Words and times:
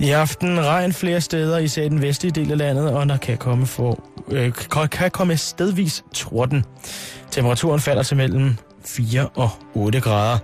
I 0.00 0.10
aften 0.10 0.66
regn 0.66 0.92
flere 0.92 1.20
steder, 1.20 1.58
især 1.58 1.82
i 1.82 1.88
den 1.88 2.02
vestlige 2.02 2.32
del 2.32 2.50
af 2.50 2.58
landet, 2.58 2.90
og 2.90 3.08
der 3.08 3.16
kan 3.16 3.38
komme, 3.38 3.66
for, 3.66 4.04
øh, 4.28 4.52
kan 4.90 5.10
komme 5.10 5.36
stedvis 5.36 6.04
torden. 6.14 6.64
Temperaturen 7.30 7.80
falder 7.80 8.02
til 8.02 8.16
mellem 8.16 8.56
4 8.84 9.28
og 9.34 9.50
8 9.74 10.00
grader. 10.00 10.38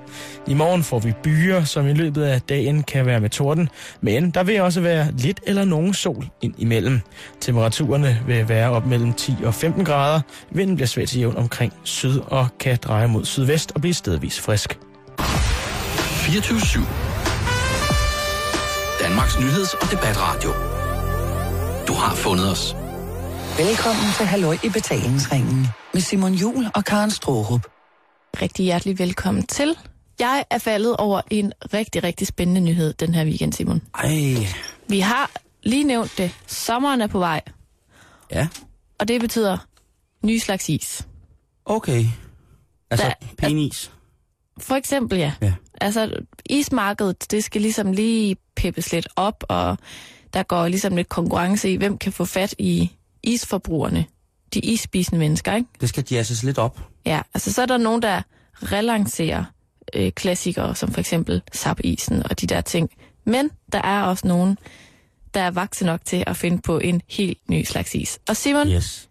I 0.47 0.55
morgen 0.55 0.83
får 0.83 0.99
vi 0.99 1.13
byer, 1.23 1.65
som 1.65 1.87
i 1.87 1.93
løbet 1.93 2.23
af 2.23 2.41
dagen 2.41 2.83
kan 2.83 3.07
være 3.07 3.21
med 3.21 3.31
torden, 3.31 3.69
men 4.01 4.31
der 4.31 4.43
vil 4.43 4.61
også 4.61 4.81
være 4.81 5.13
lidt 5.13 5.41
eller 5.47 5.65
nogen 5.65 5.95
sol 5.95 6.27
ind 6.43 6.55
imellem. 6.59 7.01
Temperaturerne 7.41 8.21
vil 8.27 8.49
være 8.49 8.71
op 8.71 8.87
mellem 8.87 9.13
10 9.13 9.35
og 9.45 9.55
15 9.55 9.85
grader. 9.85 10.21
Vinden 10.51 10.77
bliver 10.77 10.89
svært 10.89 11.09
til 11.09 11.19
jævn 11.19 11.37
omkring 11.37 11.73
syd 11.85 12.21
og 12.27 12.49
kan 12.61 12.79
dreje 12.83 13.09
mod 13.09 13.25
sydvest 13.25 13.73
og 13.75 13.81
blive 13.81 13.95
stedvis 13.95 14.41
frisk. 14.41 14.79
24 15.19 16.61
Danmarks 19.07 19.37
nyheds- 19.39 19.75
og 19.75 19.91
debatradio. 19.91 20.51
Du 21.89 21.93
har 21.93 22.15
fundet 22.15 22.51
os. 22.51 22.75
Velkommen 23.59 24.05
til 24.17 24.27
Halløj 24.27 24.57
i 24.65 24.69
betalingsringen 24.69 25.67
med 25.95 26.01
Simon 26.01 26.35
Jul 26.35 26.67
og 26.75 26.85
Karen 26.85 27.11
Strohrup. 27.11 27.67
Rigtig 28.43 28.65
hjertelig 28.65 28.99
velkommen 28.99 29.47
til. 29.47 29.77
Jeg 30.19 30.45
er 30.51 30.59
faldet 30.59 30.97
over 30.97 31.21
en 31.31 31.53
rigtig, 31.75 32.05
rigtig 32.05 32.27
spændende 32.27 32.61
nyhed 32.61 32.93
den 32.93 33.15
her 33.15 33.25
weekend, 33.25 33.53
Simon. 33.53 33.83
Ej, 33.95 34.37
Vi 34.89 35.01
har 35.01 35.31
lige 35.63 35.85
nævnt 35.85 36.19
det. 36.19 36.31
Sommeren 36.47 37.01
er 37.01 37.07
på 37.07 37.19
vej, 37.19 37.41
ja, 38.33 38.49
og 38.99 39.09
det 39.09 39.21
betyder 39.21 39.59
nye 40.23 40.41
slags 40.41 40.69
is. 40.69 41.07
okay. 41.65 42.05
Altså, 42.91 43.07
Der- 43.07 43.27
penis. 43.39 43.91
For 44.59 44.75
eksempel, 44.75 45.19
ja. 45.19 45.33
Ja. 45.43 45.53
Altså, 45.81 46.13
ismarkedet, 46.51 47.31
det 47.31 47.45
skal 47.45 47.61
ligesom 47.61 47.93
lige 47.93 48.37
peppes 48.57 48.93
lidt 48.93 49.09
op, 49.17 49.45
og 49.49 49.79
der 50.33 50.43
går 50.43 50.69
ligesom 50.69 50.97
lidt 50.97 51.09
konkurrence 51.09 51.71
i, 51.71 51.77
hvem 51.77 51.99
kan 51.99 52.13
få 52.13 52.25
fat 52.25 52.55
i 52.59 52.91
isforbrugerne. 53.23 54.05
De 54.55 54.61
isspisende 54.61 55.19
mennesker, 55.19 55.55
ikke? 55.55 55.69
Det 55.81 55.89
skal 55.89 56.05
jazzes 56.11 56.43
lidt 56.43 56.59
op. 56.59 56.81
Ja, 57.07 57.23
altså 57.35 57.53
så 57.53 57.63
er 57.63 57.67
der 57.67 57.77
nogen, 57.77 58.03
der 58.03 58.23
relancerer 58.63 59.45
øh, 59.95 60.13
klassikere, 60.13 60.75
som 60.75 60.93
for 60.93 61.01
eksempel 61.01 61.43
sapisen 61.53 62.23
og 62.31 62.41
de 62.41 62.47
der 62.47 62.61
ting. 62.61 62.91
Men 63.25 63.51
der 63.73 63.83
er 63.83 64.03
også 64.03 64.27
nogen, 64.27 64.59
der 65.35 65.41
er 65.41 65.51
vakse 65.51 65.85
nok 65.85 66.01
til 66.05 66.25
at 66.27 66.37
finde 66.37 66.63
på 66.63 66.79
en 66.79 67.03
helt 67.09 67.51
ny 67.51 67.65
slags 67.65 67.95
is. 67.95 68.19
Og 68.29 68.37
Simon. 68.37 68.69
Yes. 68.69 69.09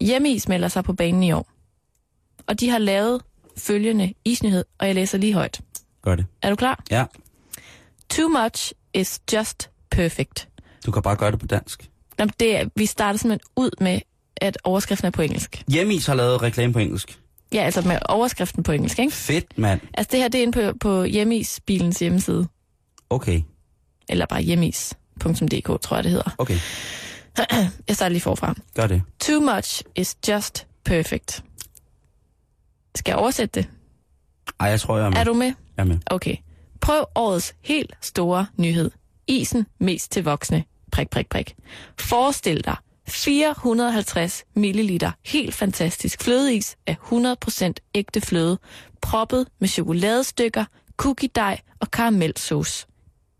Hjemmeis 0.00 0.48
melder 0.48 0.68
sig 0.68 0.84
på 0.84 0.92
banen 0.92 1.22
i 1.22 1.32
år. 1.32 1.48
Og 2.46 2.60
de 2.60 2.68
har 2.68 2.78
lavet 2.78 3.22
følgende 3.58 4.14
isnyhed, 4.24 4.64
og 4.78 4.86
jeg 4.86 4.94
læser 4.94 5.18
lige 5.18 5.34
højt. 5.34 5.60
Gør 6.02 6.16
det. 6.16 6.26
Er 6.42 6.50
du 6.50 6.56
klar? 6.56 6.84
Ja, 6.90 7.04
Too 8.10 8.28
much 8.28 8.72
is 8.94 9.20
just 9.32 9.70
perfect. 9.90 10.48
du 10.86 10.90
kan 10.90 11.02
bare 11.02 11.16
gøre 11.16 11.30
det 11.30 11.38
på 11.40 11.46
dansk. 11.46 11.90
Nå, 12.18 12.24
det 12.40 12.56
er, 12.56 12.68
vi 12.76 12.86
starter 12.86 13.18
simpelthen 13.18 13.50
ud 13.56 13.70
med, 13.80 14.00
at 14.36 14.58
overskriften 14.64 15.06
er 15.06 15.10
på 15.10 15.22
engelsk. 15.22 15.62
Hjemmeis 15.68 16.06
har 16.06 16.14
lavet 16.14 16.42
reklame 16.42 16.72
på 16.72 16.78
engelsk. 16.78 17.18
Ja, 17.52 17.58
altså 17.62 17.82
med 17.82 17.98
overskriften 18.08 18.62
på 18.62 18.72
engelsk, 18.72 18.98
ikke? 18.98 19.12
Fedt, 19.12 19.58
mand. 19.58 19.80
Altså 19.94 20.08
det 20.12 20.20
her, 20.20 20.28
det 20.28 20.38
er 20.38 20.42
inde 20.42 20.52
på, 20.52 20.78
på 20.80 21.04
Hjemmeis-bilens 21.04 21.98
hjemmeside. 21.98 22.48
Okay, 23.10 23.42
Eller 24.08 24.26
bare 24.26 24.40
hjemmeis.dk, 24.42 25.80
tror 25.82 25.96
jeg 25.96 26.04
det 26.04 26.12
hedder. 26.12 26.34
okay. 26.38 26.58
Jeg 27.88 27.96
starter 27.96 28.08
lige 28.08 28.20
forfra. 28.20 28.54
Gør 28.74 28.86
det. 28.86 29.02
Too 29.20 29.40
much 29.40 29.82
is 29.96 30.16
just 30.28 30.66
perfect. 30.84 31.44
Skal 32.96 33.12
jeg 33.12 33.18
oversætte 33.18 33.60
det? 33.60 33.70
Ej, 34.60 34.68
jeg 34.68 34.80
tror, 34.80 34.96
jeg 34.96 35.06
er 35.06 35.10
med. 35.10 35.18
Er 35.18 35.24
du 35.24 35.34
med? 35.34 35.46
Jeg 35.46 35.54
er 35.76 35.84
med. 35.84 35.98
Okay. 36.06 36.36
Prøv 36.80 37.04
årets 37.14 37.54
helt 37.62 37.94
store 38.00 38.46
nyhed. 38.56 38.90
Isen 39.26 39.66
mest 39.78 40.12
til 40.12 40.24
voksne. 40.24 40.64
Prik, 40.92 41.10
prik, 41.10 41.28
prik. 41.28 41.54
Forestil 41.98 42.64
dig 42.64 42.76
450 43.08 44.44
milliliter 44.54 45.10
helt 45.26 45.54
fantastisk 45.54 46.22
flødeis 46.22 46.76
af 46.86 46.96
100% 47.12 47.72
ægte 47.94 48.20
fløde, 48.20 48.58
proppet 49.00 49.48
med 49.58 49.68
chokoladestykker, 49.68 50.64
cookie-dej 50.96 51.60
og 51.80 51.90
karamelsauce. 51.90 52.86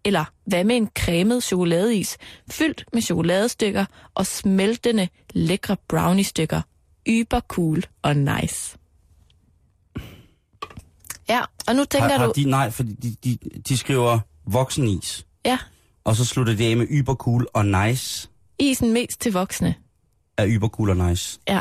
Eller 0.05 0.25
hvad 0.45 0.65
med 0.65 0.77
en 0.77 0.89
cremet 0.99 1.43
chokoladeis, 1.43 2.19
fyldt 2.51 2.85
med 2.93 3.03
chokoladestykker 3.03 3.85
og 4.15 4.27
smeltende, 4.27 5.09
lækre 5.35 5.77
brownie-stykker. 5.89 6.61
Yber 7.09 7.41
cool 7.41 7.85
og 8.03 8.17
nice. 8.17 8.77
Ja, 11.29 11.41
og 11.69 11.75
nu 11.77 11.85
tænker 11.85 12.09
Har, 12.09 12.19
du... 12.19 12.25
har 12.25 12.33
de, 12.33 12.45
nej, 12.45 12.71
fordi 12.71 12.93
de, 12.95 13.17
de, 13.25 13.39
de 13.69 13.77
skriver 13.77 14.19
voksenis, 14.47 15.27
Ja, 15.45 15.59
og 16.05 16.17
så 16.17 16.25
slutter 16.25 16.55
de 16.55 16.67
af 16.67 16.77
med 16.77 16.87
yber 16.91 17.15
cool 17.15 17.47
og 17.55 17.67
nice. 17.67 18.29
isen 18.59 18.93
mest 18.93 19.21
til 19.21 19.33
voksne. 19.33 19.75
Er 20.37 20.47
yber 20.49 20.69
cool 20.69 20.91
og 20.91 20.97
nice. 21.09 21.39
Ja. 21.49 21.61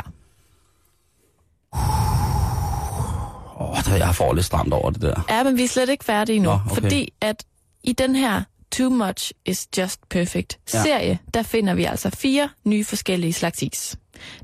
Åh, 3.60 3.70
oh, 3.72 4.00
jeg 4.00 4.16
får 4.16 4.34
lidt 4.34 4.46
stramt 4.46 4.74
over 4.74 4.90
det 4.90 5.02
der. 5.02 5.26
Ja, 5.30 5.44
men 5.44 5.58
vi 5.58 5.64
er 5.64 5.68
slet 5.68 5.90
ikke 5.90 6.06
færdige 6.06 6.40
nu. 6.40 6.50
Nå, 6.50 6.60
okay. 6.66 6.74
Fordi 6.82 7.14
at 7.22 7.46
i 7.84 7.94
den 7.94 8.16
her 8.16 8.44
Too 8.72 8.90
Much 8.90 9.32
is 9.46 9.68
Just 9.78 10.10
Perfect 10.10 10.60
Ja. 10.74 10.84
serie, 10.84 11.20
der 11.34 11.44
finder 11.44 11.74
vi 11.74 11.84
altså 11.84 12.10
fire 12.10 12.50
nye 12.66 12.84
forskellige 12.86 13.34
slags 13.34 13.62
is. 13.62 13.98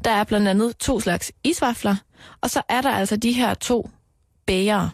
Der 0.04 0.12
er 0.12 0.24
blandt 0.24 0.48
andet 0.48 0.78
to 0.78 1.00
slags 1.00 1.32
isvafler, 1.44 1.96
og 2.42 2.50
så 2.50 2.62
er 2.70 2.82
der 2.82 2.92
altså 2.92 3.16
de 3.16 3.32
her 3.32 3.54
to 3.54 3.90
bæger, 4.48 4.90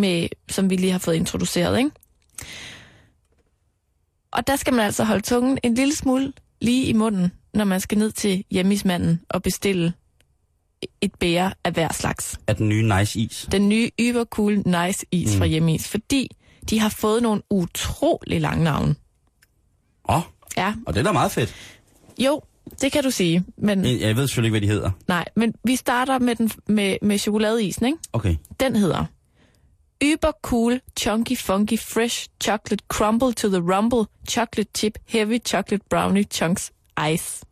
med, 0.00 0.28
som 0.48 0.70
vi 0.70 0.76
lige 0.76 0.92
har 0.92 0.98
fået 0.98 1.14
introduceret, 1.14 1.78
ikke? 1.78 1.90
Og 4.32 4.46
der 4.46 4.56
skal 4.56 4.74
man 4.74 4.84
altså 4.84 5.04
holde 5.04 5.22
tungen 5.22 5.58
en 5.62 5.74
lille 5.74 5.94
smule 5.96 6.32
lige 6.60 6.84
i 6.86 6.92
munden, 6.92 7.32
når 7.54 7.64
man 7.64 7.80
skal 7.80 7.98
ned 7.98 8.10
til 8.12 8.44
hjemmismanden 8.50 9.20
og 9.28 9.42
bestille 9.42 9.92
et 11.00 11.14
bære 11.14 11.52
af 11.64 11.72
hver 11.72 11.92
slags 11.92 12.40
Er 12.46 12.52
den 12.52 12.68
nye 12.68 12.98
nice 12.98 13.18
is? 13.18 13.48
den 13.52 13.68
nye 13.68 13.90
Übercool 14.00 14.62
Nice 14.84 15.06
Is 15.10 15.32
mm. 15.34 15.38
fra 15.38 15.46
Hjemmeis, 15.46 15.88
fordi 15.88 16.28
de 16.70 16.78
har 16.80 16.88
fået 16.88 17.22
nogle 17.22 17.42
utrolig 17.50 18.40
lange 18.40 18.64
navne. 18.64 18.94
Åh, 20.08 20.16
oh, 20.16 20.22
Ja, 20.56 20.74
og 20.86 20.94
det 20.94 21.00
er 21.00 21.04
da 21.04 21.12
meget 21.12 21.32
fedt. 21.32 21.54
jo, 22.18 22.42
det 22.80 22.92
kan 22.92 23.02
du 23.04 23.10
sige, 23.10 23.44
men 23.58 23.84
Jeg 23.84 24.00
jeg 24.00 24.16
ved 24.16 24.28
selvfølgelig 24.28 24.46
ikke, 24.56 24.66
hvad 24.66 24.68
de 24.68 24.74
hedder. 24.74 24.90
nej, 25.08 25.24
men 25.36 25.54
vi 25.64 25.76
starter 25.76 26.18
med, 26.18 26.34
den, 26.36 26.50
med, 26.66 26.96
med 27.02 27.18
chokoladeisen, 27.18 27.86
ikke? 27.86 27.98
Okay. 28.12 28.36
Den 28.60 28.76
hedder 28.76 29.04
Übercool 30.02 30.80
Chunky 30.96 31.36
Funky 31.36 31.76
Fresh 31.76 32.28
Chocolate 32.44 32.82
Crumble 32.88 33.32
to 33.34 33.48
the 33.48 33.60
Rumble 33.60 34.06
Chocolate 34.28 34.70
Chip 34.74 34.98
Heavy 35.06 35.38
Chocolate 35.38 35.82
Brownie 35.90 36.24
Chunks 36.24 36.72
Ice. 37.12 37.44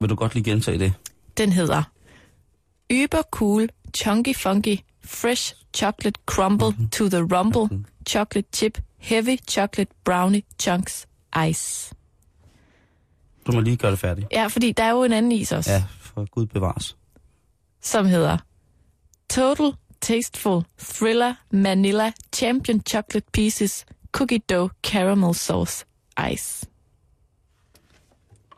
Vil 0.00 0.10
du 0.10 0.14
godt 0.14 0.34
lige 0.34 0.44
gentage 0.44 0.78
det? 0.78 0.92
Den 1.36 1.52
hedder 1.52 1.82
Übercool 2.92 3.68
Chunky 3.96 4.34
Funky 4.36 4.76
Fresh 5.04 5.54
Chocolate 5.76 6.20
Crumble 6.26 6.70
Mhm. 6.78 6.88
to 6.88 7.08
the 7.08 7.20
Rumble 7.20 7.84
Chocolate 8.08 8.48
Chip 8.54 8.78
Heavy 8.98 9.36
Chocolate 9.50 9.90
Brownie 10.04 10.42
Chunks 10.62 11.06
Ice. 11.50 11.94
Du 13.46 13.52
må 13.52 13.60
lige 13.60 13.76
gøre 13.76 13.90
det 13.90 13.98
færdigt. 13.98 14.26
Ja, 14.32 14.46
fordi 14.46 14.72
der 14.72 14.84
er 14.84 14.90
jo 14.90 15.02
en 15.04 15.12
anden 15.12 15.32
is 15.32 15.52
også, 15.52 15.70
Ja, 15.72 15.84
for 16.00 16.30
Gud 16.30 16.46
bevares. 16.46 16.96
som 17.82 18.06
hedder 18.06 18.38
Total 19.30 19.72
Tasteful 20.04 20.62
Thriller 20.78 21.34
Manila 21.50 22.12
Champion 22.34 22.80
Chocolate 22.80 23.26
Pieces 23.32 23.86
Cookie 24.12 24.40
Dough 24.50 24.70
Caramel 24.82 25.34
Sauce 25.34 25.84
Ice. 26.32 26.66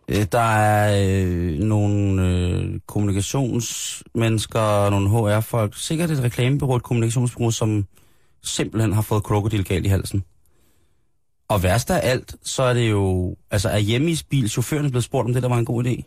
Øh, 0.08 0.26
Der 0.32 0.40
er 0.40 1.06
øh, 1.06 1.58
nogle 1.58 2.22
øh, 2.22 2.80
kommunikationsmennesker, 2.86 4.90
nogle 4.90 5.10
HR-folk, 5.10 5.76
sikkert 5.76 6.10
et 6.10 6.22
reklamebureau, 6.22 6.76
et 6.76 6.82
kommunikationsbureau, 6.82 7.50
som 7.50 7.86
simpelthen 8.42 8.92
har 8.92 9.02
fået 9.02 9.22
krokodilgal 9.22 9.84
i 9.84 9.88
halsen. 9.88 10.24
Og 11.48 11.62
værst 11.62 11.90
af 11.90 12.10
alt, 12.10 12.36
så 12.42 12.62
er 12.62 12.74
det 12.74 12.90
jo, 12.90 13.36
altså 13.50 13.68
er 13.68 13.78
hjemme 13.78 14.10
i 14.10 14.18
bil, 14.30 14.50
chaufføren 14.50 14.90
blevet 14.90 15.04
spurgt, 15.04 15.26
om 15.26 15.32
det 15.34 15.42
der 15.42 15.48
var 15.48 15.58
en 15.58 15.64
god 15.64 15.84
idé? 15.84 16.02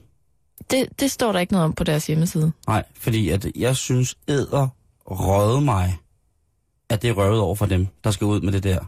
Det, 0.71 0.87
det 0.99 1.11
står 1.11 1.31
der 1.31 1.39
ikke 1.39 1.53
noget 1.53 1.65
om 1.65 1.73
på 1.73 1.83
deres 1.83 2.07
hjemmeside. 2.07 2.51
Nej, 2.67 2.83
fordi 2.95 3.29
at 3.29 3.47
jeg 3.55 3.75
synes, 3.75 4.15
æder 4.27 4.67
røde 5.11 5.61
mig, 5.61 5.97
at 6.89 7.01
det 7.01 7.09
er 7.09 7.13
røvet 7.13 7.39
over 7.39 7.55
for 7.55 7.65
dem, 7.65 7.87
der 8.03 8.11
skal 8.11 8.25
ud 8.25 8.41
med 8.41 8.51
det 8.53 8.63
der. 8.63 8.79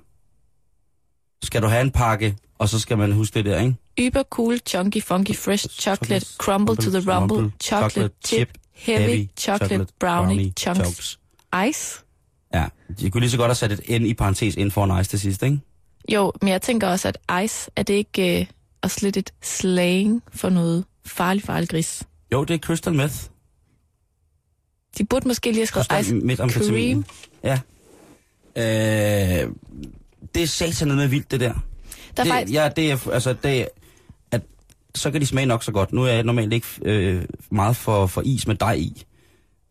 Skal 1.44 1.62
du 1.62 1.68
have 1.68 1.81
en 1.81 1.91
pakke, 1.91 2.38
og 2.57 2.69
så 2.69 2.79
skal 2.79 2.97
man 2.97 3.12
huske 3.12 3.33
det 3.33 3.45
der, 3.45 3.59
ikke? 3.59 4.07
Uber 4.07 4.23
cool, 4.23 4.59
chunky, 4.65 5.03
funky, 5.03 5.35
fresh 5.35 5.68
chocolate, 5.69 6.25
crumble 6.38 6.75
to 6.75 6.89
the 6.91 7.13
rumble, 7.13 7.51
chocolate 7.63 8.13
chip, 8.25 8.50
heavy 8.73 9.29
chocolate 9.39 9.88
brownie 10.00 10.53
chunks, 10.59 11.19
ice. 11.69 12.00
Ja, 12.53 12.65
jeg 13.01 13.12
kunne 13.12 13.21
lige 13.21 13.31
så 13.31 13.38
godt 13.38 13.50
have 13.50 13.56
sat 13.56 13.71
et 13.71 14.01
N 14.01 14.06
i 14.06 14.13
parentes 14.13 14.56
ind 14.56 14.71
for 14.71 14.83
en 14.83 15.01
ice 15.01 15.09
til 15.09 15.19
sidst, 15.19 15.44
ikke? 15.44 15.59
Jo, 16.09 16.31
men 16.41 16.50
jeg 16.50 16.62
tænker 16.62 16.88
også, 16.88 17.07
at 17.07 17.44
ice, 17.44 17.71
er 17.75 17.83
det 17.83 17.94
ikke 17.94 18.39
øh, 18.39 18.45
også 18.81 18.97
lidt 19.01 19.17
et 19.17 19.33
slang 19.41 20.24
for 20.33 20.50
noget 20.50 20.85
farlig, 21.06 21.44
farlig 21.44 21.69
gris? 21.69 22.03
Jo, 22.33 22.44
det 22.44 22.53
er 22.53 22.57
crystal 22.57 22.94
meth. 22.94 23.15
De 24.97 25.05
burde 25.05 25.27
måske 25.27 25.45
lige 25.45 25.55
have 25.55 25.65
skrevet 25.67 25.88
Crystal 25.88 26.15
ice 26.17 26.25
methamfetamin. 26.25 27.03
cream. 27.43 27.59
Ja. 28.55 29.43
Øh, 29.43 29.49
det 30.35 30.43
er 30.43 30.47
satanet 30.47 30.97
med 30.97 31.07
vildt, 31.07 31.31
det 31.31 31.39
der. 31.39 31.53
Der 31.53 31.59
er 32.17 32.23
det, 32.23 32.33
faktisk, 32.33 32.53
ja, 32.53 32.69
det 32.75 32.91
er, 32.91 33.09
altså, 33.11 33.33
det 33.43 33.61
er, 33.61 33.65
at, 34.31 34.41
så 34.95 35.11
kan 35.11 35.21
de 35.21 35.25
smage 35.25 35.45
nok 35.45 35.63
så 35.63 35.71
godt. 35.71 35.93
Nu 35.93 36.03
er 36.03 36.07
jeg 36.11 36.23
normalt 36.23 36.53
ikke 36.53 36.67
øh, 36.85 37.23
meget 37.51 37.75
for, 37.75 38.07
for 38.07 38.21
is 38.25 38.47
med 38.47 38.55
dig 38.55 38.79
i. 38.79 39.03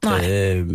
nej, 0.04 0.30
Øh, 0.56 0.66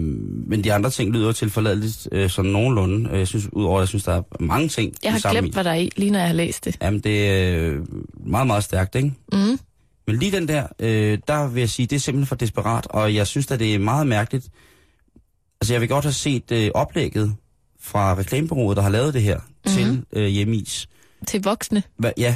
men 0.47 0.63
de 0.63 0.73
andre 0.73 0.89
ting 0.89 1.11
lyder 1.11 1.31
til 1.31 1.49
forladeligt 1.49 2.07
øh, 2.11 2.29
sådan 2.29 2.51
nogenlunde. 2.51 3.09
Øh, 3.11 3.19
Jeg 3.19 3.27
synes, 3.27 3.53
udover 3.53 3.79
jeg 3.79 3.87
synes, 3.87 4.03
der 4.03 4.13
er 4.13 4.21
mange 4.39 4.67
ting 4.69 4.93
jeg 5.03 5.09
i 5.17 5.19
har 5.23 5.31
glemt, 5.31 5.53
hvad 5.53 5.63
der 5.63 5.69
er 5.71 5.75
i, 5.75 5.89
lige 5.95 6.11
når 6.11 6.19
jeg 6.19 6.27
har 6.27 6.33
læst 6.35 6.65
det. 6.65 6.77
Jamen, 6.81 6.99
det 6.99 7.29
er 7.29 7.57
øh, 7.61 7.79
meget, 8.27 8.47
meget 8.47 8.63
stærkt, 8.63 8.95
ikke? 8.95 9.13
Mm. 9.33 9.59
Men 10.07 10.15
lige 10.15 10.31
den 10.31 10.47
der, 10.47 10.67
øh, 10.79 11.17
der 11.27 11.47
vil 11.47 11.59
jeg 11.59 11.69
sige, 11.69 11.87
det 11.87 11.95
er 11.95 11.99
simpelthen 11.99 12.27
for 12.27 12.35
desperat, 12.35 12.87
og 12.89 13.15
jeg 13.15 13.27
synes, 13.27 13.51
at 13.51 13.59
det 13.59 13.75
er 13.75 13.79
meget 13.79 14.07
mærkeligt. 14.07 14.49
Altså, 15.61 15.73
jeg 15.73 15.81
vil 15.81 15.89
godt 15.89 16.05
have 16.05 16.13
set 16.13 16.51
øh, 16.51 16.71
oplægget 16.73 17.35
fra 17.79 18.15
reklamebureauet, 18.17 18.77
der 18.77 18.83
har 18.83 18.89
lavet 18.89 19.13
det 19.13 19.21
her, 19.21 19.39
mm-hmm. 19.39 19.71
til 19.71 20.05
øh, 20.13 20.27
hjemmeis. 20.27 20.87
Til 21.27 21.43
voksne. 21.43 21.83
Hva, 21.97 22.11
ja. 22.17 22.35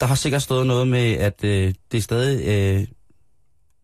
Der 0.00 0.06
har 0.06 0.14
sikkert 0.14 0.42
stået 0.42 0.66
noget 0.66 0.88
med, 0.88 1.12
at 1.12 1.44
øh, 1.44 1.74
det 1.92 1.98
er 1.98 2.02
stadig... 2.02 2.46
Øh, 2.46 2.86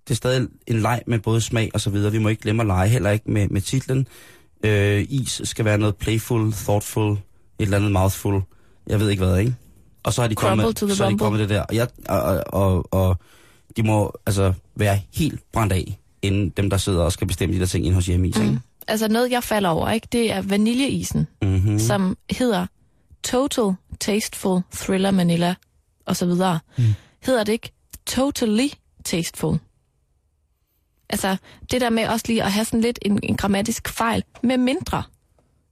det 0.09 0.11
er 0.11 0.15
stadig 0.15 0.49
en 0.67 0.81
leg 0.81 1.03
med 1.07 1.19
både 1.19 1.41
smag 1.41 1.71
og 1.75 1.81
så 1.81 1.91
videre. 1.91 2.13
Vi 2.13 2.19
må 2.19 2.29
ikke 2.29 2.43
glemme 2.43 2.63
at 2.63 2.67
lege, 2.67 2.89
heller 2.89 3.11
ikke 3.11 3.31
med, 3.31 3.49
med 3.49 3.61
titlen. 3.61 4.07
Øh, 4.65 5.07
is 5.09 5.41
skal 5.45 5.65
være 5.65 5.79
noget 5.79 5.97
playful, 5.97 6.53
thoughtful, 6.53 7.13
et 7.13 7.19
eller 7.59 7.77
andet 7.77 7.93
mouthful. 7.93 8.43
Jeg 8.87 9.01
ved 9.01 9.11
ikke 9.11 9.25
hvad, 9.25 9.39
ikke? 9.39 9.55
Og 10.03 10.13
så 10.13 10.21
har 10.21 10.29
de 10.29 10.35
kommet, 10.35 10.79
så 10.79 11.03
har 11.05 11.11
de 11.11 11.19
kommet 11.19 11.41
det 11.41 11.49
der. 11.49 11.63
Og, 11.63 11.75
jeg, 11.75 11.89
og, 12.09 12.43
og, 12.47 12.95
og, 12.95 13.17
de 13.77 13.83
må 13.83 14.13
altså 14.27 14.53
være 14.77 15.01
helt 15.15 15.41
brændt 15.53 15.73
af, 15.73 15.99
inden 16.23 16.51
dem, 16.51 16.71
der 16.71 16.77
sidder 16.77 17.03
og 17.03 17.13
skal 17.13 17.27
bestemme 17.27 17.55
de 17.55 17.61
der 17.61 17.67
ting 17.67 17.87
ind 17.87 17.95
hos 17.95 18.07
hjemme 18.07 18.27
mm. 18.27 18.59
Altså 18.89 19.09
noget, 19.09 19.31
jeg 19.31 19.45
falder 19.45 19.71
over, 19.71 19.91
ikke? 19.91 20.09
det 20.13 20.33
er 20.33 20.43
vaniljeisen, 20.43 21.27
Mm-hmm. 21.43 21.73
mm. 21.73 21.79
som 21.79 22.17
hedder 22.31 22.67
Total 23.25 23.75
Tasteful 24.01 24.61
Thriller 24.75 25.11
Manila, 25.11 25.55
og 26.07 26.17
så 26.17 26.27
videre. 26.27 26.59
Mm. 26.79 26.85
Hedder 27.23 27.45
det 27.45 27.53
ikke 27.53 27.73
Totally 28.07 28.69
Tasteful? 29.05 29.59
Altså, 31.09 31.37
det 31.71 31.81
der 31.81 31.91
med 31.91 32.09
også 32.09 32.25
lige 32.29 32.43
at 32.43 32.53
have 32.53 32.65
sådan 32.65 32.81
lidt 32.81 32.99
en, 33.03 33.21
en 33.23 33.37
grammatisk 33.37 33.89
fejl, 33.89 34.25
med 34.43 34.57
mindre, 34.57 35.03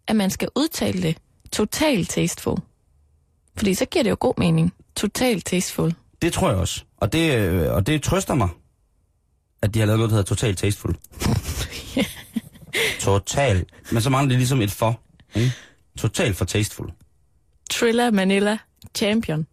at 0.07 0.17
man 0.17 0.31
skal 0.31 0.49
udtale 0.57 1.03
det 1.03 1.17
Total 1.53 2.07
Tasteful. 2.07 2.57
Fordi 3.57 3.75
så 3.75 3.85
giver 3.85 4.03
det 4.03 4.11
jo 4.11 4.17
god 4.21 4.35
mening. 4.39 4.75
Total 4.97 5.41
Tasteful. 5.41 5.95
Det 6.23 6.33
tror 6.33 6.49
jeg 6.51 6.59
også. 6.59 6.85
Og 6.97 7.13
det, 7.13 7.39
øh, 7.39 7.73
og 7.73 7.87
det 7.87 8.03
trøster 8.03 8.35
mig, 8.35 8.49
at 9.63 9.75
de 9.75 9.79
har 9.79 9.87
lavet 9.87 9.99
noget, 9.99 10.11
der 10.11 10.17
hedder 10.17 10.29
Total 10.29 10.57
Tasteful. 10.57 10.97
Total. 13.01 13.65
Men 13.93 14.03
så 14.03 14.11
mangler 14.11 14.29
det 14.29 14.39
ligesom 14.39 14.61
et 14.61 14.71
for. 14.71 15.01
Ikke? 15.35 15.53
Total 15.99 16.35
for 16.35 16.45
tasteful. 16.45 16.93
Thriller 17.71 18.11
Manila 18.11 18.59
Champion. 18.95 19.47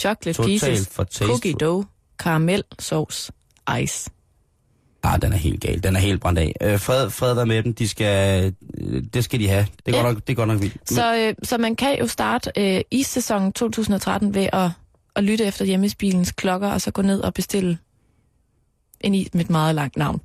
Chocolate 0.00 0.32
Total 0.32 0.46
Pieces. 0.48 0.88
for 0.88 1.04
tasteful. 1.04 1.28
Cookie 1.28 1.54
dough. 1.54 1.84
Caramel 2.18 2.62
sauce. 2.78 3.32
Ice. 3.82 4.10
Ah, 5.02 5.22
den 5.22 5.32
er 5.32 5.36
helt 5.36 5.60
gal. 5.60 5.82
Den 5.82 5.96
er 5.96 6.00
helt 6.00 6.20
brændt 6.20 6.38
af. 6.38 6.52
Øh, 6.60 6.80
fred, 6.80 7.10
fred 7.10 7.34
være 7.34 7.46
med 7.46 7.62
dem. 7.62 7.74
De 7.74 7.88
skal, 7.88 8.54
øh, 8.78 9.02
det 9.14 9.24
skal 9.24 9.40
de 9.40 9.48
have. 9.48 9.66
Det 9.86 9.94
er, 9.94 9.98
Ja. 9.98 10.02
godt, 10.02 10.14
nok, 10.14 10.26
det 10.26 10.32
er 10.32 10.36
godt 10.36 10.48
nok 10.48 10.60
vildt. 10.60 10.90
Så, 10.90 11.16
øh, 11.16 11.34
så 11.42 11.58
man 11.58 11.76
kan 11.76 11.98
jo 11.98 12.06
starte 12.06 12.50
øh, 12.56 12.80
i 12.90 13.02
sæsonen 13.02 13.52
2013 13.52 14.34
ved 14.34 14.48
at, 14.52 14.70
at 15.16 15.24
lytte 15.24 15.44
efter 15.44 15.64
hjemmespilens 15.64 16.32
klokker, 16.32 16.68
og 16.68 16.80
så 16.80 16.90
gå 16.90 17.02
ned 17.02 17.20
og 17.20 17.34
bestille 17.34 17.78
en 19.00 19.14
is 19.14 19.34
med 19.34 19.44
et 19.44 19.50
meget 19.50 19.74
langt 19.74 19.96
navn. 19.96 20.20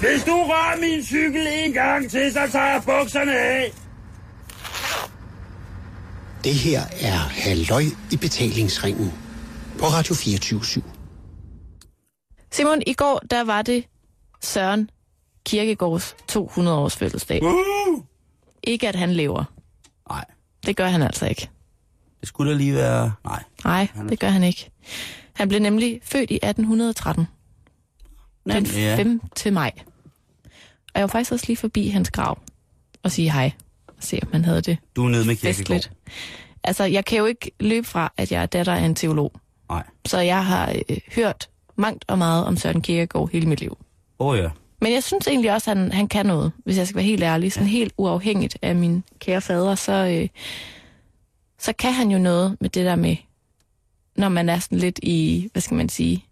Hvis 0.00 0.24
du 0.26 0.32
rører 0.32 0.80
min 0.80 1.04
cykel 1.04 1.46
en 1.64 1.72
gang 1.72 2.10
til, 2.10 2.32
så 2.32 2.40
tager 2.52 2.66
jeg 2.66 2.82
bukserne 2.86 3.38
af. 3.38 3.72
Det 6.44 6.54
her 6.54 6.80
er 7.00 7.18
Halløj 7.18 7.82
i 8.12 8.16
betalingsringen 8.16 9.12
på 9.78 9.84
Radio 9.86 10.14
24 10.14 10.60
Simon, 12.52 12.82
i 12.86 12.92
går 12.92 13.18
der 13.30 13.44
var 13.44 13.62
det 13.62 13.84
Søren 14.42 14.90
Kirkegaards 15.46 16.16
200 16.28 16.78
års 16.78 16.96
fødselsdag. 16.96 17.42
Uh! 17.42 18.02
Ikke 18.62 18.88
at 18.88 18.94
han 18.96 19.12
lever. 19.12 19.44
Nej, 20.10 20.24
Det 20.66 20.76
gør 20.76 20.88
han 20.88 21.02
altså 21.02 21.26
ikke. 21.26 21.48
det 22.20 22.28
skulle 22.28 22.52
da 22.52 22.56
lige 22.56 22.74
være... 22.74 23.12
Nej. 23.24 23.42
Nej, 23.64 23.88
er- 23.96 24.02
det 24.02 24.18
gør 24.20 24.28
han 24.28 24.42
ikke. 24.44 24.70
Han 25.32 25.48
blev 25.48 25.60
nemlig 25.60 26.00
født 26.02 26.30
i 26.30 26.34
1813. 26.42 27.26
Den 28.46 28.66
ja. 28.66 28.96
5. 28.96 29.20
til 29.36 29.52
maj. 29.52 29.72
Og 30.84 30.90
jeg 30.94 31.02
var 31.02 31.06
faktisk 31.08 31.32
også 31.32 31.44
lige 31.48 31.56
forbi 31.56 31.88
hans 31.88 32.10
grav 32.10 32.38
og 33.02 33.12
sige 33.12 33.32
hej. 33.32 33.52
Og 33.88 33.94
se, 34.00 34.18
om 34.22 34.28
han 34.32 34.44
havde 34.44 34.60
det 34.62 34.78
Du 34.96 35.04
er 35.04 35.08
nede 35.08 35.24
med 35.26 35.36
Kirkegaard. 35.36 35.54
festligt. 35.56 35.92
Altså, 36.64 36.84
jeg 36.84 37.04
kan 37.04 37.18
jo 37.18 37.26
ikke 37.26 37.50
løbe 37.60 37.86
fra, 37.86 38.12
at 38.16 38.32
jeg 38.32 38.42
er 38.42 38.46
datter 38.46 38.74
af 38.74 38.80
en 38.84 38.94
teolog. 38.94 39.32
Nej. 39.68 39.84
Så 40.06 40.18
jeg 40.18 40.44
har 40.44 40.74
øh, 40.88 40.96
hørt 41.14 41.48
mangt 41.76 42.04
og 42.08 42.18
meget 42.18 42.44
om 42.44 42.56
Søren 42.56 42.82
Kierkegaard 42.82 43.30
hele 43.32 43.46
mit 43.46 43.60
liv. 43.60 43.78
Åh 44.18 44.26
oh, 44.26 44.38
ja. 44.38 44.50
Men 44.80 44.92
jeg 44.92 45.02
synes 45.02 45.26
egentlig 45.26 45.52
også, 45.52 45.70
at 45.70 45.76
han, 45.76 45.92
han 45.92 46.08
kan 46.08 46.26
noget, 46.26 46.52
hvis 46.64 46.78
jeg 46.78 46.86
skal 46.86 46.96
være 46.96 47.04
helt 47.04 47.22
ærlig. 47.22 47.52
Sådan 47.52 47.68
helt 47.68 47.92
uafhængigt 47.96 48.58
af 48.62 48.76
min 48.76 49.04
kære 49.18 49.40
fader, 49.40 49.74
så, 49.74 49.92
øh, 49.92 50.28
så 51.58 51.72
kan 51.72 51.92
han 51.92 52.10
jo 52.10 52.18
noget 52.18 52.56
med 52.60 52.70
det 52.70 52.84
der 52.84 52.96
med, 52.96 53.16
når 54.16 54.28
man 54.28 54.48
er 54.48 54.58
sådan 54.58 54.78
lidt 54.78 54.98
i, 55.02 55.48
hvad 55.52 55.62
skal 55.62 55.76
man 55.76 55.88
sige, 55.88 56.24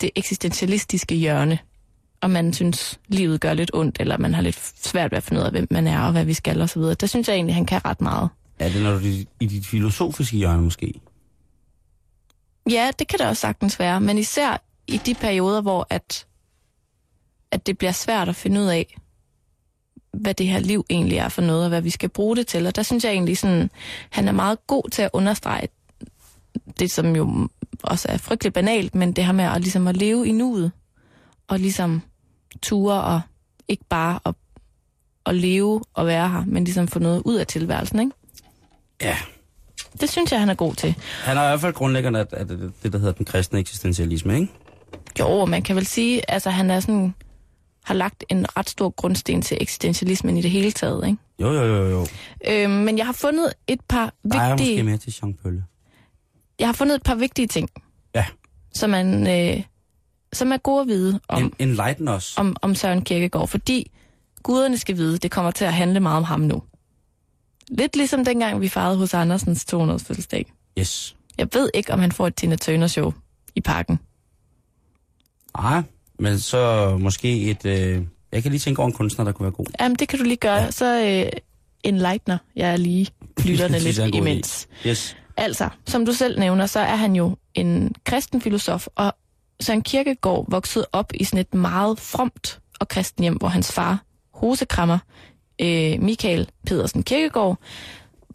det 0.00 0.10
eksistentialistiske 0.16 1.14
hjørne, 1.14 1.58
og 2.20 2.30
man 2.30 2.52
synes, 2.52 3.00
livet 3.08 3.40
gør 3.40 3.54
lidt 3.54 3.70
ondt, 3.74 3.96
eller 4.00 4.18
man 4.18 4.34
har 4.34 4.42
lidt 4.42 4.72
svært 4.86 5.10
ved 5.10 5.16
at 5.16 5.22
finde 5.22 5.40
ud 5.40 5.46
af, 5.46 5.52
hvem 5.52 5.66
man 5.70 5.86
er, 5.86 6.00
og 6.00 6.12
hvad 6.12 6.24
vi 6.24 6.34
skal, 6.34 6.60
og 6.60 6.68
så 6.68 6.78
videre. 6.78 6.94
Der 6.94 7.06
synes 7.06 7.28
jeg 7.28 7.34
egentlig, 7.34 7.54
han 7.54 7.66
kan 7.66 7.84
ret 7.84 8.00
meget. 8.00 8.28
Er 8.58 8.68
det, 8.68 8.82
når 8.82 8.98
du 8.98 9.06
i 9.40 9.46
dit 9.46 9.66
filosofiske 9.66 10.36
hjørne 10.36 10.62
måske? 10.62 10.94
Ja, 12.70 12.90
det 12.98 13.08
kan 13.08 13.18
det 13.18 13.26
også 13.26 13.40
sagtens 13.40 13.78
være, 13.78 14.00
men 14.00 14.18
især 14.18 14.64
i 14.86 14.96
de 14.96 15.14
perioder, 15.14 15.60
hvor 15.60 15.86
at, 15.90 16.26
at 17.50 17.66
det 17.66 17.78
bliver 17.78 17.92
svært 17.92 18.28
at 18.28 18.36
finde 18.36 18.60
ud 18.60 18.66
af, 18.66 18.96
hvad 20.12 20.34
det 20.34 20.46
her 20.46 20.58
liv 20.58 20.86
egentlig 20.90 21.18
er 21.18 21.28
for 21.28 21.42
noget, 21.42 21.62
og 21.62 21.68
hvad 21.68 21.82
vi 21.82 21.90
skal 21.90 22.08
bruge 22.08 22.36
det 22.36 22.46
til. 22.46 22.66
Og 22.66 22.76
der 22.76 22.82
synes 22.82 23.04
jeg 23.04 23.12
egentlig, 23.12 23.38
sådan, 23.38 23.70
han 24.10 24.28
er 24.28 24.32
meget 24.32 24.66
god 24.66 24.90
til 24.90 25.02
at 25.02 25.10
understrege 25.12 25.68
det, 26.78 26.90
som 26.90 27.16
jo 27.16 27.48
også 27.82 28.08
er 28.08 28.16
frygteligt 28.16 28.54
banalt, 28.54 28.94
men 28.94 29.12
det 29.12 29.24
her 29.24 29.32
med 29.32 29.44
at, 29.44 29.60
ligesom 29.60 29.86
at 29.86 29.96
leve 29.96 30.26
i 30.28 30.32
nuet, 30.32 30.72
og 31.48 31.58
ligesom 31.58 32.02
ture 32.62 33.02
og 33.04 33.20
ikke 33.68 33.84
bare 33.84 34.20
at, 34.26 34.34
at 35.26 35.34
leve 35.34 35.82
og 35.94 36.06
være 36.06 36.28
her, 36.28 36.44
men 36.46 36.64
ligesom 36.64 36.88
få 36.88 36.98
noget 36.98 37.22
ud 37.24 37.34
af 37.34 37.46
tilværelsen, 37.46 38.00
ikke? 38.00 38.12
Ja. 39.02 39.16
Det 40.00 40.10
synes 40.10 40.32
jeg, 40.32 40.40
han 40.40 40.48
er 40.48 40.54
god 40.54 40.74
til. 40.74 40.94
Han 41.24 41.36
er 41.36 41.42
i 41.42 41.46
hvert 41.48 41.60
fald 41.60 41.72
grundlæggeren 41.72 42.16
af, 42.16 42.26
af 42.32 42.48
det, 42.48 42.72
det, 42.82 42.92
der 42.92 42.98
hedder 42.98 43.12
den 43.12 43.26
kristne 43.26 43.58
eksistentialisme, 43.58 44.34
ikke? 44.40 44.52
Jo, 45.20 45.44
man 45.44 45.62
kan 45.62 45.76
vel 45.76 45.86
sige, 45.86 46.30
altså 46.30 46.50
han 46.50 46.70
er 46.70 46.80
sådan, 46.80 47.14
har 47.84 47.94
lagt 47.94 48.24
en 48.28 48.46
ret 48.58 48.70
stor 48.70 48.90
grundsten 48.90 49.42
til 49.42 49.56
eksistentialismen 49.60 50.36
i 50.36 50.42
det 50.42 50.50
hele 50.50 50.72
taget, 50.72 51.06
ikke? 51.06 51.18
Jo, 51.40 51.52
jo, 51.52 51.64
jo, 51.64 51.88
jo. 51.90 52.06
Øhm, 52.48 52.70
men 52.72 52.98
jeg 52.98 53.06
har 53.06 53.12
fundet 53.12 53.52
et 53.68 53.80
par 53.88 54.12
Der 54.32 54.38
er 54.40 54.50
måske 54.52 54.64
vigtige, 54.64 54.82
mere 54.82 54.96
til 54.96 55.14
Jean 55.22 55.34
Pølle. 55.34 55.64
jeg 56.58 56.68
har 56.68 56.72
fundet 56.72 56.94
et 56.94 57.02
par 57.02 57.14
vigtige 57.14 57.46
ting, 57.46 57.68
Ja. 58.14 58.24
som, 58.74 58.90
man, 58.90 59.26
øh, 59.56 59.62
som 60.32 60.52
er 60.52 60.56
gode 60.56 60.80
at 60.80 60.86
vide 60.88 61.20
om, 61.28 61.42
En, 61.42 61.52
enlighten 61.58 62.08
os. 62.08 62.34
om, 62.38 62.56
om 62.62 62.74
Søren 62.74 63.02
Kierkegaard, 63.02 63.48
fordi 63.48 63.90
guderne 64.42 64.78
skal 64.78 64.96
vide, 64.96 65.18
det 65.18 65.30
kommer 65.30 65.50
til 65.50 65.64
at 65.64 65.72
handle 65.74 66.00
meget 66.00 66.16
om 66.16 66.24
ham 66.24 66.40
nu. 66.40 66.62
Lidt 67.68 67.96
ligesom 67.96 68.24
dengang, 68.24 68.60
vi 68.60 68.68
fejrede 68.68 68.96
hos 68.96 69.14
Andersens 69.14 69.64
200 69.64 70.00
fødselsdag. 70.00 70.52
Yes. 70.78 71.16
Jeg 71.38 71.48
ved 71.52 71.70
ikke, 71.74 71.92
om 71.92 71.98
han 71.98 72.12
får 72.12 72.26
et 72.26 72.36
Tina 72.36 72.56
Turner 72.56 72.86
show 72.86 73.12
i 73.54 73.60
parken. 73.60 73.98
Nej, 75.58 75.82
men 76.18 76.38
så 76.38 76.96
måske 77.00 77.50
et... 77.50 77.66
Øh, 77.66 78.02
jeg 78.32 78.42
kan 78.42 78.50
lige 78.50 78.60
tænke 78.60 78.78
over 78.78 78.88
en 78.88 78.94
kunstner, 78.94 79.24
der 79.24 79.32
kunne 79.32 79.44
være 79.44 79.52
god. 79.52 79.66
Jamen, 79.80 79.96
det 79.96 80.08
kan 80.08 80.18
du 80.18 80.24
lige 80.24 80.36
gøre. 80.36 80.62
Ja. 80.62 80.70
Så 80.70 81.04
øh, 81.04 81.40
enlightner 81.84 82.38
jeg 82.56 82.72
er 82.72 82.76
lige 82.76 83.06
lytterne 83.44 83.78
lidt 83.86 83.98
en 83.98 84.14
imens. 84.14 84.68
Yes. 84.86 85.16
Altså, 85.36 85.68
som 85.86 86.06
du 86.06 86.12
selv 86.12 86.38
nævner, 86.38 86.66
så 86.66 86.80
er 86.80 86.96
han 86.96 87.16
jo 87.16 87.36
en 87.54 87.94
kristen 88.04 88.40
filosof, 88.40 88.86
og 88.94 89.14
Søren 89.60 89.82
Kierkegaard 89.82 90.44
voksede 90.48 90.86
op 90.92 91.12
i 91.14 91.24
sådan 91.24 91.40
et 91.40 91.54
meget 91.54 92.00
fromt 92.00 92.60
og 92.80 92.88
kristen 92.88 93.22
hjem, 93.22 93.34
hvor 93.34 93.48
hans 93.48 93.72
far, 93.72 94.04
hosekrammer, 94.34 94.98
øh, 95.60 96.02
Michael 96.02 96.48
Pedersen 96.66 97.02
Kirkegaard, 97.02 97.58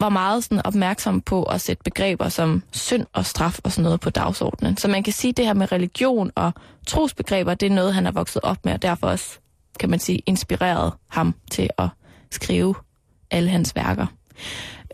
var 0.00 0.08
meget 0.08 0.44
sådan 0.44 0.66
opmærksom 0.66 1.20
på 1.20 1.42
at 1.42 1.60
sætte 1.60 1.82
begreber 1.82 2.28
som 2.28 2.62
synd 2.72 3.06
og 3.12 3.26
straf 3.26 3.58
og 3.64 3.72
sådan 3.72 3.84
noget 3.84 4.00
på 4.00 4.10
dagsordenen. 4.10 4.76
Så 4.76 4.88
man 4.88 5.02
kan 5.02 5.12
sige, 5.12 5.30
at 5.30 5.36
det 5.36 5.46
her 5.46 5.54
med 5.54 5.72
religion 5.72 6.30
og 6.34 6.52
trosbegreber, 6.86 7.54
det 7.54 7.66
er 7.66 7.74
noget, 7.74 7.94
han 7.94 8.04
har 8.04 8.12
vokset 8.12 8.42
op 8.42 8.64
med, 8.64 8.72
og 8.72 8.82
derfor 8.82 9.06
også, 9.06 9.38
kan 9.80 9.90
man 9.90 9.98
sige, 9.98 10.22
inspireret 10.26 10.92
ham 11.08 11.34
til 11.50 11.70
at 11.78 11.88
skrive 12.30 12.74
alle 13.30 13.50
hans 13.50 13.76
værker. 13.76 14.06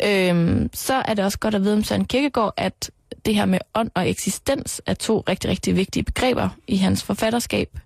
Øhm, 0.05 0.71
så 0.73 0.95
er 0.95 1.15
det 1.15 1.25
også 1.25 1.39
godt 1.39 1.55
at 1.55 1.63
vide 1.63 1.75
om 1.75 1.85
Søren 1.85 2.05
Kierkegaard, 2.05 2.55
at 2.57 2.91
det 3.27 3.35
her 3.35 3.45
med 3.45 3.59
ånd 3.75 3.91
og 3.95 4.11
eksistens 4.11 4.83
er 4.87 4.95
to 4.95 5.25
rigtig, 5.29 5.51
rigtig 5.51 5.77
vigtige 5.77 6.03
begreber 6.03 6.49
i 6.67 6.77
hans 6.77 7.03
forfatterskab. 7.03 7.79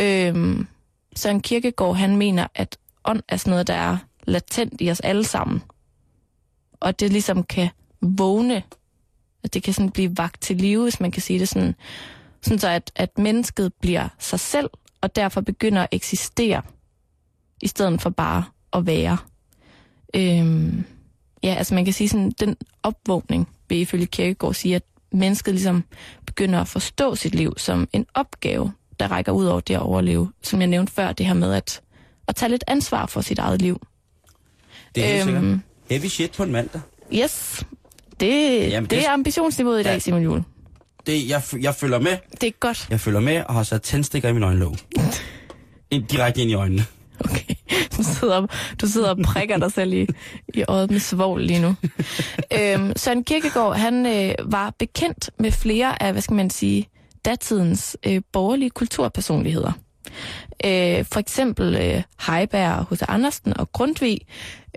Øhm, 0.00 0.66
Søren 1.16 1.40
Kierkegaard, 1.40 1.96
han 1.96 2.16
mener, 2.16 2.46
at 2.54 2.76
ånd 3.04 3.22
er 3.28 3.36
sådan 3.36 3.50
noget, 3.50 3.66
der 3.66 3.74
er 3.74 3.96
latent 4.26 4.80
i 4.80 4.90
os 4.90 5.00
alle 5.00 5.24
sammen. 5.24 5.62
Og 6.80 7.00
det 7.00 7.12
ligesom 7.12 7.42
kan 7.42 7.68
vågne, 8.00 8.62
at 9.42 9.54
det 9.54 9.62
kan 9.62 9.74
sådan 9.74 9.90
blive 9.90 10.16
vagt 10.16 10.42
til 10.42 10.56
live, 10.56 10.82
hvis 10.82 11.00
man 11.00 11.10
kan 11.10 11.22
sige 11.22 11.38
det 11.38 11.48
sådan, 11.48 11.74
sådan 12.42 12.58
så 12.58 12.68
at, 12.68 12.92
at 12.96 13.18
mennesket 13.18 13.74
bliver 13.74 14.08
sig 14.18 14.40
selv, 14.40 14.70
og 15.00 15.16
derfor 15.16 15.40
begynder 15.40 15.82
at 15.82 15.88
eksistere, 15.92 16.62
i 17.62 17.68
stedet 17.68 18.00
for 18.00 18.10
bare 18.10 18.44
at 18.72 18.86
være. 18.86 19.18
Øhm, 20.16 20.84
ja, 21.42 21.54
altså 21.54 21.74
man 21.74 21.84
kan 21.84 21.94
sige 21.94 22.08
sådan, 22.08 22.30
den 22.30 22.56
opvågning 22.82 23.48
vil 23.68 23.78
ifølge 23.78 24.06
Kierkegaard 24.06 24.54
sige, 24.54 24.76
at 24.76 24.82
mennesket 25.12 25.54
ligesom 25.54 25.84
begynder 26.26 26.60
at 26.60 26.68
forstå 26.68 27.14
sit 27.14 27.34
liv 27.34 27.54
som 27.56 27.88
en 27.92 28.06
opgave, 28.14 28.72
der 29.00 29.08
rækker 29.08 29.32
ud 29.32 29.46
over 29.46 29.60
det 29.60 29.74
at 29.74 29.80
overleve. 29.80 30.32
Som 30.42 30.60
jeg 30.60 30.66
nævnte 30.66 30.92
før, 30.92 31.12
det 31.12 31.26
her 31.26 31.34
med 31.34 31.52
at, 31.52 31.82
at 32.28 32.36
tage 32.36 32.50
lidt 32.50 32.64
ansvar 32.66 33.06
for 33.06 33.20
sit 33.20 33.38
eget 33.38 33.62
liv. 33.62 33.80
Det 34.94 35.06
er 35.10 35.14
Øhm, 35.16 35.24
sikkert. 35.24 35.58
Heavy 35.90 36.06
shit 36.06 36.32
på 36.32 36.42
en 36.42 36.52
mandag. 36.52 36.80
Yes, 37.14 37.64
det, 38.20 38.30
Jamen, 38.70 38.82
det- 38.82 38.90
det 38.90 39.06
er 39.06 39.10
ambitionsniveauet 39.12 39.80
i 39.80 39.82
dag, 39.82 39.92
Ja. 39.92 39.98
Simon 39.98 40.22
Juhl. 40.22 40.42
Det, 41.06 41.28
jeg, 41.28 41.42
jeg 41.60 41.74
følger 41.74 41.98
med. 42.00 42.16
Det 42.40 42.46
er 42.46 42.50
godt. 42.60 42.86
Jeg 42.90 43.00
følger 43.00 43.20
med 43.20 43.42
og 43.48 43.54
har 43.54 43.62
sat 43.62 43.82
tændstikker 43.82 44.28
i 44.28 44.32
min 44.32 44.42
øjenlåg. 44.42 44.76
Ind, 45.90 46.04
direkte 46.12 46.40
ind 46.40 46.50
i 46.50 46.54
øjnene. 46.54 46.84
Okay. 47.20 47.54
Du 47.96 48.02
sidder, 48.02 48.46
du 48.80 48.86
sidder 48.86 49.08
og 49.10 49.16
prikker 49.24 49.56
dig 49.56 49.72
selv 49.72 49.92
i, 49.92 50.06
i 50.54 50.64
øjet 50.68 50.90
med 50.90 51.00
svovl 51.00 51.42
lige 51.42 51.60
nu. 51.60 51.74
øhm, 52.60 52.92
Søren 52.96 53.24
Kierkegaard, 53.24 53.76
han 53.76 54.06
øh, 54.06 54.52
var 54.52 54.74
bekendt 54.78 55.30
med 55.38 55.52
flere 55.52 56.02
af, 56.02 56.12
hvad 56.12 56.22
skal 56.22 56.34
man 56.36 56.50
sige, 56.50 56.88
datidens 57.24 57.96
øh, 58.06 58.22
borgerlige 58.32 58.70
kulturpersonligheder. 58.70 59.72
Øh, 60.64 61.04
for 61.04 61.18
eksempel 61.18 61.76
øh, 61.76 62.02
Heiberg, 62.26 62.86
H.C. 62.90 63.02
Andersen 63.08 63.56
og 63.56 63.72
Grundtvig, 63.72 64.20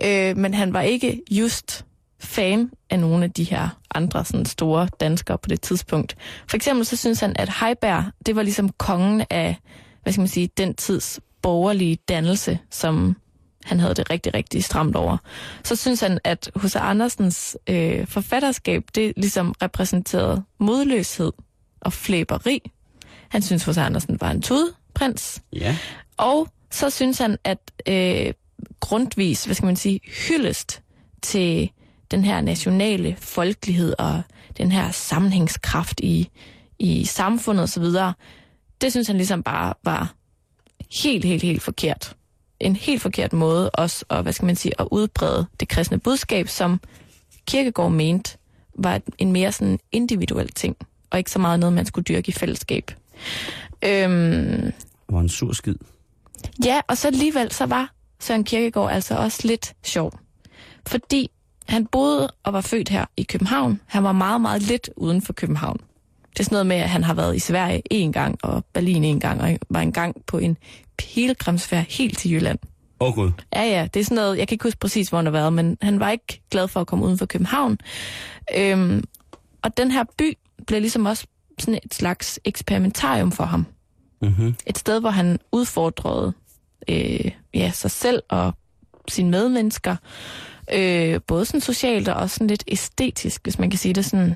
øh, 0.04 0.36
men 0.36 0.54
han 0.54 0.72
var 0.72 0.80
ikke 0.80 1.22
just 1.30 1.84
fan 2.20 2.70
af 2.90 2.98
nogle 2.98 3.24
af 3.24 3.30
de 3.30 3.44
her 3.44 3.68
andre 3.94 4.24
sådan 4.24 4.46
store 4.46 4.88
danskere 5.00 5.38
på 5.38 5.48
det 5.48 5.60
tidspunkt. 5.60 6.16
For 6.48 6.56
eksempel 6.56 6.86
så 6.86 6.96
synes 6.96 7.20
han, 7.20 7.32
at 7.36 7.50
Heiberg, 7.60 8.04
det 8.26 8.36
var 8.36 8.42
ligesom 8.42 8.68
kongen 8.68 9.24
af, 9.30 9.56
hvad 10.02 10.12
skal 10.12 10.20
man 10.20 10.28
sige, 10.28 10.50
den 10.56 10.74
tids 10.74 11.20
borgerlige 11.42 11.98
dannelse, 12.08 12.58
som 12.70 13.16
han 13.64 13.80
havde 13.80 13.94
det 13.94 14.10
rigtig, 14.10 14.34
rigtig 14.34 14.64
stramt 14.64 14.96
over. 14.96 15.16
Så 15.64 15.76
synes 15.76 16.00
han, 16.00 16.18
at 16.24 16.50
H.C. 16.62 16.76
Andersens 16.76 17.56
øh, 17.68 18.06
forfatterskab, 18.06 18.82
det 18.94 19.12
ligesom 19.16 19.54
repræsenterede 19.62 20.42
modløshed 20.60 21.32
og 21.80 21.92
flæberi. 21.92 22.70
Han 23.28 23.42
synes, 23.42 23.64
H.C. 23.64 23.78
Andersen 23.78 24.20
var 24.20 24.30
en 24.30 24.42
tudprins. 24.98 25.42
Ja. 25.52 25.76
Og 26.16 26.48
så 26.70 26.90
synes 26.90 27.18
han, 27.18 27.38
at 27.44 27.58
øh, 27.86 28.32
grundvis, 28.80 29.44
hvad 29.44 29.54
skal 29.54 29.66
man 29.66 29.76
sige, 29.76 30.00
hyldest 30.28 30.82
til 31.22 31.70
den 32.10 32.24
her 32.24 32.40
nationale 32.40 33.16
folkelighed 33.20 33.94
og 33.98 34.22
den 34.58 34.72
her 34.72 34.90
sammenhængskraft 34.90 36.00
i, 36.00 36.28
i 36.78 37.04
samfundet 37.04 37.62
osv., 37.62 37.84
det 38.80 38.92
synes 38.92 39.06
han 39.06 39.16
ligesom 39.16 39.42
bare 39.42 39.74
var 39.84 40.14
helt, 41.02 41.24
helt, 41.24 41.42
helt 41.42 41.62
forkert. 41.62 42.14
En 42.60 42.76
helt 42.76 43.02
forkert 43.02 43.32
måde 43.32 43.70
også 43.70 44.04
at, 44.10 44.22
hvad 44.22 44.32
skal 44.32 44.46
man 44.46 44.56
sige, 44.56 44.72
at 44.80 44.88
udbrede 44.90 45.46
det 45.60 45.68
kristne 45.68 45.98
budskab, 45.98 46.48
som 46.48 46.80
Kirkegaard 47.46 47.92
mente 47.92 48.38
var 48.78 49.00
en 49.18 49.32
mere 49.32 49.52
sådan 49.52 49.78
individuel 49.92 50.48
ting, 50.48 50.76
og 51.10 51.18
ikke 51.18 51.30
så 51.30 51.38
meget 51.38 51.60
noget, 51.60 51.72
man 51.72 51.86
skulle 51.86 52.04
dyrke 52.04 52.28
i 52.28 52.32
fællesskab. 52.32 52.90
Øhm, 53.82 54.72
var 55.10 55.20
en 55.20 55.28
sur 55.28 55.52
skid. 55.52 55.74
Ja, 56.64 56.80
og 56.88 56.96
så 56.96 57.08
alligevel 57.08 57.52
så 57.52 57.66
var 57.66 57.94
Søren 58.20 58.44
Kierkegaard 58.44 58.92
altså 58.92 59.14
også 59.14 59.40
lidt 59.44 59.74
sjov. 59.84 60.12
Fordi 60.86 61.30
han 61.68 61.86
boede 61.86 62.30
og 62.42 62.52
var 62.52 62.60
født 62.60 62.88
her 62.88 63.04
i 63.16 63.22
København. 63.22 63.80
Han 63.86 64.04
var 64.04 64.12
meget, 64.12 64.40
meget 64.40 64.62
lidt 64.62 64.90
uden 64.96 65.22
for 65.22 65.32
København. 65.32 65.80
Det 66.32 66.40
er 66.40 66.44
sådan 66.44 66.54
noget 66.54 66.66
med, 66.66 66.76
at 66.76 66.88
han 66.88 67.04
har 67.04 67.14
været 67.14 67.36
i 67.36 67.38
Sverige 67.38 67.82
en 67.90 68.12
gang, 68.12 68.38
og 68.42 68.64
Berlin 68.72 69.04
en 69.04 69.20
gang, 69.20 69.40
og 69.40 69.58
var 69.70 69.80
en 69.80 69.92
gang 69.92 70.16
på 70.26 70.38
en 70.38 70.56
pilgrimsfærd 70.98 71.84
helt 71.88 72.18
til 72.18 72.32
Jylland. 72.32 72.58
Åh 73.00 73.08
oh, 73.08 73.14
gud. 73.14 73.30
Ja, 73.54 73.62
ja, 73.62 73.88
det 73.94 74.00
er 74.00 74.04
sådan 74.04 74.14
noget, 74.14 74.38
jeg 74.38 74.48
kan 74.48 74.54
ikke 74.54 74.62
huske 74.62 74.78
præcis, 74.78 75.08
hvor 75.08 75.18
han 75.18 75.26
har 75.26 75.32
været, 75.32 75.52
men 75.52 75.78
han 75.82 76.00
var 76.00 76.10
ikke 76.10 76.40
glad 76.50 76.68
for 76.68 76.80
at 76.80 76.86
komme 76.86 77.04
uden 77.04 77.18
for 77.18 77.26
København. 77.26 77.78
Øhm, 78.56 79.04
og 79.62 79.76
den 79.76 79.90
her 79.90 80.04
by 80.18 80.38
blev 80.66 80.80
ligesom 80.80 81.06
også 81.06 81.26
sådan 81.58 81.80
et 81.84 81.94
slags 81.94 82.40
eksperimentarium 82.44 83.32
for 83.32 83.44
ham 83.44 83.66
Mm-hmm. 84.22 84.54
et 84.66 84.78
sted, 84.78 85.00
hvor 85.00 85.10
han 85.10 85.38
udfordrede 85.52 86.32
øh, 86.88 87.30
ja, 87.54 87.70
sig 87.70 87.90
selv 87.90 88.22
og 88.28 88.54
sine 89.08 89.30
medmennesker, 89.30 89.96
øh, 90.74 91.20
både 91.26 91.44
sådan 91.44 91.60
socialt 91.60 92.08
og 92.08 92.14
også 92.14 92.34
sådan 92.34 92.46
lidt 92.46 92.64
æstetisk, 92.68 93.42
hvis 93.42 93.58
man 93.58 93.70
kan 93.70 93.78
sige 93.78 93.94
det 93.94 94.04
sådan. 94.04 94.34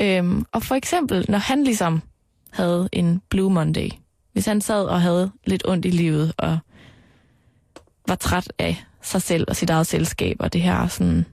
Øhm, 0.00 0.44
og 0.52 0.62
for 0.62 0.74
eksempel, 0.74 1.26
når 1.28 1.38
han 1.38 1.64
ligesom 1.64 2.02
havde 2.50 2.88
en 2.92 3.22
Blue 3.28 3.52
Monday, 3.52 3.90
hvis 4.32 4.46
han 4.46 4.60
sad 4.60 4.84
og 4.84 5.02
havde 5.02 5.30
lidt 5.46 5.62
ondt 5.66 5.84
i 5.84 5.90
livet 5.90 6.32
og 6.36 6.58
var 8.08 8.14
træt 8.14 8.52
af 8.58 8.84
sig 9.02 9.22
selv 9.22 9.44
og 9.48 9.56
sit 9.56 9.70
eget 9.70 9.86
selskab 9.86 10.36
og 10.40 10.52
det 10.52 10.62
her 10.62 10.88
sådan, 10.88 11.26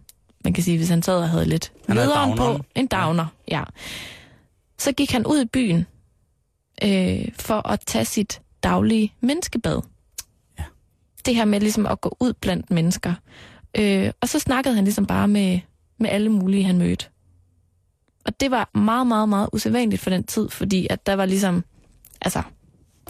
man 0.43 0.53
kan 0.53 0.63
sige, 0.63 0.77
hvis 0.77 0.89
han 0.89 1.01
sad 1.01 1.17
og 1.17 1.29
havde 1.29 1.45
lidt 1.45 1.71
nederen 1.87 2.37
på, 2.37 2.59
en 2.75 2.87
downer, 2.87 3.25
ja. 3.47 3.63
Så 4.77 4.91
gik 4.91 5.11
han 5.11 5.25
ud 5.25 5.41
i 5.41 5.45
byen 5.45 5.85
øh, 6.83 7.27
for 7.39 7.67
at 7.67 7.79
tage 7.79 8.05
sit 8.05 8.41
daglige 8.63 9.13
menneskebad. 9.21 9.81
Ja. 10.59 10.63
Det 11.25 11.35
her 11.35 11.45
med 11.45 11.59
ligesom 11.59 11.85
at 11.85 12.01
gå 12.01 12.17
ud 12.19 12.33
blandt 12.33 12.71
mennesker. 12.71 13.13
Øh, 13.77 14.11
og 14.21 14.29
så 14.29 14.39
snakkede 14.39 14.75
han 14.75 14.83
ligesom 14.83 15.05
bare 15.05 15.27
med, 15.27 15.59
med 15.97 16.09
alle 16.09 16.29
mulige, 16.29 16.63
han 16.63 16.77
mødte. 16.77 17.05
Og 18.25 18.39
det 18.39 18.51
var 18.51 18.69
meget, 18.73 19.07
meget, 19.07 19.29
meget 19.29 19.49
usædvanligt 19.53 20.01
for 20.01 20.09
den 20.09 20.23
tid, 20.23 20.49
fordi 20.49 20.87
at 20.89 21.05
der 21.05 21.13
var 21.13 21.25
ligesom, 21.25 21.63
altså, 22.21 22.41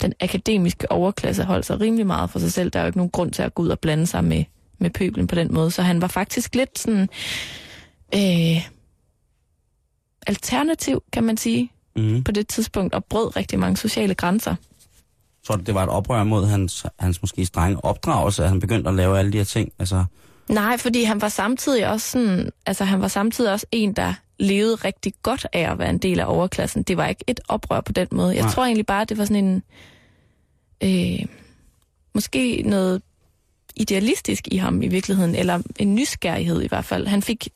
den 0.02 0.14
akademiske 0.20 0.92
overklasse 0.92 1.44
holdt 1.44 1.66
sig 1.66 1.82
rimelig 1.82 2.08
meget 2.08 2.30
for 2.30 2.40
sig 2.40 2.54
selv. 2.54 2.70
Der 2.70 2.80
er 2.80 2.84
jo 2.84 2.88
ikke 2.88 2.98
nogen 2.98 3.12
grund 3.12 3.32
til 3.32 3.44
at 3.44 3.54
gå 3.54 3.64
ud 3.64 3.70
og 3.70 3.80
blande 3.80 4.08
sig 4.08 4.24
med, 4.24 4.44
med 4.78 4.90
pøblen 4.90 5.28
på 5.28 5.36
den 5.36 5.54
måde. 5.54 5.72
Så 5.72 5.82
han 5.82 6.02
var 6.02 6.08
faktisk 6.08 6.56
lidt 6.56 6.80
sådan 6.80 7.10
øh, 8.16 8.68
alternativ, 10.28 11.04
kan 11.12 11.24
man 11.24 11.38
sige, 11.38 11.72
Mm-hmm. 11.96 12.24
på 12.24 12.32
det 12.32 12.48
tidspunkt, 12.48 12.94
og 12.94 13.06
brød 13.06 13.36
rigtig 13.36 13.60
mange 13.60 13.78
sociale 13.78 14.14
grænser. 14.14 14.56
Så 15.44 15.56
det 15.66 15.76
var 15.76 15.84
et 15.84 15.90
oprør 15.90 16.24
mod 16.24 16.46
hans, 16.46 16.86
hans 17.00 17.22
måske 17.22 17.46
strenge 17.46 17.86
opdragelse, 17.86 18.44
at 18.44 18.50
han 18.50 18.60
begyndte 18.60 18.90
at 18.90 18.96
lave 18.96 19.20
alle 19.20 19.32
de 19.32 19.38
her 19.38 19.46
ting. 19.46 19.72
Altså, 19.80 20.06
Nej, 20.50 20.78
fordi 20.78 21.04
han 21.04 21.22
var 21.22 21.30
samtidig 21.30 21.88
også 21.90 22.10
sådan, 22.12 22.50
altså 22.66 22.84
han 22.84 23.02
var 23.02 23.08
samtidig 23.08 23.52
også 23.52 23.66
en, 23.72 23.94
der 23.94 24.14
levede 24.40 24.76
rigtig 24.76 25.14
godt 25.24 25.48
af 25.54 25.72
at 25.72 25.80
være 25.80 25.90
en 25.90 25.98
del 25.98 26.20
af 26.20 26.26
overklassen. 26.28 26.84
Det 26.84 26.98
var 26.98 27.08
ikke 27.08 27.24
et 27.28 27.40
oprør 27.48 27.82
på 27.82 27.92
den 27.92 28.08
måde. 28.12 28.36
Jeg 28.36 28.44
Nej. 28.44 28.52
tror 28.52 28.66
egentlig 28.66 28.86
bare, 28.86 29.06
det 29.06 29.18
var 29.18 29.26
sådan 29.26 29.46
en, 29.46 29.64
øh, 30.84 31.26
måske 32.16 32.62
noget 32.66 33.02
idealistisk 33.76 34.48
i 34.52 34.58
ham 34.58 34.82
i 34.82 34.88
virkeligheden, 34.88 35.36
eller 35.36 35.62
en 35.80 35.96
nysgerrighed 35.96 36.62
i 36.62 36.68
hvert 36.68 36.86
fald. 36.86 37.08
Han 37.08 37.22
fik, 37.22 37.48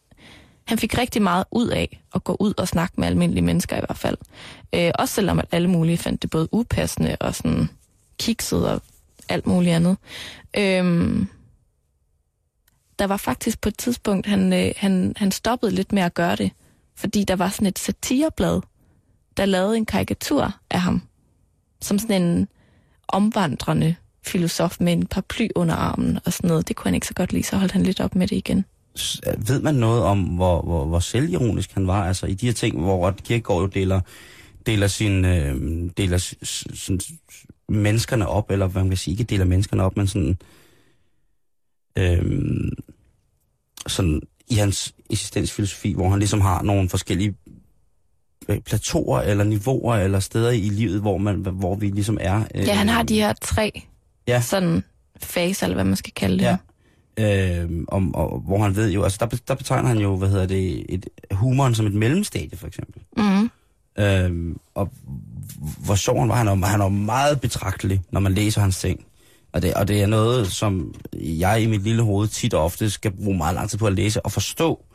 han 0.69 0.77
fik 0.77 0.97
rigtig 0.97 1.21
meget 1.21 1.45
ud 1.51 1.67
af 1.67 2.01
at 2.15 2.23
gå 2.23 2.37
ud 2.39 2.53
og 2.57 2.67
snakke 2.67 2.93
med 2.97 3.07
almindelige 3.07 3.43
mennesker 3.43 3.77
i 3.77 3.79
hvert 3.79 3.97
fald. 3.97 4.17
Øh, 4.75 4.91
også 4.99 5.13
selvom 5.13 5.39
at 5.39 5.45
alle 5.51 5.67
mulige 5.67 5.97
fandt 5.97 6.21
det 6.21 6.29
både 6.29 6.49
upassende 6.51 7.17
og 7.19 7.35
sådan 7.35 7.69
kikset 8.19 8.69
og 8.69 8.81
alt 9.29 9.47
muligt 9.47 9.75
andet. 9.75 9.97
Øhm, 10.57 11.27
der 12.99 13.07
var 13.07 13.17
faktisk 13.17 13.61
på 13.61 13.69
et 13.69 13.77
tidspunkt, 13.77 14.27
han, 14.27 14.53
øh, 14.53 14.71
han, 14.77 15.13
han 15.17 15.31
stoppede 15.31 15.71
lidt 15.71 15.91
med 15.91 16.01
at 16.01 16.13
gøre 16.13 16.35
det, 16.35 16.51
fordi 16.95 17.23
der 17.23 17.35
var 17.35 17.49
sådan 17.49 17.67
et 17.67 17.79
satireblad, 17.79 18.61
der 19.37 19.45
lavede 19.45 19.77
en 19.77 19.85
karikatur 19.85 20.53
af 20.69 20.81
ham, 20.81 21.01
som 21.81 21.99
sådan 21.99 22.21
en 22.21 22.47
omvandrende 23.07 23.95
filosof 24.25 24.79
med 24.79 24.93
en 24.93 25.07
paraply 25.07 25.47
under 25.55 25.75
armen 25.75 26.19
og 26.25 26.33
sådan 26.33 26.47
noget. 26.47 26.67
Det 26.67 26.75
kunne 26.75 26.89
han 26.89 26.95
ikke 26.95 27.07
så 27.07 27.13
godt 27.13 27.33
lide, 27.33 27.43
så 27.43 27.57
holdt 27.57 27.71
han 27.71 27.83
lidt 27.83 27.99
op 27.99 28.15
med 28.15 28.27
det 28.27 28.35
igen 28.35 28.65
ved 29.47 29.61
man 29.61 29.75
noget 29.75 30.03
om, 30.03 30.21
hvor, 30.23 30.61
hvor, 30.61 30.85
hvor 30.85 30.99
selvironisk 30.99 31.71
han 31.73 31.87
var? 31.87 32.07
Altså 32.07 32.25
i 32.25 32.33
de 32.33 32.45
her 32.45 32.53
ting, 32.53 32.79
hvor 32.81 33.11
Kierkegaard 33.11 33.61
jo 33.61 33.67
deler, 33.67 34.01
deler, 34.65 34.87
sin, 34.87 35.25
øh, 35.25 35.55
deler 35.97 36.17
sådan, 36.73 36.99
menneskerne 37.69 38.27
op, 38.27 38.51
eller 38.51 38.67
hvad 38.67 38.81
man 38.81 38.89
kan 38.89 38.97
sige, 38.97 39.11
ikke 39.11 39.23
deler 39.23 39.45
menneskerne 39.45 39.83
op, 39.83 39.97
men 39.97 40.07
sådan, 40.07 40.37
øh, 41.97 42.71
sådan 43.87 44.21
i 44.47 44.55
hans 44.55 44.93
eksistensfilosofi, 45.09 45.93
hvor 45.93 46.09
han 46.09 46.19
ligesom 46.19 46.41
har 46.41 46.61
nogle 46.61 46.89
forskellige 46.89 47.35
øh, 48.49 48.59
plateauer 48.59 49.19
eller 49.21 49.43
niveauer 49.43 49.95
eller 49.95 50.19
steder 50.19 50.51
i 50.51 50.59
livet, 50.69 51.01
hvor, 51.01 51.17
man, 51.17 51.35
hvor 51.35 51.75
vi 51.75 51.89
ligesom 51.89 52.17
er. 52.21 52.43
Øh, 52.55 52.67
Ja, 52.67 52.73
han 52.73 52.89
har 52.89 53.03
de 53.03 53.15
her 53.15 53.33
tre 53.41 53.81
Ja. 54.27 54.41
sådan 54.41 54.83
faser, 55.21 55.65
eller 55.65 55.75
hvad 55.75 55.85
man 55.85 55.95
skal 55.95 56.13
kalde 56.13 56.37
det. 56.37 56.43
Ja. 56.43 56.57
Øh, 57.19 57.69
om, 57.87 58.15
og, 58.15 58.39
hvor 58.39 58.57
han 58.63 58.75
ved 58.75 58.91
jo, 58.91 59.03
altså 59.03 59.17
der, 59.21 59.37
der 59.47 59.55
betegner 59.55 59.87
han 59.87 59.97
jo, 59.97 60.15
hvad 60.15 60.29
hedder 60.29 60.45
det, 60.45 60.85
et, 60.89 61.09
humoren 61.31 61.75
som 61.75 61.85
et 61.85 61.93
mellemstadie 61.93 62.57
for 62.57 62.67
eksempel. 62.67 63.01
Mm. 63.17 63.49
Øh, 64.03 64.55
og 64.75 64.91
hvor 65.85 65.95
sjov 65.95 66.19
han 66.19 66.29
var, 66.29 66.35
han 66.35 66.61
var, 66.61 66.67
han 66.67 66.79
var 66.79 66.89
meget 66.89 67.41
betragtelig, 67.41 68.01
når 68.11 68.19
man 68.19 68.33
læser 68.33 68.61
hans 68.61 68.79
ting. 68.79 69.05
Og 69.53 69.61
det, 69.61 69.73
og 69.73 69.87
det 69.87 70.01
er 70.01 70.07
noget, 70.07 70.51
som 70.51 70.93
jeg 71.13 71.61
i 71.61 71.65
mit 71.65 71.81
lille 71.81 72.03
hoved 72.03 72.27
tit 72.27 72.53
og 72.53 72.63
ofte 72.63 72.89
skal 72.89 73.11
bruge 73.11 73.37
meget 73.37 73.55
lang 73.55 73.69
tid 73.69 73.77
på 73.77 73.87
at 73.87 73.93
læse 73.93 74.21
og 74.25 74.31
forstå. 74.31 74.85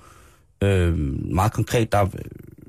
Øh, 0.63 0.99
meget 1.35 1.53
konkret, 1.53 1.93
der 1.93 1.99
er 1.99 2.07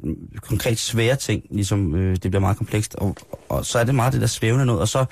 øh, 0.03 0.15
konkret 0.41 0.79
svære 0.79 1.15
ting, 1.15 1.43
ligesom 1.49 1.95
øh, 1.95 2.15
det 2.15 2.31
bliver 2.31 2.39
meget 2.39 2.57
komplekst. 2.57 2.95
Og, 2.95 3.15
og 3.49 3.65
så 3.65 3.79
er 3.79 3.83
det 3.83 3.95
meget 3.95 4.13
det 4.13 4.21
der 4.21 4.27
svævende 4.27 4.65
noget. 4.65 4.81
Og 4.81 4.87
så 4.87 5.05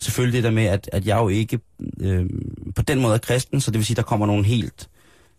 selvfølgelig 0.00 0.36
det 0.36 0.44
der 0.44 0.50
med, 0.50 0.64
at, 0.64 0.90
at 0.92 1.06
jeg 1.06 1.16
jo 1.16 1.28
ikke 1.28 1.60
øh, 2.00 2.26
på 2.76 2.82
den 2.82 3.00
måde 3.00 3.14
er 3.14 3.18
kristen, 3.18 3.60
så 3.60 3.70
det 3.70 3.78
vil 3.78 3.86
sige, 3.86 3.96
der 3.96 4.02
kommer 4.02 4.26
nogle 4.26 4.44
helt... 4.44 4.88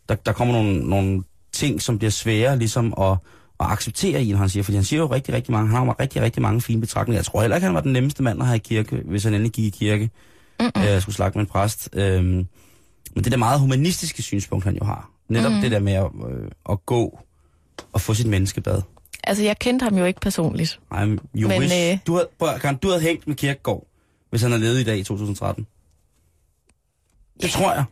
Der, 0.10 0.16
der 0.16 0.32
kommer 0.32 0.54
nogle, 0.54 0.80
nogle 0.80 1.24
ting, 1.52 1.82
som 1.82 1.98
bliver 1.98 2.12
svære 2.12 2.58
ligesom 2.58 2.94
at, 3.02 3.12
at 3.60 3.66
acceptere 3.66 4.24
i, 4.24 4.32
når 4.32 4.38
han 4.38 4.50
siger. 4.50 4.64
Fordi 4.64 4.76
han 4.76 4.84
siger 4.84 5.00
jo 5.00 5.06
rigtig, 5.08 5.34
rigtig 5.34 5.52
mange, 5.52 5.68
han 5.68 5.78
har 5.78 5.86
jo 5.86 5.96
rigtig, 6.00 6.22
rigtig 6.22 6.42
mange 6.42 6.62
fine 6.62 6.82
betragtninger. 6.82 7.18
Jeg 7.18 7.26
tror 7.26 7.42
heller 7.42 7.56
ikke, 7.56 7.66
han 7.66 7.76
var 7.76 7.82
den 7.82 7.94
nemmeste 7.94 8.24
mand 8.24 8.42
at 8.42 8.48
have 8.48 8.56
i 8.56 8.60
kirke, 8.60 9.02
hvis 9.06 9.24
han 9.24 9.34
endelig 9.34 9.52
gik 9.52 9.66
i 9.66 9.70
kirke. 9.70 10.10
Mm-mm. 10.60 10.72
Jeg 10.76 11.02
skulle 11.02 11.16
snakke 11.16 11.38
med 11.38 11.46
en 11.46 11.52
præst. 11.52 11.90
Øhm, 11.94 12.48
men 13.16 13.24
det 13.24 13.32
der 13.32 13.38
meget 13.38 13.60
humanistiske 13.60 14.22
synspunkt, 14.22 14.66
han 14.66 14.76
jo 14.76 14.86
har. 14.86 15.10
Netop 15.30 15.52
mm. 15.52 15.62
det 15.62 15.72
der 15.72 15.80
med 15.80 15.94
at, 15.94 16.06
øh, 16.32 16.52
at 16.70 16.86
gå 16.86 17.20
og 17.94 18.02
få 18.02 18.14
sit 18.14 18.28
menneskebad. 18.28 18.82
Altså, 19.24 19.44
jeg 19.44 19.60
kendte 19.60 19.84
ham 19.84 19.98
jo 19.98 20.06
ikke 20.06 20.20
personligt. 20.20 20.80
Ej, 20.92 21.06
men, 21.06 21.20
you 21.36 21.48
Men, 21.48 21.62
øh, 21.62 21.98
Du, 22.08 22.14
havde, 22.14 22.28
prøv, 22.40 22.60
Karen, 22.60 22.76
du 22.76 22.88
havde 22.88 23.02
hængt 23.02 23.28
med 23.28 23.36
Kirkegaard, 23.36 23.88
hvis 24.30 24.42
han 24.42 24.52
havde 24.52 24.64
levet 24.64 24.80
i 24.80 24.84
dag 24.84 24.98
i 24.98 25.04
2013. 25.04 25.68
Det 27.42 27.52
tror 27.52 27.74
jeg. 27.74 27.84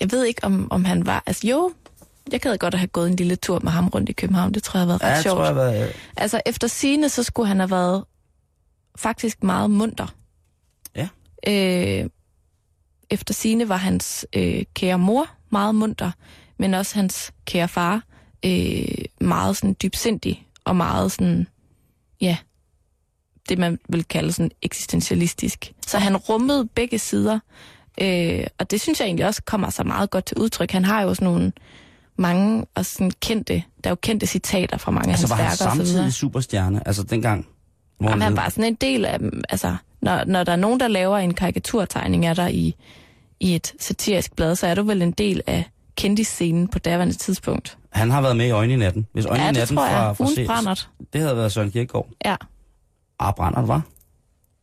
Jeg 0.00 0.10
ved 0.12 0.24
ikke, 0.24 0.44
om, 0.44 0.72
om 0.72 0.84
han 0.84 1.06
var... 1.06 1.22
Altså, 1.26 1.46
jo, 1.48 1.72
jeg 2.32 2.40
gad 2.40 2.58
godt 2.58 2.74
at 2.74 2.80
have 2.80 2.88
gået 2.88 3.08
en 3.10 3.16
lille 3.16 3.36
tur 3.36 3.58
med 3.58 3.70
ham 3.72 3.88
rundt 3.88 4.08
i 4.08 4.12
København. 4.12 4.54
Det 4.54 4.62
tror 4.62 4.78
jeg 4.78 4.82
har 4.82 4.86
været 4.86 5.02
ret 5.02 5.08
Ja, 5.08 5.14
jeg 5.14 5.22
sjovt. 5.22 5.36
tror, 5.36 5.44
jeg 5.44 5.56
var, 5.56 5.72
øh, 5.72 5.94
Altså, 6.16 6.40
efter 6.46 6.68
sine 6.68 7.08
så 7.08 7.22
skulle 7.22 7.48
han 7.48 7.58
have 7.58 7.70
været 7.70 8.04
faktisk 8.96 9.42
meget 9.42 9.70
munter. 9.70 10.14
Ja. 10.96 11.08
Øh, 11.46 12.10
efter 13.10 13.34
sine 13.34 13.68
var 13.68 13.76
hans 13.76 14.26
øh, 14.32 14.64
kære 14.74 14.98
mor 14.98 15.26
meget 15.50 15.74
munter, 15.74 16.10
men 16.58 16.74
også 16.74 16.94
hans 16.94 17.32
kære 17.44 17.68
far 17.68 18.02
øh, 18.44 18.84
meget 19.20 19.56
sådan 19.56 19.76
dybsindig 19.82 20.46
og 20.64 20.76
meget 20.76 21.12
sådan, 21.12 21.46
ja, 22.20 22.36
det 23.48 23.58
man 23.58 23.78
vil 23.88 24.04
kalde 24.04 24.32
sådan 24.32 24.50
eksistentialistisk. 24.62 25.72
Så 25.86 25.98
han 25.98 26.16
rummede 26.16 26.68
begge 26.74 26.98
sider, 26.98 27.38
øh, 28.00 28.46
og 28.58 28.70
det 28.70 28.80
synes 28.80 29.00
jeg 29.00 29.06
egentlig 29.06 29.26
også 29.26 29.42
kommer 29.42 29.70
så 29.70 29.84
meget 29.84 30.10
godt 30.10 30.24
til 30.24 30.38
udtryk. 30.38 30.70
Han 30.70 30.84
har 30.84 31.02
jo 31.02 31.14
sådan 31.14 31.26
nogle 31.26 31.52
mange 32.16 32.64
og 32.74 32.86
sådan 32.86 33.10
kendte, 33.20 33.54
der 33.84 33.90
er 33.90 33.90
jo 33.90 33.96
kendte 34.02 34.26
citater 34.26 34.76
fra 34.78 34.90
mange 34.90 35.10
altså, 35.10 35.26
af 35.26 35.30
var 35.30 35.36
han 35.36 35.44
hans 35.46 35.60
værker 35.60 35.70
og 35.70 35.76
så 35.76 35.82
videre. 35.82 35.94
samtidig 35.96 36.14
superstjerne? 36.14 36.86
Altså, 36.86 37.02
dengang... 37.02 37.46
Hvor 37.98 38.08
Jamen, 38.10 38.22
han 38.22 38.36
var 38.36 38.48
sådan 38.48 38.64
en 38.64 38.74
del 38.74 39.04
af 39.04 39.18
dem. 39.18 39.42
Altså, 39.48 39.76
når, 40.02 40.24
når 40.24 40.44
der 40.44 40.52
er 40.52 40.56
nogen, 40.56 40.80
der 40.80 40.88
laver 40.88 41.18
en 41.18 41.34
karikaturtegning 41.34 42.26
af 42.26 42.34
dig 42.36 42.54
i, 42.54 42.74
i 43.40 43.54
et 43.54 43.72
satirisk 43.80 44.36
blad, 44.36 44.56
så 44.56 44.66
er 44.66 44.74
du 44.74 44.82
vel 44.82 45.02
en 45.02 45.12
del 45.12 45.42
af 45.46 45.64
kendisscenen 45.96 46.68
på 46.68 46.78
daværende 46.78 47.14
tidspunkt. 47.14 47.78
Han 47.90 48.10
har 48.10 48.20
været 48.20 48.36
med 48.36 48.46
i 48.46 48.50
Øjne 48.50 48.72
i 48.72 48.76
natten. 48.76 49.06
Hvis 49.12 49.26
Øjne 49.26 49.42
ja, 49.42 49.48
i 49.50 49.52
det 49.52 49.58
natten 49.58 49.76
fra, 49.76 50.12
fra 50.12 50.24
Ugen 50.24 50.34
Se- 50.34 50.46
brændert. 50.46 50.88
Det 51.12 51.20
havde 51.20 51.36
været 51.36 51.52
Søren 51.52 51.70
Kierkegaard. 51.70 52.08
Ja, 52.24 52.36
Ah, 53.18 53.34
Brandert, 53.34 53.68
var? 53.68 53.82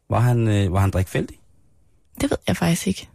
Var 0.10 0.20
han, 0.20 0.48
øh, 0.48 0.74
var 0.74 0.80
han 0.80 0.92
drikfældig? 0.92 1.40
det 2.22 2.32
ved 2.32 2.38
jeg 2.48 2.58
faktisk 2.58 2.88
ikke. 2.88 3.10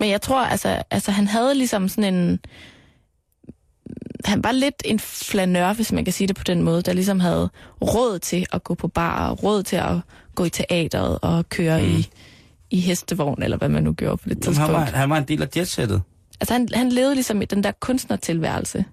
Men 0.00 0.10
jeg 0.10 0.22
tror, 0.22 0.40
altså, 0.44 0.82
altså 0.90 1.10
han 1.10 1.26
havde 1.28 1.54
ligesom 1.54 1.88
sådan 1.88 2.14
en... 2.14 2.40
Han 4.24 4.44
var 4.44 4.52
lidt 4.52 4.82
en 4.84 4.98
flanør, 5.00 5.72
hvis 5.72 5.92
man 5.92 6.04
kan 6.04 6.12
sige 6.12 6.28
det 6.28 6.36
på 6.36 6.44
den 6.44 6.62
måde, 6.62 6.82
der 6.82 6.92
ligesom 6.92 7.20
havde 7.20 7.50
råd 7.82 8.18
til 8.18 8.46
at 8.52 8.64
gå 8.64 8.74
på 8.74 8.88
bar, 8.88 9.28
og 9.30 9.42
råd 9.42 9.62
til 9.62 9.76
at 9.76 9.96
gå 10.34 10.44
i 10.44 10.50
teateret 10.50 11.18
og 11.22 11.48
køre 11.48 11.82
mm. 11.82 11.86
i, 11.88 12.08
i 12.70 12.80
hestevogn, 12.80 13.42
eller 13.42 13.56
hvad 13.56 13.68
man 13.68 13.82
nu 13.82 13.92
gjorde 13.92 14.16
på 14.16 14.28
det 14.28 14.30
Jamen, 14.30 14.42
tidspunkt. 14.42 14.70
han, 14.70 14.80
var, 14.80 14.84
han 14.84 15.10
var 15.10 15.18
en 15.18 15.24
del 15.24 15.42
af 15.42 15.48
jetsættet. 15.56 16.02
Altså 16.40 16.52
han, 16.54 16.68
han 16.74 16.88
levede 16.88 17.14
ligesom 17.14 17.42
i 17.42 17.44
den 17.44 17.64
der 17.64 17.72
kunstnertilværelse, 17.80 18.84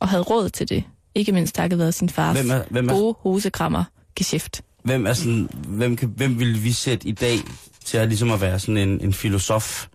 og 0.00 0.08
havde 0.08 0.22
råd 0.22 0.48
til 0.48 0.68
det. 0.68 0.84
Ikke 1.14 1.32
mindst 1.32 1.54
takket 1.54 1.78
været 1.78 1.94
sin 1.94 2.08
fars 2.08 2.36
Hvem 2.40 2.50
er- 2.50 2.62
hvem 2.70 2.88
er- 2.88 2.92
gode 2.92 3.14
hosekrammer 3.20 3.84
geschæft. 4.14 4.62
Hvem, 4.84 5.06
er 5.06 5.12
sådan, 5.12 5.48
hvem, 5.68 5.96
kan, 5.96 6.08
hvem 6.16 6.38
vil 6.38 6.64
vi 6.64 6.72
sætte 6.72 7.08
i 7.08 7.12
dag 7.12 7.38
til 7.84 7.98
at, 7.98 8.08
ligesom 8.08 8.30
at 8.30 8.40
være 8.40 8.58
sådan 8.58 8.76
en, 8.76 9.00
en 9.00 9.12
filosof 9.12 9.86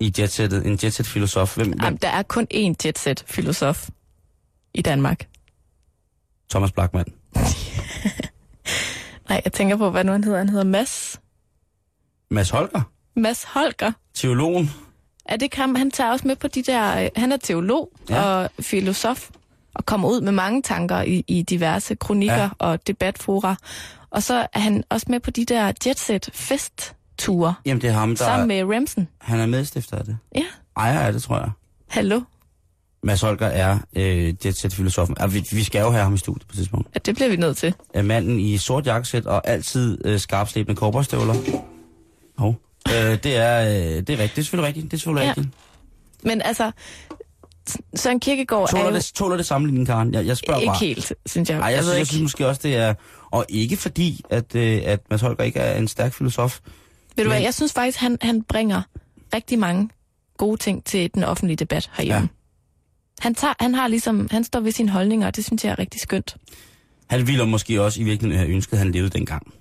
i 0.00 0.12
jetsættet? 0.18 0.66
En 0.66 0.78
jetset-filosof? 0.84 1.54
Hvem, 1.56 1.68
hvem? 1.68 1.80
Jamen, 1.82 1.98
der 2.02 2.08
er 2.08 2.22
kun 2.22 2.46
én 2.54 2.74
jetset-filosof 2.84 3.88
i 4.74 4.82
Danmark. 4.82 5.28
Thomas 6.50 6.72
Blackman. 6.72 7.04
Nej, 9.28 9.40
jeg 9.44 9.52
tænker 9.52 9.76
på, 9.76 9.90
hvad 9.90 10.04
nu 10.04 10.12
han 10.12 10.24
hedder. 10.24 10.38
Han 10.38 10.48
hedder 10.48 10.64
Mads. 10.64 11.20
Mads 12.30 12.50
Holger. 12.50 12.82
Mads 13.16 13.44
Holger. 13.44 13.92
Teologen. 14.14 14.70
Er 15.24 15.36
det 15.36 15.54
ham? 15.54 15.74
Han 15.74 15.90
tager 15.90 16.10
også 16.10 16.26
med 16.28 16.36
på 16.36 16.48
de 16.48 16.62
der... 16.62 17.02
øh, 17.02 17.08
Han 17.16 17.32
er 17.32 17.36
teolog 17.36 17.92
ja. 18.10 18.22
og 18.22 18.50
filosof, 18.60 19.30
og 19.76 19.86
kommer 19.86 20.08
ud 20.08 20.20
med 20.20 20.32
mange 20.32 20.62
tanker 20.62 21.02
i, 21.02 21.24
i 21.28 21.42
diverse 21.42 21.94
kronikker 21.94 22.36
Ja. 22.42 22.48
og 22.58 22.86
debatfora. 22.86 23.56
Og 24.10 24.22
så 24.22 24.46
er 24.52 24.58
han 24.60 24.84
også 24.90 25.06
med 25.10 25.20
på 25.20 25.30
de 25.30 25.44
der 25.44 25.72
jetset-festture, 25.86 27.54
Jamen, 27.66 27.80
det 27.82 27.88
er 27.90 27.92
ham, 27.94 28.08
der... 28.08 28.16
sammen 28.16 28.48
med 28.48 28.64
Ramsen. 28.76 29.08
Han 29.20 29.40
er 29.40 29.46
medstifter 29.46 29.96
af 29.98 30.04
det. 30.04 30.18
Ja, 30.34 30.42
Ejer 30.76 31.00
af 31.00 31.12
det, 31.12 31.22
tror 31.22 31.38
jeg. 31.38 31.50
hallo. 31.88 32.20
Mads 33.02 33.20
Holger 33.20 33.46
er 33.46 33.78
øh, 33.96 34.34
jetset-filosofen. 34.46 35.16
Ja, 35.20 35.26
vi, 35.26 35.44
vi 35.52 35.64
skal 35.64 35.80
jo 35.80 35.90
have 35.90 36.02
ham 36.02 36.14
i 36.14 36.18
studiet 36.18 36.46
på 36.46 36.52
et 36.52 36.56
tidspunkt. 36.56 36.88
Ja, 36.94 36.98
det 37.06 37.14
bliver 37.14 37.28
vi 37.28 37.36
nødt 37.36 37.56
til. 37.56 37.74
Er 37.94 38.02
manden 38.02 38.40
i 38.40 38.58
sort 38.58 38.86
jakkesæt 38.86 39.26
og 39.26 39.48
altid 39.48 39.98
øh, 40.04 40.18
skarpslæbende 40.20 40.76
kobberstøvler. 40.76 41.34
Hov. 42.38 42.54
Øh, 42.88 42.94
det, 43.22 43.36
er, 43.36 43.60
øh, 43.68 43.74
det 43.74 44.10
er 44.10 44.18
rigtigt. 44.18 44.18
Det 44.36 44.38
er 44.38 44.42
selvfølgelig 44.42 44.66
rigtigt. 44.66 44.84
Det 44.90 44.92
er 44.92 44.98
selvfølgelig 44.98 45.24
Ja. 45.24 45.28
rigtigt. 45.30 45.48
Men 46.24 46.42
altså, 46.42 46.70
Søren 47.94 48.20
Kierkegaard 48.20 48.68
Tåler 48.70 48.84
er 48.84 48.88
jo 48.88 48.94
det, 48.94 49.04
tåler 49.14 49.36
det 49.36 49.46
sammenligning, 49.46 49.86
Karen? 49.86 50.14
Jeg, 50.14 50.26
jeg 50.26 50.36
spørger 50.36 50.60
ikke 50.60 50.70
bare. 50.70 50.78
helt, 50.78 51.12
synes 51.26 51.50
jeg. 51.50 51.58
Ej, 51.58 51.66
jeg, 51.66 51.76
ved 51.76 51.82
synes, 51.82 51.92
jeg 51.92 51.98
ikke. 51.98 52.08
synes 52.08 52.22
måske 52.22 52.46
også, 52.46 52.60
det 52.64 52.76
er... 52.76 52.94
Og 53.30 53.46
ikke 53.48 53.76
fordi, 53.76 54.20
at, 54.30 54.54
øh, 54.54 54.80
at 54.84 55.00
Mads 55.10 55.20
Holger 55.20 55.44
ikke 55.44 55.58
er 55.58 55.78
en 55.78 55.88
stærk 55.88 56.12
filosof. 56.14 56.60
Ved 57.16 57.24
du 57.24 57.30
hvad, 57.30 57.40
jeg 57.40 57.54
synes 57.54 57.72
faktisk, 57.72 57.98
han, 57.98 58.18
han 58.20 58.42
bringer 58.42 58.82
rigtig 59.34 59.58
mange 59.58 59.88
gode 60.36 60.56
ting 60.56 60.84
til 60.84 61.10
den 61.14 61.24
offentlige 61.24 61.56
debat 61.56 61.90
herhjemme. 61.94 62.20
Ja. 62.20 62.26
Han, 63.20 63.34
tager, 63.34 63.54
han 63.60 63.74
har 63.74 63.88
ligesom, 63.88 64.28
han 64.30 64.44
står 64.44 64.60
ved 64.60 64.72
sine 64.72 64.90
holdninger, 64.90 65.26
og 65.26 65.36
det 65.36 65.44
synes 65.44 65.64
jeg 65.64 65.70
er 65.70 65.78
rigtig 65.78 66.00
skønt. 66.00 66.36
Han 67.10 67.26
ville 67.26 67.46
måske 67.46 67.82
også 67.82 68.00
i 68.00 68.04
virkeligheden 68.04 68.38
have 68.46 68.54
ønsket, 68.54 68.72
at 68.72 68.78
han 68.78 68.92
levede 68.92 69.10
dengang. 69.10 69.52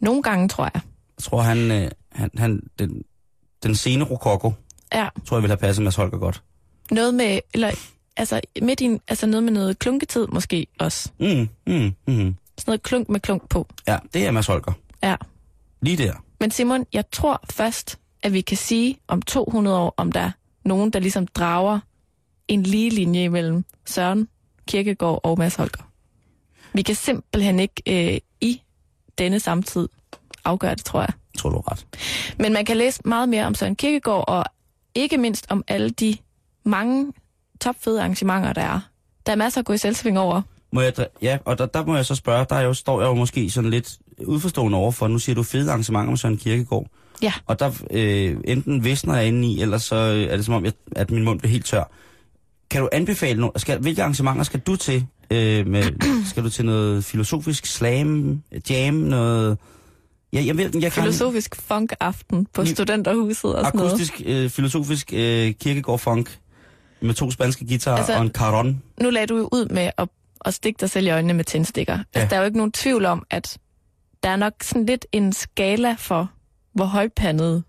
Nogle 0.00 0.22
gange, 0.22 0.48
tror 0.48 0.64
jeg. 0.64 0.80
Jeg 1.18 1.22
tror, 1.22 1.40
han, 1.40 1.70
øh, 1.70 1.90
han, 2.12 2.30
han 2.38 2.60
den, 2.78 3.02
den 3.62 3.74
sene 3.74 4.04
rokoko, 4.04 4.52
Ja, 4.94 5.08
tror 5.26 5.36
jeg 5.36 5.42
ville 5.42 5.52
have 5.52 5.60
passet 5.60 5.84
Mads 5.84 5.96
Holger 5.96 6.18
godt. 6.18 6.42
Noget 6.90 7.14
med, 7.14 7.40
eller 7.54 7.70
altså 8.16 8.40
midt 8.62 8.80
i, 8.80 8.84
en- 8.84 9.00
altså 9.08 9.26
noget 9.26 9.42
med 9.44 9.52
noget 9.52 9.78
klunketid 9.78 10.26
måske 10.26 10.66
også. 10.78 11.10
Mm, 11.20 11.48
mm, 11.66 11.74
mm. 11.74 11.94
Sådan 12.06 12.36
noget 12.66 12.82
klunk 12.82 13.08
med 13.08 13.20
klunk 13.20 13.48
på. 13.48 13.66
Ja, 13.88 13.98
det 14.14 14.26
er 14.26 14.30
Mads 14.30 14.46
Holger. 14.46 14.72
Ja. 15.02 15.16
Lige 15.82 15.96
der. 15.96 16.12
Men 16.40 16.50
Simon, 16.50 16.86
jeg 16.92 17.04
tror 17.12 17.40
først, 17.50 17.98
at 18.22 18.32
vi 18.32 18.40
kan 18.40 18.56
sige 18.56 18.98
om 19.08 19.22
200 19.22 19.78
år, 19.78 19.94
om 19.96 20.12
der 20.12 20.20
er 20.20 20.30
nogen, 20.64 20.90
der 20.90 20.98
ligesom 20.98 21.26
drager 21.26 21.80
en 22.48 22.62
lige 22.62 22.90
linje 22.90 23.24
imellem 23.24 23.64
Søren 23.86 24.28
Kierkegaard 24.68 25.20
og 25.22 25.38
Mads 25.38 25.54
Holger. 25.54 25.90
Vi 26.72 26.82
kan 26.82 26.94
simpelthen 26.94 27.60
ikke 27.60 27.82
øh, 28.14 28.20
i 28.40 28.62
denne 29.18 29.40
samtid 29.40 29.88
afgøre 30.44 30.74
det, 30.74 30.84
tror 30.84 31.00
jeg. 31.00 31.12
Tror 31.38 31.50
du 31.50 31.58
ret. 31.60 31.86
Men 32.38 32.52
man 32.52 32.64
kan 32.64 32.76
læse 32.76 33.00
meget 33.04 33.28
mere 33.28 33.46
om 33.46 33.54
Søren 33.54 33.76
Kierkegaard, 33.76 34.24
og 34.28 34.44
ikke 34.94 35.18
mindst 35.18 35.46
om 35.48 35.64
alle 35.68 35.90
de 35.90 36.16
mange 36.70 37.12
topfede 37.60 38.00
arrangementer, 38.00 38.52
der 38.52 38.62
er. 38.62 38.80
Der 39.26 39.32
er 39.32 39.36
masser 39.36 39.60
at 39.60 39.64
gå 39.64 39.72
i 39.72 39.78
selvsving 39.78 40.18
over. 40.18 40.42
Må 40.72 40.80
jeg, 40.80 40.92
ja, 41.22 41.38
og 41.44 41.58
der, 41.58 41.66
der 41.66 41.84
må 41.84 41.96
jeg 41.96 42.06
så 42.06 42.14
spørge, 42.14 42.46
der 42.50 42.56
er 42.56 42.62
jo, 42.62 42.74
står 42.74 43.00
jeg 43.00 43.08
jo 43.08 43.14
måske 43.14 43.50
sådan 43.50 43.70
lidt 43.70 43.98
udforstående 44.26 44.78
overfor, 44.78 45.08
nu 45.08 45.18
siger 45.18 45.34
du 45.34 45.42
fede 45.42 45.70
arrangementer 45.70 46.10
med 46.10 46.18
Søren 46.18 46.36
Kierkegaard. 46.36 46.86
Ja. 47.22 47.32
Og 47.46 47.60
der 47.60 47.70
øh, 47.90 48.36
enten 48.44 48.84
visner 48.84 49.16
jeg 49.16 49.26
inde 49.26 49.48
i, 49.48 49.62
eller 49.62 49.78
så 49.78 49.96
øh, 49.96 50.32
er 50.32 50.36
det 50.36 50.44
som 50.44 50.54
om, 50.54 50.64
jeg, 50.64 50.72
at 50.96 51.10
min 51.10 51.24
mund 51.24 51.38
bliver 51.38 51.50
helt 51.50 51.66
tør. 51.66 51.84
Kan 52.70 52.80
du 52.80 52.88
anbefale 52.92 53.40
noget? 53.40 53.60
Skal, 53.60 53.78
hvilke 53.78 54.02
arrangementer 54.02 54.42
skal 54.42 54.60
du 54.60 54.76
til? 54.76 55.06
Øh, 55.30 55.66
med, 55.66 55.82
skal 56.30 56.44
du 56.44 56.50
til 56.50 56.64
noget 56.64 57.04
filosofisk 57.04 57.66
slam, 57.66 58.42
jam, 58.70 58.94
noget... 58.94 59.58
Ja, 60.32 60.42
jeg 60.46 60.56
ved, 60.56 60.70
jeg 60.74 60.92
kan 60.92 61.02
Filosofisk 61.02 61.56
funk-aften 61.56 62.46
på 62.54 62.64
studenterhuset 62.64 63.54
og 63.54 63.64
sådan 63.64 63.78
noget. 63.78 63.92
akustisk, 63.92 64.22
øh, 64.26 64.50
filosofisk 64.50 65.12
øh, 65.12 65.54
kirkegård-funk 65.60 66.38
med 67.02 67.14
to 67.14 67.30
spanske 67.30 67.66
guitarer 67.66 67.96
altså, 67.96 68.14
og 68.16 68.22
en 68.22 68.30
caron. 68.30 68.82
Nu 69.00 69.10
lagde 69.10 69.26
du 69.26 69.36
jo 69.36 69.48
ud 69.52 69.66
med 69.68 69.90
at, 69.98 70.08
at 70.44 70.54
stikke 70.54 70.78
dig 70.80 70.90
selv 70.90 71.06
i 71.06 71.10
øjnene 71.10 71.34
med 71.34 71.44
tændstikker. 71.44 71.92
Ja. 71.94 72.02
Altså, 72.20 72.30
der 72.30 72.36
er 72.36 72.40
jo 72.40 72.46
ikke 72.46 72.56
nogen 72.56 72.72
tvivl 72.72 73.04
om, 73.04 73.26
at 73.30 73.58
der 74.22 74.28
er 74.28 74.36
nok 74.36 74.52
sådan 74.62 74.86
lidt 74.86 75.06
en 75.12 75.32
skala 75.32 75.94
for, 75.98 76.30
hvor 76.72 76.84
højpandet 76.84 77.64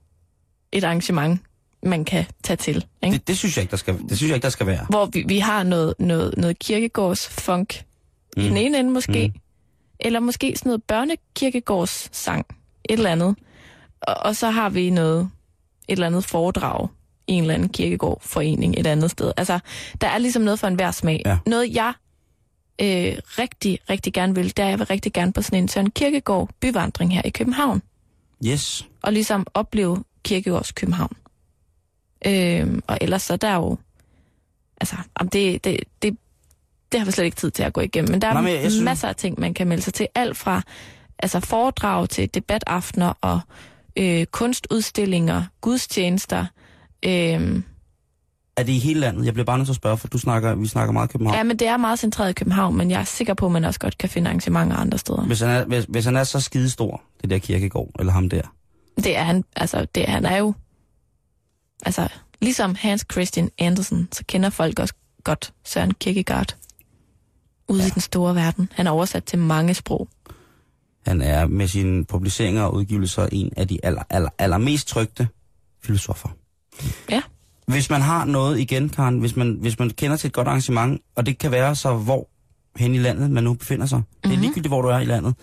et 0.71 0.83
arrangement 0.83 1.41
man 1.83 2.05
kan 2.05 2.25
tage 2.43 2.57
til. 2.57 2.85
Ikke? 3.03 3.13
Det, 3.13 3.27
det, 3.27 3.37
synes 3.37 3.57
jeg 3.57 3.63
ikke, 3.63 3.71
der 3.71 3.77
skal, 3.77 3.97
det 4.09 4.17
synes 4.17 4.29
jeg 4.29 4.35
ikke, 4.35 4.43
der 4.43 4.49
skal 4.49 4.67
være. 4.67 4.85
Hvor 4.89 5.05
vi, 5.05 5.23
vi 5.27 5.39
har 5.39 5.63
noget, 5.63 5.93
noget, 5.99 6.33
noget 6.37 6.59
kirkegårds 6.59 7.27
funk 7.29 7.83
mm. 8.37 8.43
i 8.43 8.49
den 8.49 8.57
ene 8.57 8.79
ende 8.79 8.91
måske, 8.91 9.27
Mm. 9.27 9.39
eller 9.99 10.19
måske 10.19 10.53
sådan 10.57 10.69
noget 10.69 10.83
børnekirkegårds 10.83 12.09
sang, 12.17 12.45
et 12.89 12.93
eller 12.93 13.09
andet. 13.11 13.35
Og, 14.01 14.15
og 14.17 14.35
så 14.35 14.49
har 14.49 14.69
vi 14.69 14.89
noget 14.89 15.29
eller 15.89 16.05
andet 16.07 16.25
foredrag 16.25 16.87
en 17.31 17.43
eller 17.43 17.53
anden 17.53 17.69
kirkegårdforening 17.69 18.79
et 18.79 18.87
andet 18.87 19.11
sted. 19.11 19.31
Altså, 19.37 19.59
der 20.01 20.07
er 20.07 20.17
ligesom 20.17 20.41
noget 20.41 20.59
for 20.59 20.67
enhver 20.67 20.91
smag. 20.91 21.21
Ja. 21.25 21.37
Noget, 21.45 21.75
jeg 21.75 21.93
øh, 22.81 23.17
rigtig, 23.39 23.79
rigtig 23.89 24.13
gerne 24.13 24.35
vil, 24.35 24.57
det 24.57 24.59
er, 24.59 24.69
jeg 24.69 24.79
vil 24.79 24.87
rigtig 24.87 25.13
gerne 25.13 25.33
på 25.33 25.41
sådan 25.41 25.59
en 25.59 25.67
Søren 25.67 25.91
Kirkegård 25.91 26.49
byvandring 26.59 27.13
her 27.13 27.21
i 27.25 27.29
København. 27.29 27.81
Yes. 28.45 28.87
Og 29.01 29.13
ligesom 29.13 29.47
opleve 29.53 30.03
Kirkegårds 30.23 30.71
København. 30.71 31.15
Øh, 32.25 32.81
og 32.87 32.97
ellers 33.01 33.21
så 33.21 33.33
er 33.33 33.37
der 33.37 33.55
jo... 33.55 33.77
Altså, 34.81 34.95
om 35.15 35.29
det, 35.29 35.63
det, 35.63 35.79
det, 36.01 36.17
det 36.91 36.99
har 36.99 37.05
vi 37.05 37.11
slet 37.11 37.25
ikke 37.25 37.37
tid 37.37 37.51
til 37.51 37.63
at 37.63 37.73
gå 37.73 37.81
igennem. 37.81 38.11
Men 38.11 38.21
der 38.21 38.27
er 38.27 38.33
Nej, 38.33 38.41
men 38.41 38.53
jeg 38.53 38.71
synes- 38.71 38.83
masser 38.85 39.07
af 39.07 39.15
ting, 39.15 39.39
man 39.39 39.53
kan 39.53 39.67
melde 39.67 39.83
sig 39.83 39.93
til. 39.93 40.07
Alt 40.15 40.37
fra 40.37 40.61
altså 41.19 41.39
foredrag 41.39 42.09
til 42.09 42.33
debataftener 42.33 43.13
og 43.21 43.39
øh, 43.95 44.25
kunstudstillinger, 44.25 45.43
gudstjenester. 45.61 46.45
Øh, 47.05 47.61
Er 48.57 48.63
det 48.63 48.69
i 48.73 48.79
hele 48.79 48.99
landet? 48.99 49.25
Jeg 49.25 49.33
bliver 49.33 49.45
bare 49.45 49.57
nødt 49.57 49.67
til 49.67 49.71
at 49.71 49.75
spørge, 49.75 49.97
for 49.97 50.07
du 50.07 50.17
snakker, 50.17 50.55
vi 50.55 50.67
snakker 50.67 50.93
meget 50.93 51.09
København. 51.09 51.37
ja, 51.37 51.43
men 51.43 51.59
det 51.59 51.67
er 51.67 51.77
meget 51.77 51.99
centreret 51.99 52.29
i 52.29 52.33
København, 52.33 52.77
men 52.77 52.91
jeg 52.91 52.99
er 52.99 53.03
sikker 53.05 53.33
på, 53.33 53.45
at 53.45 53.51
man 53.51 53.63
også 53.65 53.79
godt 53.79 53.97
kan 53.97 54.09
finde 54.09 54.27
arrangementer 54.27 54.75
andre 54.75 54.97
steder. 54.97 55.21
Hvis 55.21 55.39
han, 55.39 55.49
er, 55.49 55.65
hvis, 55.65 55.85
hvis 55.89 56.05
han 56.05 56.15
er 56.15 56.23
så 56.23 56.39
skidestor, 56.39 57.01
det 57.21 57.29
der 57.29 57.37
kirkegård, 57.39 57.91
eller 57.99 58.13
ham 58.13 58.29
der. 58.29 58.41
Det 58.97 59.17
er 59.17 59.23
han, 59.23 59.43
altså, 59.55 59.87
det 59.95 60.07
er, 60.07 60.11
han 60.11 60.25
er 60.25 60.37
jo... 60.37 60.53
Altså, 61.85 62.07
ligesom 62.41 62.75
Hans 62.75 63.05
Christian 63.11 63.49
Andersen, 63.59 64.07
så 64.11 64.23
kender 64.27 64.49
folk 64.49 64.79
også 64.79 64.93
godt 65.23 65.53
Søren 65.65 65.93
Kierkegaard 65.93 66.55
ude 67.69 67.81
ja. 67.81 67.87
i 67.87 67.89
den 67.89 68.01
store 68.01 68.35
verden. 68.35 68.69
Han 68.73 68.87
er 68.87 68.91
oversat 68.91 69.23
til 69.23 69.39
mange 69.39 69.73
sprog. 69.73 70.07
Han 71.07 71.21
er 71.21 71.47
med 71.47 71.67
sine 71.67 72.05
publiceringer 72.05 72.63
og 72.63 72.73
udgivelser 72.73 73.27
en 73.31 73.53
af 73.57 73.67
de 73.67 73.79
aller, 73.85 74.03
aller, 74.09 74.29
aller 74.37 74.57
mest 74.57 74.87
trygte 74.87 75.27
filosofer. 75.83 76.29
Ja. 77.09 77.21
Hvis 77.67 77.89
man 77.89 78.01
har 78.01 78.25
noget 78.25 78.59
igen, 78.59 78.89
Karen, 78.89 79.19
hvis 79.19 79.35
man, 79.35 79.57
hvis 79.61 79.79
man 79.79 79.89
kender 79.89 80.17
til 80.17 80.27
et 80.27 80.33
godt 80.33 80.47
arrangement, 80.47 81.01
og 81.15 81.25
det 81.25 81.37
kan 81.37 81.51
være 81.51 81.75
så 81.75 81.93
hvor 81.93 82.27
hen 82.75 82.95
i 82.95 82.97
landet 82.97 83.31
man 83.31 83.43
nu 83.43 83.53
befinder 83.53 83.85
sig. 83.85 83.97
Mm-hmm. 83.97 84.29
Det 84.29 84.37
er 84.37 84.41
ligegyldigt, 84.41 84.67
hvor 84.67 84.81
du 84.81 84.87
er 84.87 84.99
i 84.99 85.05
landet, 85.05 85.35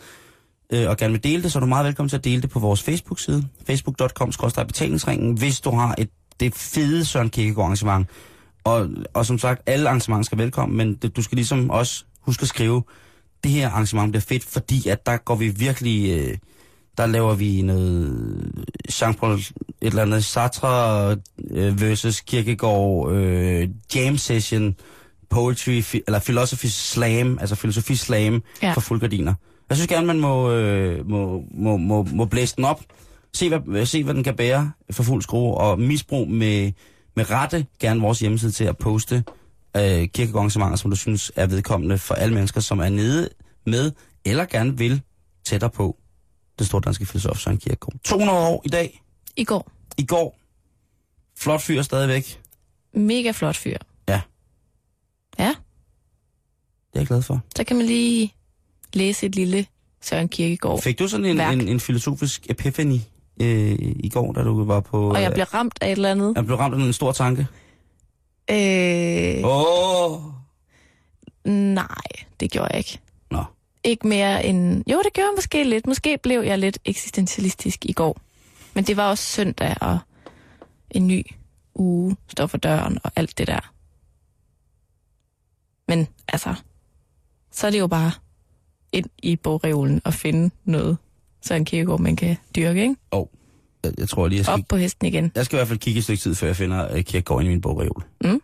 øh, 0.73 0.89
og 0.89 0.97
gerne 0.97 1.13
vil 1.13 1.25
dele 1.25 1.43
det, 1.43 1.53
så 1.53 1.59
er 1.59 1.61
du 1.61 1.67
meget 1.67 1.87
velkommen 1.87 2.09
til 2.09 2.17
at 2.17 2.25
dele 2.25 2.43
det 2.43 2.51
på 2.51 2.59
vores 2.59 2.83
Facebook-side, 2.83 3.49
facebook.com 3.67 4.33
betalingsringen, 4.67 5.39
hvis 5.39 5.61
du 5.61 5.71
har 5.71 5.95
et 5.99 6.11
det 6.41 6.55
fede 6.55 7.05
Søren 7.05 7.31
Kierkegaard 7.31 7.65
arrangement. 7.65 8.09
Og, 8.65 8.89
og 9.15 9.27
som 9.27 9.39
sagt, 9.39 9.63
alle 9.67 9.89
arrangementer 9.89 10.25
skal 10.25 10.39
velkommen, 10.39 10.77
men 10.77 10.95
det, 10.95 11.17
du 11.17 11.23
skal 11.23 11.37
ligesom 11.37 11.71
også 11.71 12.05
huske 12.21 12.43
at 12.43 12.49
skrive, 12.49 12.83
det 13.45 13.51
her 13.51 13.71
arrangement 13.71 14.13
bliver 14.13 14.21
fedt, 14.21 14.45
fordi 14.45 14.89
at 14.89 15.07
der 15.07 15.17
går 15.17 15.35
vi 15.35 15.49
virkelig, 15.49 16.11
øh, 16.11 16.37
der 16.99 17.07
laver 17.07 17.35
vi 17.35 17.63
noget 17.63 18.67
Jean-Paul, 18.93 19.27
et 19.31 19.53
eller 19.83 20.03
andet 20.03 20.25
Sartre 20.25 21.17
øh, 21.51 21.81
versus 21.81 22.21
Kierkegaard, 22.21 23.13
øh, 23.13 23.69
jam 23.95 24.17
session, 24.19 24.75
poetry, 25.31 25.81
fi, 25.83 26.01
eller 26.07 26.21
philosophy 26.21 26.67
slam, 26.67 27.39
altså 27.41 27.55
filosofi 27.55 27.97
slam 27.97 28.43
Ja. 28.63 28.73
for 28.73 28.81
fuldgardiner. 28.81 29.35
Jeg 29.69 29.77
synes 29.77 29.89
gerne, 29.89 30.07
man 30.07 30.21
må, 30.21 30.51
øh, 30.51 31.09
må, 31.11 31.43
må, 31.55 31.77
må, 31.77 32.03
må 32.13 32.25
blæse 32.25 32.57
den 32.57 32.65
op, 32.65 32.81
se 33.35 33.49
hvad, 33.49 33.87
se 33.87 34.05
hvad 34.05 34.15
den 34.15 34.25
kan 34.25 34.37
bære 34.37 34.73
for 34.91 35.03
fuld 35.03 35.23
skrue, 35.23 35.55
og 35.55 35.81
misbrug 35.81 36.29
med, 36.31 36.73
med 37.17 37.31
rette 37.31 37.67
gerne 37.81 38.01
vores 38.01 38.21
hjemmeside 38.21 38.53
til 38.53 38.65
at 38.65 38.77
poste 38.79 39.25
øh, 39.77 39.83
kirkegårdarrangementer, 39.83 40.77
som 40.77 40.91
du 40.91 40.97
synes 40.97 41.33
er 41.37 41.47
vedkommende 41.47 41.99
for 41.99 42.15
alle 42.15 42.35
mennesker, 42.35 42.61
som 42.61 42.79
er 42.79 42.89
nede 42.89 43.29
med, 43.67 43.93
eller 44.25 44.45
gerne 44.45 44.79
vil 44.79 45.03
tættere 45.47 45.71
på 45.71 45.97
det 46.59 46.67
store 46.67 46.81
danske 46.85 47.07
filosof 47.07 47.39
Søren 47.39 47.59
Kierkegaard. 47.59 48.01
200 48.05 48.39
år 48.39 48.63
i 48.65 48.69
dag, 48.69 49.03
I 49.37 49.45
går. 49.45 49.71
i 49.99 50.07
går. 50.07 50.39
Flot 51.39 51.61
fyr 51.63 51.83
stadigvæk. 51.83 52.41
Mega 52.95 53.31
flot 53.31 53.57
fyr. 53.57 53.77
Ja. 54.09 54.21
Ja, 55.39 55.49
Det 55.49 56.95
er 56.95 57.01
jeg 57.01 57.07
glad 57.07 57.23
for. 57.23 57.41
så 57.57 57.65
kan 57.65 57.77
man 57.77 57.87
lige 57.87 58.35
læse 58.93 59.27
et 59.27 59.35
lille 59.35 59.67
Søren 60.03 60.29
Kierkegaard. 60.29 60.83
Fik 60.83 60.99
du 60.99 61.09
sådan 61.09 61.27
en, 61.27 61.39
Værk. 61.39 61.53
en, 61.55 61.69
en 61.69 61.81
filosofisk 61.81 62.47
epiphany 62.51 62.99
øh, 63.43 63.79
i 63.81 64.09
går, 64.13 64.33
da 64.33 64.43
du 64.43 64.65
var 64.65 64.81
på... 64.81 65.11
Og 65.11 65.23
jeg 65.23 65.29
øh, 65.31 65.35
blev 65.35 65.45
ramt 65.45 65.79
af 65.81 65.87
et 65.87 65.93
eller 65.93 66.11
andet. 66.11 66.33
jeg 66.37 66.45
blev 66.47 66.57
ramt 66.57 66.75
af 66.75 66.79
en 66.87 66.93
stor 66.93 67.13
tanke. 67.13 67.47
Øh, 68.51 69.45
Åh! 69.45 70.13
Oh. 70.15 70.21
nej, 71.45 71.87
det 72.41 72.51
gjorde 72.51 72.69
jeg 72.71 72.79
ikke. 72.79 72.99
Ikke 73.85 74.09
mere 74.09 74.45
end... 74.45 74.85
Jo, 74.91 75.03
det 75.05 75.13
gjorde 75.13 75.27
jeg 75.27 75.35
måske 75.37 75.65
lidt. 75.65 75.87
Måske 75.87 76.19
blev 76.23 76.41
jeg 76.41 76.59
lidt 76.59 76.79
eksistentialistisk 76.85 77.85
i 77.85 77.93
går. 77.93 78.21
Men 78.75 78.85
det 78.85 78.97
var 78.97 79.09
også 79.09 79.25
søndag, 79.25 79.75
og 79.81 79.99
en 80.91 81.07
ny 81.07 81.27
uge 81.75 82.17
står 82.29 82.47
for 82.47 82.59
døren, 82.59 82.99
og 83.05 83.13
alt 83.17 83.39
det 83.39 83.47
der. 83.47 83.73
Men 85.89 86.09
altså, 86.29 86.55
så 87.53 87.67
er 87.67 87.71
det 87.71 87.79
jo 87.79 87.87
bare 87.87 88.13
ind 88.93 89.07
i 89.23 89.37
bogreolen 89.37 90.01
og 90.05 90.15
finde 90.15 90.51
noget, 90.65 90.99
så 91.43 91.55
en 91.55 91.65
kirkegård, 91.65 92.01
man 92.01 92.17
kan 92.17 92.37
dyrke, 92.57 92.83
ikke? 92.83 92.97
Oh. 93.11 93.27
Jeg, 93.85 93.93
jeg 93.99 94.09
tror 94.09 94.29
lige, 94.29 94.37
jeg 94.37 94.45
skal, 94.45 94.55
Op 94.55 94.61
på 94.69 94.77
hesten 94.77 95.07
igen. 95.07 95.33
jeg 95.35 95.45
skal 95.45 95.57
i 95.57 95.59
hvert 95.59 95.69
fald 95.69 95.79
kigge 95.79 95.99
et 95.99 96.05
stykke 96.05 96.21
tid, 96.21 96.35
før 96.35 96.47
jeg 96.47 96.57
finder 96.57 96.95
uh, 96.95 97.01
Kierkegaard 97.01 97.41
ind 97.41 97.49
i 97.49 97.51
min 97.53 97.61
bogreol. 97.61 98.05
Mm. 98.21 98.43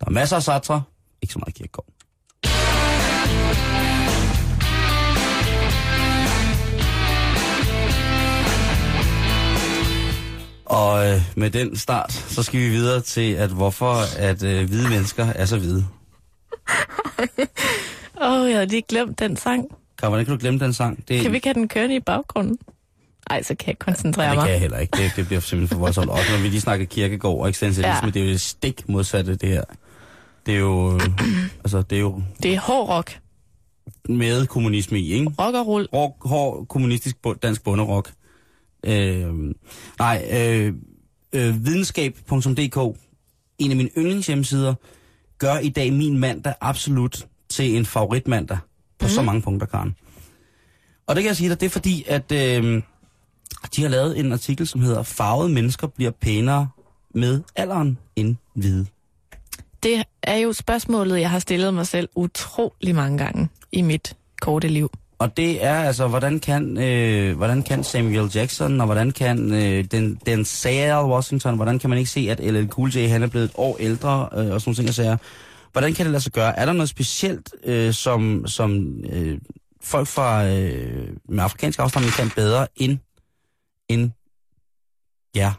Der 0.00 0.06
er 0.06 0.10
masser 0.10 0.36
af 0.36 0.42
Sartre, 0.42 0.82
ikke 1.22 1.32
så 1.32 1.38
meget 1.38 1.54
Kierkegaard. 1.54 1.86
Og 10.66 11.06
øh, 11.08 11.20
med 11.36 11.50
den 11.50 11.76
start, 11.76 12.12
så 12.12 12.42
skal 12.42 12.60
vi 12.60 12.68
videre 12.68 13.00
til, 13.00 13.32
at 13.32 13.50
hvorfor 13.50 13.94
at 14.18 14.42
øh, 14.42 14.66
hvide 14.68 14.88
mennesker 14.88 15.24
er 15.26 15.44
så 15.46 15.58
hvide. 15.58 15.86
Åh, 18.22 18.32
oh, 18.40 18.48
jeg 18.48 18.56
havde 18.56 18.66
lige 18.66 18.82
glemt 18.88 19.18
den 19.18 19.36
sang. 19.36 19.64
Kan, 19.98 20.08
hvordan 20.08 20.24
kan 20.24 20.34
du 20.34 20.40
glemme 20.40 20.60
den 20.60 20.72
sang? 20.72 21.04
Det, 21.08 21.22
Kan 21.22 21.30
vi 21.32 21.36
ikke 21.36 21.46
have 21.48 21.54
den 21.54 21.68
kørende 21.68 21.94
i 21.96 22.00
baggrunden? 22.00 22.58
Ej, 23.30 23.42
så 23.42 23.54
kan 23.54 23.68
jeg 23.68 23.78
koncentrere 23.78 24.24
Ja, 24.26 24.30
det 24.30 24.36
mig. 24.36 24.44
kan 24.44 24.52
jeg 24.52 24.60
heller 24.60 24.78
ikke. 24.78 24.96
Det, 24.96 25.12
det 25.16 25.26
bliver 25.26 25.40
simpelthen 25.40 25.76
for 25.76 25.80
voldsomt. 25.80 26.10
Også 26.10 26.32
når 26.32 26.38
vi 26.42 26.48
lige 26.48 26.60
snakker 26.60 26.86
kirkegård 26.86 27.40
og 27.40 27.48
eksistentialisme, 27.48 28.06
Ja. 28.06 28.10
det 28.10 28.20
er 28.22 28.24
jo 28.26 28.30
det 28.32 28.40
stik 28.40 28.88
modsatte, 28.88 29.36
det 29.36 29.48
her. 29.48 29.62
Det 30.46 30.54
er 30.54 30.58
jo, 30.58 30.94
øh, 30.94 31.00
altså, 31.64 31.82
det 31.82 31.96
er 31.96 32.00
jo 32.00 32.22
Det 32.42 32.54
er 32.54 32.60
hård 32.60 32.88
rock. 32.88 33.18
med 34.08 34.46
kommunisme 34.46 34.98
i, 35.00 35.12
ikke? 35.12 35.30
Rock 35.38 35.54
og 35.54 35.66
rull. 35.66 35.88
Rock, 35.92 36.14
hård 36.28 36.66
kommunistisk 36.68 37.16
dansk 37.42 37.64
bunderok. 37.64 38.10
Øh, 38.86 39.54
nej, 39.98 40.28
øh, 40.32 40.74
øh, 41.32 41.64
videnskab.dk, 41.66 42.98
en 43.58 43.70
af 43.70 43.76
mine 43.76 43.90
yndlingshjemmesider, 43.98 44.74
gør 45.38 45.58
i 45.58 45.68
dag 45.68 45.92
min 45.92 46.18
mandag 46.18 46.54
absolut 46.60 47.26
til 47.48 47.76
en 47.76 47.86
favoritmandag 47.86 48.58
på 48.98 49.06
mm. 49.06 49.08
så 49.08 49.22
mange 49.22 49.42
punkter, 49.42 49.66
Karen. 49.66 49.96
Og 51.06 51.16
det 51.16 51.22
kan 51.22 51.28
jeg 51.28 51.36
sige 51.36 51.50
dig, 51.50 51.60
det 51.60 51.66
er 51.66 51.70
fordi, 51.70 52.04
at 52.08 52.32
øh, 52.32 52.82
de 53.76 53.82
har 53.82 53.88
lavet 53.88 54.18
en 54.18 54.32
artikel, 54.32 54.66
som 54.66 54.80
hedder 54.80 55.02
Farvede 55.02 55.48
mennesker 55.48 55.86
bliver 55.86 56.10
pænere 56.10 56.68
med 57.14 57.42
alderen 57.56 57.98
end 58.16 58.36
hvide. 58.54 58.86
Det 59.82 60.02
er 60.22 60.36
jo 60.36 60.52
spørgsmålet, 60.52 61.20
jeg 61.20 61.30
har 61.30 61.38
stillet 61.38 61.74
mig 61.74 61.86
selv 61.86 62.08
utrolig 62.14 62.94
mange 62.94 63.18
gange 63.18 63.48
i 63.72 63.82
mit 63.82 64.16
korte 64.40 64.68
liv. 64.68 64.90
Og 65.18 65.36
det 65.36 65.64
er 65.64 65.74
altså, 65.74 66.08
hvordan 66.08 66.40
kan, 66.40 66.78
øh, 66.78 67.36
hvordan 67.36 67.62
kan 67.62 67.84
Samuel 67.84 68.30
Jackson, 68.34 68.80
og 68.80 68.86
hvordan 68.86 69.10
kan 69.10 69.52
øh, 69.54 69.84
den, 69.84 70.18
den 70.26 70.44
Sarah 70.44 71.08
Washington, 71.08 71.56
hvordan 71.56 71.78
kan 71.78 71.90
man 71.90 71.98
ikke 71.98 72.10
se, 72.10 72.28
at 72.30 72.40
LL 72.40 72.68
Cool 72.68 72.96
J, 72.96 73.08
han 73.08 73.22
er 73.22 73.26
blevet 73.26 73.44
et 73.44 73.52
år 73.54 73.76
ældre, 73.80 74.28
øh, 74.32 74.52
og 74.52 74.60
sådan 74.60 74.62
nogle 74.66 74.74
ting, 74.76 74.94
siger. 74.94 75.16
Hvordan 75.72 75.94
kan 75.94 76.06
det 76.06 76.12
lade 76.12 76.22
sig 76.22 76.32
gøre? 76.32 76.58
Er 76.58 76.66
der 76.66 76.72
noget 76.72 76.88
specielt, 76.88 77.54
øh, 77.64 77.92
som, 77.92 78.46
som 78.46 79.00
øh, 79.12 79.38
folk 79.82 80.08
fra 80.08 80.46
øh, 80.46 81.08
med 81.28 81.44
afrikansk 81.44 81.78
afstamning 81.78 82.12
kan 82.12 82.30
bedre 82.36 82.66
end, 82.76 82.98
end 83.88 84.10
ja, 85.34 85.52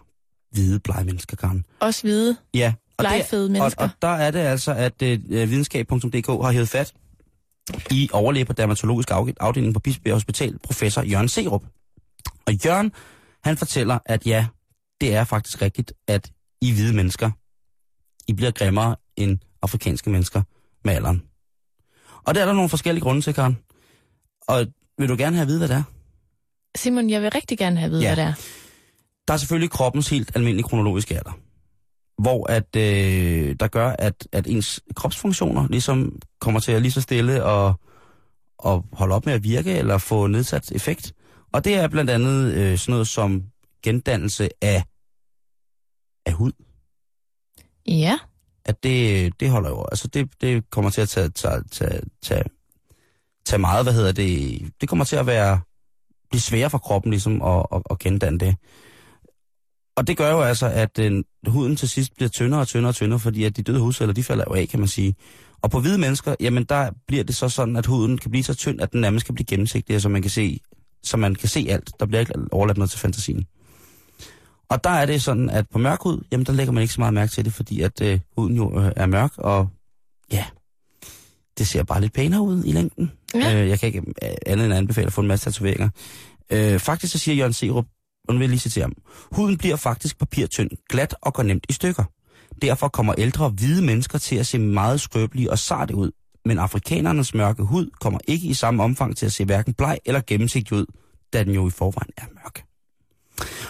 hvide 0.52 0.80
blege 0.80 1.06
mennesker, 1.06 1.36
Karen? 1.36 1.66
Også 1.80 2.02
hvide, 2.02 2.38
Ja. 2.54 2.74
Og 2.98 3.06
mennesker. 3.52 3.84
Og, 3.84 3.90
og 3.90 3.90
der 4.02 4.08
er 4.08 4.32
det 4.32 4.40
altså, 4.40 4.72
at 4.72 5.02
øh, 5.02 5.20
videnskab.dk 5.30 6.28
har 6.28 6.52
hævet 6.52 6.70
fat 6.70 6.94
i 7.92 8.10
overlæge 8.14 8.46
på 8.46 8.54
dermatologisk 8.54 9.12
af- 9.12 9.34
afdeling 9.40 9.74
på 9.74 9.80
Bispebjerg 9.80 10.16
Hospital, 10.16 10.60
professor 10.60 11.02
Jørgen 11.02 11.28
Serup. 11.30 11.64
Og 12.48 12.54
Jørgen, 12.66 12.92
han 13.44 13.58
fortæller, 13.58 14.00
at 14.06 14.26
ja, 14.28 14.48
det 15.02 15.16
er 15.16 15.24
faktisk 15.24 15.62
rigtigt, 15.62 15.94
at 16.08 16.32
I 16.62 16.72
hvide 16.72 16.96
mennesker, 16.96 17.32
I 18.28 18.34
bliver 18.34 18.52
grimmere 18.52 18.96
end 19.16 19.38
afrikanske 19.62 20.10
mennesker 20.10 20.42
med 20.86 20.94
alderen. 20.94 21.24
Og 22.24 22.36
der 22.36 22.42
er 22.42 22.46
der 22.46 22.54
nogle 22.54 22.70
forskellige 22.70 23.04
grunde 23.04 23.22
til, 23.22 23.34
Karen. 23.34 23.58
Og 24.48 24.66
vil 24.98 25.10
du 25.10 25.16
gerne 25.18 25.36
have 25.36 25.42
at 25.42 25.48
vide, 25.48 25.58
hvad 25.58 25.68
det 25.68 25.76
er? 25.76 25.84
Simon, 26.78 27.10
jeg 27.10 27.22
vil 27.22 27.32
rigtig 27.32 27.58
gerne 27.58 27.78
have 27.80 27.86
at 27.86 27.92
vide, 27.92 28.02
Ja. 28.02 28.16
hvad 28.16 28.26
det 28.26 28.32
er. 28.32 28.34
Der 29.28 29.34
er 29.34 29.38
selvfølgelig 29.38 29.72
kroppens 29.72 30.10
helt 30.10 30.32
almindelige 30.36 30.64
kronologiske 30.68 31.16
alder. 31.18 31.32
Hvor 32.18 32.52
at, 32.52 32.76
øh, 32.76 33.56
der 33.60 33.68
gør, 33.68 33.90
at, 33.90 34.28
at 34.32 34.48
ens 34.48 34.82
kropsfunktioner 34.96 35.68
ligesom 35.68 36.20
kommer 36.40 36.60
til 36.60 36.72
at 36.72 36.82
lige 36.82 36.92
så 36.92 37.02
stille 37.02 37.44
og, 37.44 37.74
og 38.58 38.86
holde 38.92 39.16
op 39.16 39.26
med 39.26 39.34
at 39.34 39.44
virke 39.44 39.78
eller 39.78 39.98
få 39.98 40.28
nedsat 40.28 40.72
effekt. 40.72 41.14
Og 41.54 41.66
det 41.66 41.76
er 41.76 41.88
blandt 41.88 42.10
andet 42.10 42.54
øh, 42.54 42.78
sådan 42.78 42.92
noget 42.92 43.08
som 43.08 43.44
gendannelse 43.84 44.50
af 44.62 44.84
hud. 46.32 46.52
Ja. 47.88 48.20
At 48.66 48.84
det, 48.84 49.34
det 49.40 49.50
holder 49.50 49.70
jo, 49.70 49.86
altså 49.92 50.08
det, 50.08 50.30
det 50.42 50.70
kommer 50.70 50.92
til 50.92 51.02
at 51.02 51.10
tage, 51.10 51.30
tage, 51.30 51.64
tage, 51.72 52.02
tage, 52.22 52.44
tage 53.46 53.60
meget, 53.60 53.86
hvad 53.86 53.94
hedder 53.94 54.12
det, 54.12 54.62
det 54.82 54.90
kommer 54.90 55.06
til 55.06 55.16
at 55.16 55.26
være, 55.28 55.62
blive 56.30 56.42
sværere 56.42 56.70
for 56.70 56.78
kroppen 56.78 57.12
ligesom 57.12 57.42
at, 57.42 57.66
at, 57.72 57.82
at 57.90 58.00
gendanne 58.00 58.40
det. 58.40 58.56
Og 59.96 60.08
det 60.08 60.18
gør 60.18 60.32
jo 60.32 60.42
altså, 60.42 60.68
at 60.68 61.00
øh, 61.00 61.24
huden 61.48 61.76
til 61.76 61.90
sidst 61.90 62.16
bliver 62.16 62.30
tyndere 62.30 62.62
og 62.62 62.68
tyndere 62.68 62.90
og 62.90 62.96
tyndere, 62.96 63.20
fordi 63.20 63.44
at 63.44 63.58
de 63.58 63.62
døde 63.62 63.80
hudceller, 63.80 64.14
de 64.14 64.24
falder 64.24 64.44
jo 64.48 64.54
af, 64.54 64.68
kan 64.68 64.80
man 64.80 64.88
sige. 64.88 65.16
Og 65.62 65.72
på 65.72 65.80
hvide 65.80 65.98
mennesker, 65.98 66.36
jamen 66.40 66.64
der 66.64 66.92
bliver 67.08 67.24
det 67.24 67.36
så 67.36 67.50
sådan, 67.50 67.76
at 67.76 67.86
huden 67.86 68.18
kan 68.18 68.32
blive 68.32 68.44
så 68.44 68.54
tynd, 68.54 68.82
at 68.82 68.92
den 68.92 69.02
nærmest 69.02 69.26
kan 69.26 69.36
blive 69.36 69.46
gennemsigtig, 69.46 70.02
så 70.02 70.10
man 70.10 70.22
kan 70.22 70.32
se, 70.32 70.60
så 71.04 71.18
man 71.18 71.36
kan 71.36 71.50
se 71.50 71.68
alt. 71.70 71.92
Der 72.00 72.06
bliver 72.06 72.20
ikke 72.20 72.34
overladt 72.52 72.78
noget 72.78 72.90
til 72.90 73.00
fantasien. 73.00 73.46
Og 74.70 74.84
der 74.84 74.90
er 74.90 75.06
det 75.06 75.22
sådan, 75.22 75.50
at 75.50 75.70
på 75.70 75.78
mørk 75.78 76.02
hud, 76.02 76.24
jamen 76.32 76.46
der 76.46 76.54
lægger 76.54 76.74
man 76.74 76.82
ikke 76.82 76.94
så 76.94 77.02
meget 77.02 77.14
mærke 77.14 77.32
til 77.32 77.46
det, 77.46 77.54
fordi 77.54 77.82
at 77.82 78.02
øh, 78.02 78.20
huden 78.38 78.56
jo 78.56 78.80
øh, 78.80 78.92
er 78.96 79.06
mørk, 79.06 79.32
og 79.38 79.70
ja, 80.32 80.46
det 81.58 81.68
ser 81.68 81.84
bare 81.84 82.02
lidt 82.02 82.14
pænere 82.14 82.42
ud 82.42 82.64
i 82.64 82.72
længden. 82.72 83.12
Ja. 83.34 83.62
Øh, 83.62 83.70
jeg 83.70 83.80
kan 83.80 83.88
ikke 83.88 84.00
øh, 84.00 84.30
andet 84.46 84.66
end 84.66 84.74
anbefale 84.74 85.08
at 85.08 85.14
få 85.14 85.22
en 85.22 85.28
masse 85.28 85.46
tatoveringer. 85.46 85.90
Øh, 86.52 86.80
faktisk 86.80 87.14
så 87.14 87.20
siger 87.20 87.36
Jørgen 87.36 87.54
Serup, 87.54 87.86
og 88.28 88.34
nu 88.34 88.38
vil 88.38 88.46
jeg 88.46 88.50
lige 88.50 88.60
citere 88.60 88.84
ham, 88.84 88.94
huden 89.32 89.58
bliver 89.58 89.76
faktisk 89.76 90.20
papirtynd, 90.20 90.70
glat 90.90 91.16
og 91.22 91.34
går 91.34 91.44
nemt 91.44 91.66
i 91.70 91.74
stykker. 91.74 92.04
Derfor 92.62 92.88
kommer 92.88 93.14
ældre 93.18 93.50
hvide 93.50 93.82
mennesker 93.82 94.18
til 94.18 94.36
at 94.36 94.48
se 94.48 94.60
meget 94.60 95.02
skrøbelige 95.02 95.52
og 95.52 95.60
sarte 95.60 95.96
ud, 95.96 96.12
men 96.46 96.60
afrikanernes 96.60 97.34
mørke 97.34 97.64
hud 97.64 97.90
kommer 98.02 98.20
ikke 98.28 98.48
i 98.48 98.54
samme 98.54 98.84
omfang 98.84 99.18
til 99.18 99.26
at 99.26 99.32
se 99.32 99.46
hverken 99.46 99.74
bleg 99.74 99.98
eller 100.06 100.22
gennemsigtig 100.28 100.78
ud, 100.78 100.86
da 101.34 101.44
den 101.44 101.54
jo 101.54 101.68
i 101.68 101.72
forvejen 101.72 102.12
er 102.18 102.26
mørk. 102.34 102.64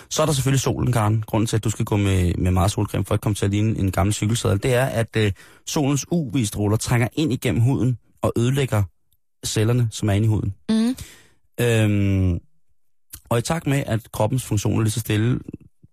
Så 0.09 0.21
er 0.21 0.25
der 0.25 0.33
selvfølgelig 0.33 0.61
solen, 0.61 0.91
Karen. 0.91 1.23
Grunden 1.27 1.47
til, 1.47 1.57
at 1.57 1.63
du 1.63 1.69
skal 1.69 1.85
gå 1.85 1.97
med, 1.97 2.33
med 2.33 2.51
meget 2.51 2.71
solcreme 2.71 3.05
for 3.05 3.13
at 3.13 3.21
komme 3.21 3.35
til 3.35 3.45
at 3.45 3.51
ligne 3.51 3.79
en 3.79 3.91
gammel 3.91 4.13
cykelsadel, 4.13 4.63
det 4.63 4.73
er, 4.73 4.85
at 4.85 5.15
øh, 5.17 5.31
solens 5.65 6.05
UV-stråler 6.11 6.77
trænger 6.77 7.07
ind 7.13 7.33
igennem 7.33 7.61
huden 7.61 7.97
og 8.21 8.33
ødelægger 8.37 8.83
cellerne, 9.45 9.87
som 9.91 10.09
er 10.09 10.13
inde 10.13 10.25
i 10.25 10.27
huden. 10.27 10.53
Mm. 10.69 10.95
Øhm, 11.61 12.39
og 13.29 13.37
i 13.37 13.41
takt 13.41 13.67
med, 13.67 13.83
at 13.85 14.11
kroppens 14.11 14.45
funktioner 14.45 14.83
lige 14.83 14.91
så 14.91 14.99
stille 14.99 15.39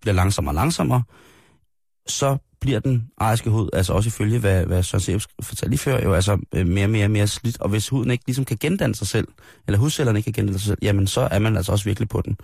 bliver 0.00 0.14
langsommere 0.14 0.50
og 0.50 0.54
langsommere, 0.54 1.02
så 2.06 2.36
bliver 2.60 2.80
den 2.80 3.08
ariske 3.18 3.50
hud, 3.50 3.68
altså 3.72 3.92
også 3.92 4.08
ifølge, 4.08 4.38
hvad, 4.38 4.66
hvad 4.66 4.82
Søren 4.82 5.00
Serup 5.00 5.22
fortalte 5.42 5.70
lige 5.70 5.78
før, 5.78 6.02
jo 6.02 6.14
altså 6.14 6.38
øh, 6.54 6.66
mere 6.66 6.86
og 6.86 6.90
mere 6.90 7.08
mere 7.08 7.26
slidt. 7.26 7.60
Og 7.60 7.68
hvis 7.68 7.88
huden 7.88 8.10
ikke 8.10 8.24
ligesom 8.26 8.44
kan 8.44 8.56
gendanne 8.60 8.94
sig 8.94 9.06
selv, 9.06 9.28
eller 9.66 9.78
hudcellerne 9.78 10.18
ikke 10.18 10.32
kan 10.32 10.32
gendanne 10.32 10.58
sig 10.58 10.66
selv, 10.66 10.78
jamen 10.82 11.06
så 11.06 11.28
er 11.30 11.38
man 11.38 11.56
altså 11.56 11.72
også 11.72 11.84
virkelig 11.84 12.08
på 12.08 12.22
den. 12.24 12.36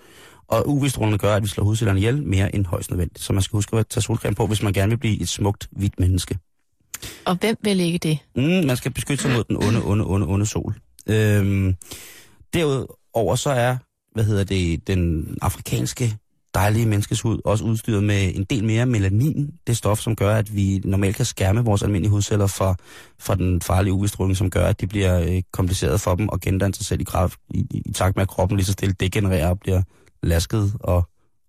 Og 0.47 0.69
UV-strålerne 0.69 1.17
gør, 1.17 1.35
at 1.35 1.43
vi 1.43 1.47
slår 1.47 1.63
hudcellerne 1.63 1.99
ihjel 1.99 2.23
mere 2.23 2.55
end 2.55 2.65
højst 2.65 2.91
nødvendigt. 2.91 3.23
Så 3.23 3.33
man 3.33 3.41
skal 3.41 3.57
huske 3.57 3.77
at 3.77 3.87
tage 3.87 4.01
solcreme 4.01 4.35
på, 4.35 4.47
hvis 4.47 4.63
man 4.63 4.73
gerne 4.73 4.89
vil 4.89 4.97
blive 4.97 5.21
et 5.21 5.29
smukt, 5.29 5.67
hvidt 5.71 5.99
menneske. 5.99 6.37
Og 7.25 7.35
hvem 7.35 7.57
vil 7.63 7.79
ikke 7.79 7.97
det? 7.97 8.19
Mm, 8.35 8.67
man 8.67 8.77
skal 8.77 8.91
beskytte 8.91 9.21
sig 9.21 9.31
mod 9.31 9.43
den 9.43 9.57
onde, 9.57 9.83
onde, 9.83 10.05
onde, 10.05 10.27
onde 10.27 10.45
sol. 10.45 10.75
Øhm, 11.07 11.75
derudover 12.53 13.35
så 13.35 13.49
er, 13.49 13.77
hvad 14.13 14.23
hedder 14.23 14.43
det, 14.43 14.87
den 14.87 15.37
afrikanske 15.41 16.17
dejlige 16.53 16.85
menneskes 16.85 17.21
hud 17.21 17.39
også 17.45 17.63
udstyret 17.63 18.03
med 18.03 18.35
en 18.35 18.43
del 18.43 18.63
mere 18.63 18.85
melanin, 18.85 19.49
det 19.67 19.77
stof, 19.77 19.99
som 19.99 20.15
gør, 20.15 20.35
at 20.35 20.55
vi 20.55 20.81
normalt 20.85 21.15
kan 21.15 21.25
skærme 21.25 21.63
vores 21.63 21.83
almindelige 21.83 22.09
hudceller 22.11 22.47
fra, 22.47 22.75
fra 23.19 23.35
den 23.35 23.61
farlige 23.61 23.93
UV-stråling, 23.93 24.37
som 24.37 24.49
gør, 24.49 24.65
at 24.67 24.81
de 24.81 24.87
bliver 24.87 25.19
øh, 25.21 25.41
kompliceret 25.53 26.01
for 26.01 26.15
dem 26.15 26.29
og 26.29 26.39
gendanne 26.41 26.73
sig 26.75 26.85
selv 26.85 27.01
i, 27.01 27.03
kraft, 27.03 27.39
i, 27.49 27.59
i, 27.71 27.81
i 27.85 27.93
takt 27.93 28.15
med, 28.15 28.21
at 28.21 28.27
kroppen 28.29 28.57
lige 28.57 28.65
så 28.65 28.71
stille 28.71 28.95
degenererer 28.99 29.49
og 29.49 29.59
bliver 29.59 29.81
lasket 30.23 30.73
og, 30.79 31.03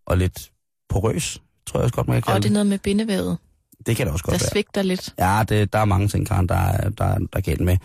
og 0.06 0.18
lidt 0.18 0.50
porøs, 0.88 1.42
tror 1.66 1.78
jeg 1.80 1.84
også 1.84 1.94
godt, 1.94 2.08
man 2.08 2.14
kan 2.14 2.22
kalde 2.22 2.36
Og 2.36 2.42
det 2.42 2.48
er 2.48 2.52
noget 2.52 2.66
med 2.66 2.78
bindevævet, 2.78 3.38
Det 3.86 3.96
kan 3.96 4.06
det 4.06 4.12
også 4.12 4.22
der 4.26 4.32
godt 4.32 4.42
være. 4.42 4.50
svigter 4.50 4.82
lidt. 4.82 5.14
Ja, 5.18 5.42
det, 5.48 5.72
der 5.72 5.78
er 5.78 5.84
mange 5.84 6.08
ting, 6.08 6.26
Karen, 6.26 6.48
der, 6.48 6.54
er- 6.54 6.88
der, 6.90 7.04
er- 7.04 7.18
der 7.18 7.26
er 7.36 7.40
galt 7.40 7.60
med. 7.60 7.76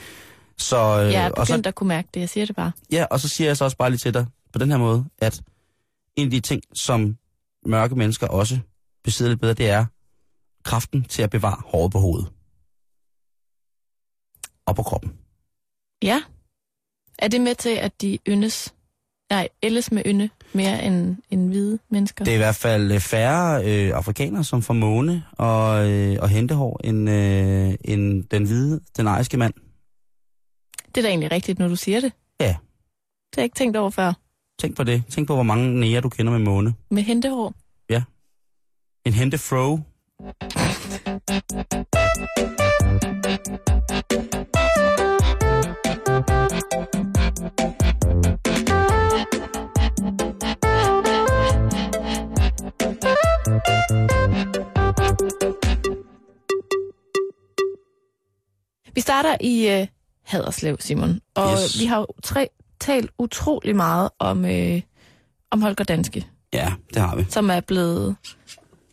Så, 0.57 0.77
øh, 1.03 1.11
Jeg 1.13 1.25
er 1.25 1.29
og 1.31 1.47
så, 1.47 1.53
begyndt 1.53 1.67
at 1.67 1.75
kunne 1.75 1.87
mærke 1.87 2.07
det, 2.13 2.19
jeg 2.19 2.29
siger 2.29 2.45
det 2.45 2.55
bare. 2.55 2.71
Ja, 2.91 3.05
og 3.11 3.19
så 3.19 3.27
siger 3.29 3.47
jeg 3.49 3.57
så 3.57 3.63
også 3.63 3.77
bare 3.77 3.89
lige 3.89 3.97
til 3.99 4.13
dig 4.13 4.25
på 4.57 4.63
den 4.63 4.71
her 4.71 4.77
måde, 4.77 5.05
at 5.17 5.41
en 6.15 6.27
af 6.27 6.31
de 6.31 6.39
ting, 6.39 6.61
som 6.73 7.17
mørke 7.65 7.95
mennesker 7.95 8.27
også 8.27 8.59
besidder 9.03 9.31
lidt 9.31 9.41
bedre, 9.41 9.53
det 9.53 9.69
er 9.69 9.85
kraften 10.63 11.03
til 11.03 11.21
at 11.21 11.29
bevare 11.29 11.61
håret 11.65 11.91
på 11.91 11.99
hovedet. 11.99 12.31
Og 14.65 14.75
på 14.75 14.83
kroppen. 14.83 15.17
Ja. 16.03 16.21
Er 17.19 17.27
det 17.27 17.41
med 17.41 17.55
til, 17.55 17.69
at 17.69 18.01
de 18.01 18.19
yndes, 18.27 18.73
nej, 19.29 19.49
ældes 19.63 19.91
med 19.91 20.03
ynde 20.05 20.29
mere 20.53 20.83
end, 20.83 21.17
end 21.29 21.49
hvide 21.49 21.79
mennesker? 21.89 22.25
Det 22.25 22.31
er 22.31 22.35
i 22.35 22.37
hvert 22.37 22.55
fald 22.55 22.91
øh, 22.91 22.99
færre 22.99 23.65
øh, 23.65 23.97
afrikanere, 23.97 24.43
som 24.43 24.61
får 24.61 24.73
måne 24.73 25.23
og, 25.31 25.91
øh, 25.91 26.17
og 26.21 26.29
hentehår, 26.29 26.81
end, 26.83 27.09
øh, 27.09 27.75
end 27.81 28.23
den 28.23 28.43
hvide, 28.43 28.79
den 28.97 29.07
ariske 29.07 29.37
mand. 29.37 29.53
det 30.87 30.97
er 30.97 31.01
da 31.01 31.07
egentlig 31.07 31.31
rigtigt, 31.31 31.59
når 31.59 31.67
du 31.67 31.75
siger 31.75 31.99
det. 31.99 32.11
Ja. 32.39 32.45
Det 32.45 33.35
har 33.35 33.41
jeg 33.41 33.43
ikke 33.43 33.57
tænkt 33.57 33.77
over 33.77 33.89
før. 33.89 34.13
Tænk 34.59 34.75
på 34.75 34.83
det. 34.83 35.03
Tænk 35.09 35.27
på, 35.27 35.33
hvor 35.33 35.43
mange 35.43 35.79
næger 35.79 36.01
du 36.01 36.09
kender 36.09 36.31
med 36.31 36.39
måne. 36.39 36.73
Med 36.91 37.03
hentehår. 37.03 37.53
En 39.05 39.13
hentefro. 39.13 39.79
Vi 58.95 59.01
starter 59.01 59.37
i 59.41 59.67
øh, 59.67 59.87
Haderslev, 60.23 60.77
Simon. 60.79 61.19
Og 61.35 61.51
Yes. 61.63 61.79
vi 61.79 61.85
har 61.85 61.99
jo 61.99 62.07
tre, 62.23 62.49
talt 62.79 63.11
utrolig 63.19 63.75
meget 63.75 64.09
om, 64.19 64.45
øh, 64.45 64.81
om 65.51 65.61
Holger 65.61 65.83
Danske, 65.83 66.27
Ja, 66.53 66.73
det 66.93 67.01
har 67.01 67.15
vi. 67.15 67.25
som 67.29 67.49
er 67.49 67.59
blevet 67.59 68.15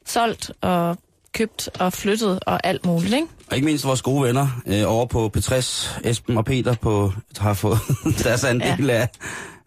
solgt 0.06 0.52
og 0.60 0.98
købt 1.32 1.68
og 1.80 1.92
flyttet 1.92 2.40
og 2.46 2.66
alt 2.66 2.86
muligt, 2.86 3.14
ikke? 3.14 3.26
Og 3.50 3.56
ikke 3.56 3.64
mindst 3.64 3.84
vores 3.84 4.02
gode 4.02 4.22
venner 4.22 4.62
øh, 4.66 4.82
over 4.86 5.06
på 5.06 5.30
P60, 5.36 6.00
Esben 6.08 6.36
og 6.36 6.44
Peter, 6.44 6.74
på, 6.74 7.12
har 7.38 7.54
fået 7.54 7.78
deres 8.24 8.44
andel 8.44 8.84
ja. 8.86 8.92
af, 8.92 9.08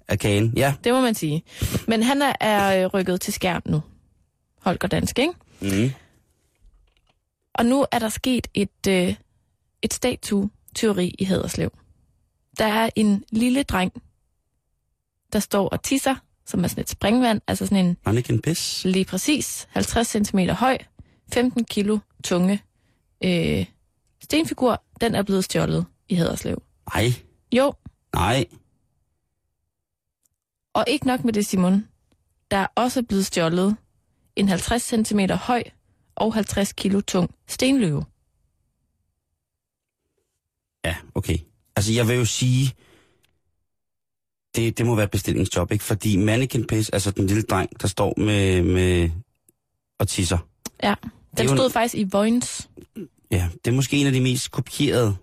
af 0.08 0.19
kagen. 0.19 0.53
Ja. 0.56 0.73
Det 0.84 0.93
må 0.93 1.01
man 1.01 1.15
sige. 1.15 1.43
Men 1.88 2.03
han 2.03 2.21
er, 2.21 2.34
er 2.39 2.84
øh, 2.84 2.93
rykket 2.93 3.21
til 3.21 3.34
skærm 3.34 3.62
nu. 3.65 3.82
Holger 4.62 4.88
Danske, 4.88 5.21
ikke? 5.21 5.84
Mm. 5.86 5.91
Og 7.53 7.65
nu 7.65 7.86
er 7.91 7.99
der 7.99 8.10
sket 8.10 8.47
et, 8.53 8.88
øh, 8.89 9.15
et 9.82 9.93
statue-teori 9.93 11.15
i 11.19 11.23
Haderslev. 11.23 11.71
Der 12.60 12.65
er 12.65 12.89
en 12.95 13.23
lille 13.32 13.63
dreng, 13.63 13.91
der 15.34 15.40
står 15.40 15.70
og 15.70 15.84
tisser, 15.84 16.16
som 16.46 16.63
er 16.63 16.68
sådan 16.68 16.82
et 16.82 16.90
springvand, 16.90 17.42
altså 17.48 17.66
sådan 17.66 17.86
en 17.86 17.98
Mannequin 18.06 18.42
Piss. 18.42 18.86
lige 18.86 19.06
præcis 19.06 19.68
50 19.72 20.08
cm 20.08 20.40
høj, 20.40 20.78
15 21.34 21.63
kilo 21.66 22.00
tunge 22.24 22.63
øh, 23.24 23.66
stenfigur. 24.24 24.84
Den 25.02 25.16
er 25.16 25.24
blevet 25.24 25.44
stjålet 25.44 25.86
i 26.10 26.16
Haderslev. 26.16 26.62
Nej, 26.96 27.13
Jo, 27.52 27.74
nej. 28.16 28.46
og 30.74 30.86
ikke 30.88 31.08
nok 31.08 31.24
med 31.24 31.34
det, 31.34 31.46
Simon. 31.46 31.88
Der 32.52 32.58
er 32.58 32.68
også 32.76 33.04
blevet 33.04 33.26
stjålet 33.26 33.76
en 34.36 34.50
50 34.50 34.84
cm 35.08 35.20
høj 35.32 35.63
og 36.16 36.34
50 36.34 36.74
kilo 36.74 37.02
tung 37.02 37.36
stenløve. 37.48 38.06
Ja, 40.86 40.96
okay. 41.16 41.38
Altså, 41.76 41.94
jeg 41.94 42.08
vil 42.08 42.16
jo 42.16 42.26
sige, 42.26 42.74
det, 44.55 44.77
det 44.77 44.86
må 44.86 44.95
være 44.95 45.07
bestillingsjob, 45.07 45.71
ikke? 45.71 45.83
Fordi 45.83 46.17
Mannequin 46.17 46.67
Piss, 46.67 46.89
altså 46.89 47.12
den 47.12 47.27
lille 47.27 47.41
dreng, 47.43 47.81
der 47.81 47.88
står 47.88 48.13
med, 48.19 48.62
med 48.63 49.10
og 49.99 50.07
tisser. 50.07 50.38
Ja, 50.83 50.93
den 51.38 51.45
jo 51.45 51.51
en- 51.51 51.57
stod 51.57 51.69
faktisk 51.69 51.95
i 51.95 52.03
Vojens. 52.12 52.69
Ja, 53.31 53.49
det 53.65 53.71
er 53.71 53.75
måske 53.75 53.97
en 53.97 54.07
af 54.07 54.13
de 54.13 54.21
mest 54.21 54.51
kopierede 54.51 55.15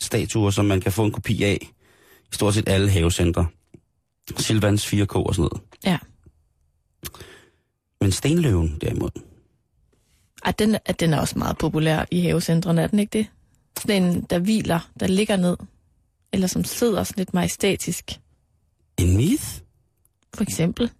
statuer, 0.00 0.50
som 0.50 0.64
man 0.64 0.80
kan 0.80 0.92
få 0.92 1.04
en 1.04 1.12
kopi 1.12 1.42
af 1.42 1.58
i 2.32 2.34
stort 2.34 2.54
set 2.54 2.68
alle 2.68 2.90
havecentre. 2.90 3.46
Silvans 4.38 4.86
4K 4.94 5.14
og 5.16 5.34
sådan 5.34 5.48
noget. 5.52 5.62
Ja. 5.84 5.98
Men 8.00 8.12
stenløven 8.12 8.78
derimod, 8.80 9.10
Ej, 10.44 10.52
den, 10.52 10.74
er- 10.84 10.92
den 10.92 11.12
er 11.12 11.20
også 11.20 11.38
meget 11.38 11.58
populær 11.58 12.04
i 12.10 12.20
havecentrene, 12.20 12.82
er 12.82 12.86
den 12.86 12.98
ikke 12.98 13.18
det? 13.18 13.26
Sådan 13.78 14.02
en, 14.02 14.20
der 14.30 14.38
hviler, 14.38 14.90
der 15.00 15.06
ligger 15.06 15.36
ned. 15.36 15.56
Eller 16.32 16.46
som 16.46 16.64
sidder 16.64 17.04
sådan 17.04 17.20
lidt 17.20 17.34
majestætisk. 17.34 18.10
En 18.98 19.16
myth? 19.16 19.60
For 20.34 20.42
eksempel. 20.42 20.90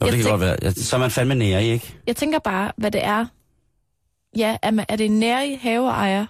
Jo, 0.00 0.06
Jeg 0.06 0.12
det 0.12 0.18
kan 0.18 0.24
tænk- 0.24 0.30
godt 0.30 0.40
være. 0.40 0.56
Ja, 0.62 0.70
så 0.72 0.96
er 0.96 1.00
man 1.00 1.10
fandme 1.10 1.34
nære, 1.34 1.64
i, 1.66 1.70
ikke? 1.70 1.94
Jeg 2.06 2.16
tænker 2.16 2.38
bare, 2.38 2.72
hvad 2.76 2.90
det 2.90 3.04
er. 3.04 3.26
Ja, 4.36 4.56
er, 4.62 4.70
man, 4.70 4.86
er 4.88 4.96
det 4.96 5.06
en 5.06 5.18
nærig 5.18 5.60
haveejer, 5.60 6.26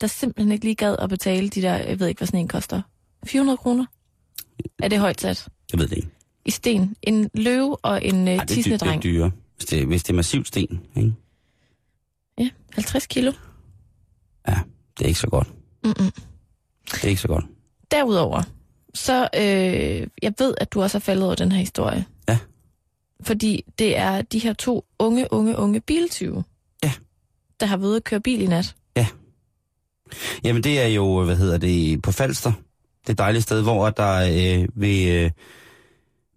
der 0.00 0.06
simpelthen 0.06 0.52
ikke 0.52 0.64
lige 0.64 0.74
gad 0.74 0.96
at 0.98 1.08
betale 1.08 1.48
de 1.48 1.62
der, 1.62 1.74
jeg 1.76 2.00
ved 2.00 2.06
ikke, 2.08 2.18
hvad 2.18 2.26
sådan 2.26 2.40
en 2.40 2.48
koster. 2.48 2.82
400 3.26 3.56
kroner? 3.56 3.86
Er 4.82 4.88
det 4.88 4.98
højt 4.98 5.20
sat? 5.20 5.48
Jeg 5.72 5.80
ved 5.80 5.88
det 5.88 5.96
ikke. 5.96 6.08
I 6.44 6.50
sten. 6.50 6.96
En 7.02 7.30
løve 7.34 7.76
og 7.84 8.04
en 8.04 8.26
dy- 8.28 8.44
tissende 8.46 8.78
det 8.78 8.82
er 8.82 8.86
dreng. 8.86 9.02
dyre. 9.02 9.30
Hvis 9.56 9.66
det, 9.66 9.86
hvis 9.86 10.02
det 10.02 10.10
er 10.12 10.16
massivt 10.16 10.48
sten, 10.48 10.80
ikke? 10.96 11.14
Ja, 12.38 12.48
50 12.74 13.06
kilo. 13.06 13.32
Ja, 14.48 14.58
det 14.98 15.04
er 15.04 15.08
ikke 15.08 15.20
så 15.20 15.26
godt. 15.26 15.48
Mm-mm. 15.84 16.10
Det 16.92 17.04
er 17.04 17.08
ikke 17.08 17.20
så 17.20 17.28
godt. 17.28 17.44
Derudover, 17.90 18.42
så 18.98 19.28
øh, 19.36 20.06
jeg 20.22 20.32
ved, 20.38 20.54
at 20.60 20.72
du 20.72 20.82
også 20.82 20.98
har 20.98 21.00
faldet 21.00 21.24
over 21.24 21.34
den 21.34 21.52
her 21.52 21.58
historie. 21.58 22.04
Ja. 22.28 22.38
Fordi 23.22 23.64
det 23.78 23.96
er 23.96 24.22
de 24.22 24.38
her 24.38 24.52
to 24.52 24.84
unge, 24.98 25.32
unge, 25.32 25.56
unge 25.58 25.80
biltyve, 25.80 26.44
Ja. 26.84 26.92
der 27.60 27.66
har 27.66 27.76
været 27.76 27.96
at 27.96 28.04
køre 28.04 28.20
bil 28.20 28.40
i 28.42 28.46
nat. 28.46 28.74
Jamen 30.44 30.62
det 30.62 30.80
er 30.80 30.86
jo, 30.86 31.24
hvad 31.24 31.36
hedder 31.36 31.58
det, 31.58 32.02
på 32.02 32.12
Falster. 32.12 32.52
Det 33.06 33.12
et 33.12 33.18
dejligt 33.18 33.42
sted, 33.42 33.62
hvor 33.62 33.90
der 33.90 34.14
øh, 34.22 34.68
ved, 34.74 35.08
øh, 35.24 35.30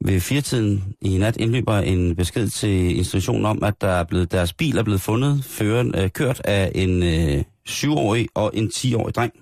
ved 0.06 0.20
firetiden 0.20 0.96
i 1.02 1.18
nat 1.18 1.38
indløber 1.38 1.78
en 1.78 2.16
besked 2.16 2.50
til 2.50 2.98
institutionen 2.98 3.46
om, 3.46 3.64
at 3.64 3.82
der 3.82 3.88
er 3.88 4.04
blevet, 4.04 4.32
deres 4.32 4.54
bil 4.54 4.78
er 4.78 4.84
blevet 4.84 5.02
fundet, 5.02 5.44
føren, 5.46 5.96
øh, 5.98 6.10
kørt 6.10 6.42
af 6.46 6.72
en 6.76 7.04
øh, 7.04 7.44
7-årig 7.70 8.28
og 8.34 8.52
en 8.54 8.72
10-årig 8.76 9.16
dreng. 9.16 9.34